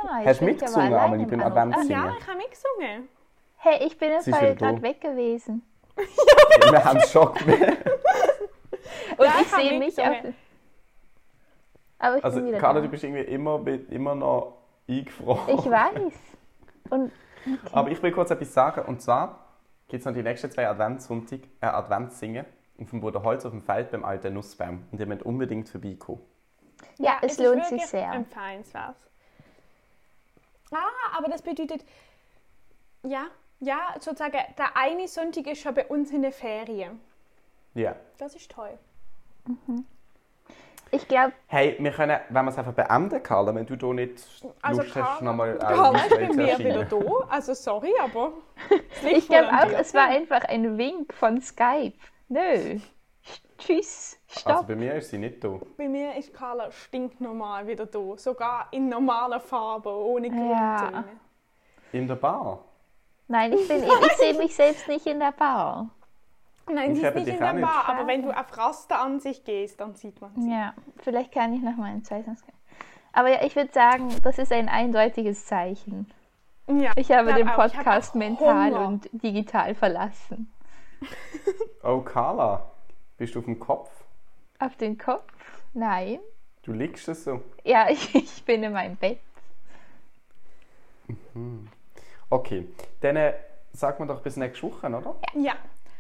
Ja, 0.04 0.20
jetzt 0.20 0.28
Hast 0.28 0.42
du 0.42 0.46
bin 0.46 0.56
ich 0.56 0.64
aber 0.64 1.08
mitgesungen, 1.10 1.22
im 1.22 1.30
beim 1.40 1.42
Anruf. 1.42 1.46
Advent 1.46 1.76
Ah, 1.76 1.80
Ja, 1.80 1.84
Singen. 2.02 2.16
ich 2.20 2.28
habe 2.28 2.38
mitgesungen. 2.38 3.10
Hey, 3.58 3.86
ich 3.88 3.98
bin 3.98 4.10
wieder 4.10 4.56
gerade 4.56 4.82
weg 4.82 5.02
gewesen. 5.02 5.62
Wir 6.72 6.84
haben 6.84 6.98
es 6.98 7.12
schon 7.12 7.34
gemerkt. 7.36 7.86
Und 9.18 9.26
Ja, 9.26 9.34
ich 9.36 9.42
ich 9.42 9.48
sehe 9.50 9.80
mich 9.80 10.00
auf... 10.00 10.08
mitgesungen. 10.08 10.36
Aber 12.00 12.18
ich 12.18 12.24
Also, 12.24 12.38
bin 12.40 12.48
wieder 12.48 12.58
Carla, 12.58 12.80
da. 12.80 12.86
du 12.86 12.90
bist 12.92 13.04
irgendwie 13.04 13.22
immer, 13.22 13.62
immer 13.92 14.16
noch 14.16 14.58
eingefroren. 14.88 15.58
Ich 15.58 15.66
weiß. 15.70 16.14
Und 16.90 17.12
Aber 17.72 17.90
ich 17.90 18.02
will 18.04 18.12
kurz 18.12 18.32
etwas 18.32 18.54
sagen. 18.54 18.86
Und 18.86 19.02
zwar 19.02 19.48
gibt 19.88 20.02
es 20.02 20.06
noch 20.06 20.14
die 20.14 20.24
nächsten 20.24 20.52
zwei 20.52 20.68
Adventssonntag, 20.68 21.42
äh, 21.62 21.66
Adventssingen 21.66 22.46
auf 22.80 22.90
dem 22.90 23.02
Bruder 23.02 23.24
Holz 23.24 23.46
auf 23.46 23.52
dem 23.52 23.62
Feld 23.62 23.92
beim 23.92 24.04
alten 24.04 24.34
Nussbaum. 24.34 24.86
Und 24.92 25.00
ihr 25.00 25.06
müsst 25.06 25.24
unbedingt 25.24 25.70
vorbeikommen. 25.70 26.22
ja, 26.98 27.18
es 27.22 27.34
ist 27.34 27.40
lohnt 27.40 27.66
sich 27.66 27.86
sehr. 27.86 28.12
Empfehlenswert. 28.12 28.96
Ah, 30.72 31.18
aber 31.18 31.30
das 31.30 31.42
bedeutet, 31.42 31.86
ja, 33.04 33.28
ja, 33.60 33.94
sozusagen, 34.00 34.40
der 34.58 34.76
eine 34.78 35.08
Sonntag 35.08 35.48
ist 35.48 35.62
schon 35.62 35.74
bei 35.74 35.86
uns 35.86 36.12
in 36.12 36.22
der 36.22 36.32
Ferien. 36.32 37.00
Ja. 37.74 37.96
Das 38.18 38.36
ist 38.36 38.52
toll. 38.52 38.78
Ich 40.94 41.08
glaube, 41.08 41.32
Hey, 41.48 41.78
wir 41.80 41.92
können, 41.92 42.20
wenn 42.30 42.46
wir 42.46 42.50
es 42.52 42.58
einfach 42.58 42.74
beenden, 42.74 43.24
Carla, 43.24 43.56
wenn 43.56 43.66
du 43.66 43.76
da 43.78 43.88
nicht 43.88 44.24
Also 44.62 44.82
Lust 44.82 44.96
hast, 44.96 45.04
Carla- 45.20 45.22
nochmal 45.22 45.58
Carla 45.58 45.98
ist 45.98 46.10
bei 46.10 46.30
visuell 46.30 46.56
zu 46.56 46.64
mir 46.64 46.70
wieder 46.70 46.86
da. 46.86 47.00
Also 47.30 47.54
sorry, 47.54 47.94
aber. 48.04 48.34
ich 49.10 49.28
glaube 49.28 49.48
auch, 49.50 49.68
dir. 49.70 49.80
es 49.80 49.94
war 49.94 50.08
einfach 50.10 50.44
ein 50.46 50.78
Wink 50.78 51.14
von 51.14 51.40
Skype. 51.42 51.94
Nö. 52.28 52.80
Tschüss. 53.58 54.18
Stopp. 54.28 54.54
Also 54.54 54.68
bei 54.68 54.76
mir 54.76 54.96
ist 54.96 55.10
sie 55.12 55.18
nicht 55.20 55.44
da. 55.44 55.60
Bei 55.78 55.88
mir 55.88 56.16
ist 56.16 56.34
Carla 56.34 56.72
stinknormal 56.72 57.68
wieder 57.68 57.86
da. 57.86 58.18
Sogar 58.18 58.68
in 58.72 58.90
normaler 58.90 59.40
Farbe, 59.40 59.90
ohne 59.90 60.28
Ja. 60.28 60.78
Grundtöne. 60.78 61.04
In 61.94 62.08
der 62.08 62.16
Bar. 62.16 62.66
Nein, 63.28 63.54
ich, 63.54 63.68
bin, 63.68 63.84
ich 63.84 64.14
sehe 64.18 64.34
mich 64.34 64.56
selbst 64.56 64.88
nicht 64.88 65.06
in 65.06 65.20
der 65.20 65.32
Bar. 65.32 65.90
Nein, 66.74 66.96
sie 66.96 67.02
ist 67.04 67.16
nicht 67.16 67.28
in 67.28 67.38
der 67.38 67.50
auch 67.50 67.54
nicht. 67.54 67.64
Bar, 67.64 67.86
aber 67.88 68.08
wenn 68.08 68.22
du 68.24 68.32
auf 68.32 68.58
Rasteransicht 68.58 69.46
gehst, 69.46 69.80
dann 69.80 69.96
sieht 69.96 70.20
man 70.22 70.34
sie. 70.36 70.50
Ja, 70.52 70.74
vielleicht 70.98 71.32
kann 71.32 71.54
ich 71.54 71.62
noch 71.62 71.76
mal 71.78 71.92
ein 71.92 72.04
zweites. 72.04 72.44
Aber 73.14 73.30
ja, 73.30 73.44
ich 73.44 73.56
würde 73.56 73.72
sagen, 73.72 74.10
das 74.24 74.38
ist 74.38 74.52
ein 74.52 74.70
eindeutiges 74.70 75.46
Zeichen. 75.46 76.10
Ja, 76.68 76.92
Ich 76.96 77.12
habe 77.12 77.34
den 77.34 77.50
hab 77.50 77.56
Podcast 77.72 78.12
auch 78.12 78.16
mental 78.16 78.72
Hunger. 78.72 78.88
und 78.88 79.10
digital 79.12 79.76
verlassen. 79.76 80.52
Oh, 81.84 82.02
Carla, 82.02 82.70
bist 83.18 83.34
du 83.34 83.40
auf 83.40 83.46
dem 83.46 83.60
Kopf? 83.60 83.90
Auf 84.60 84.76
den 84.76 85.00
Kopf? 85.00 85.26
Nein. 85.74 86.20
Du 86.62 86.74
liegst 86.74 87.08
es 87.10 87.24
so. 87.24 87.42
Ja, 87.64 87.88
ich, 87.90 88.14
ich 88.14 88.46
bin 88.46 88.62
in 88.62 88.72
meinem 88.72 88.96
Bett. 88.98 89.18
Okay, 92.30 92.68
dann 93.02 93.16
äh, 93.16 93.34
sagen 93.74 94.00
wir 94.08 94.14
doch 94.14 94.22
bis 94.22 94.38
nächste 94.38 94.64
Woche, 94.68 94.88
oder? 94.88 95.16
Ja, 95.34 95.54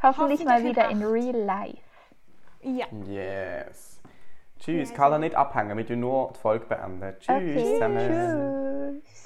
Hoffentlich 0.04 0.43
mal 0.45 0.64
wieder 0.64 0.89
in 0.89 1.02
in 1.02 1.08
real 1.08 1.36
life. 1.36 1.78
ja. 2.62 2.86
Yes. 3.08 3.99
Tschüss, 4.60 4.93
Carla, 4.93 5.18
nicht 5.18 5.36
abhängen, 5.36 5.76
wir 5.76 5.86
tun 5.88 5.99
nur 6.02 6.34
die 6.34 6.39
Folge 6.39 6.66
beenden. 6.68 7.16
Tschüss 7.20 7.30
Okay, 7.36 7.74
zusammen. 7.74 9.02
tschüss. 9.02 9.20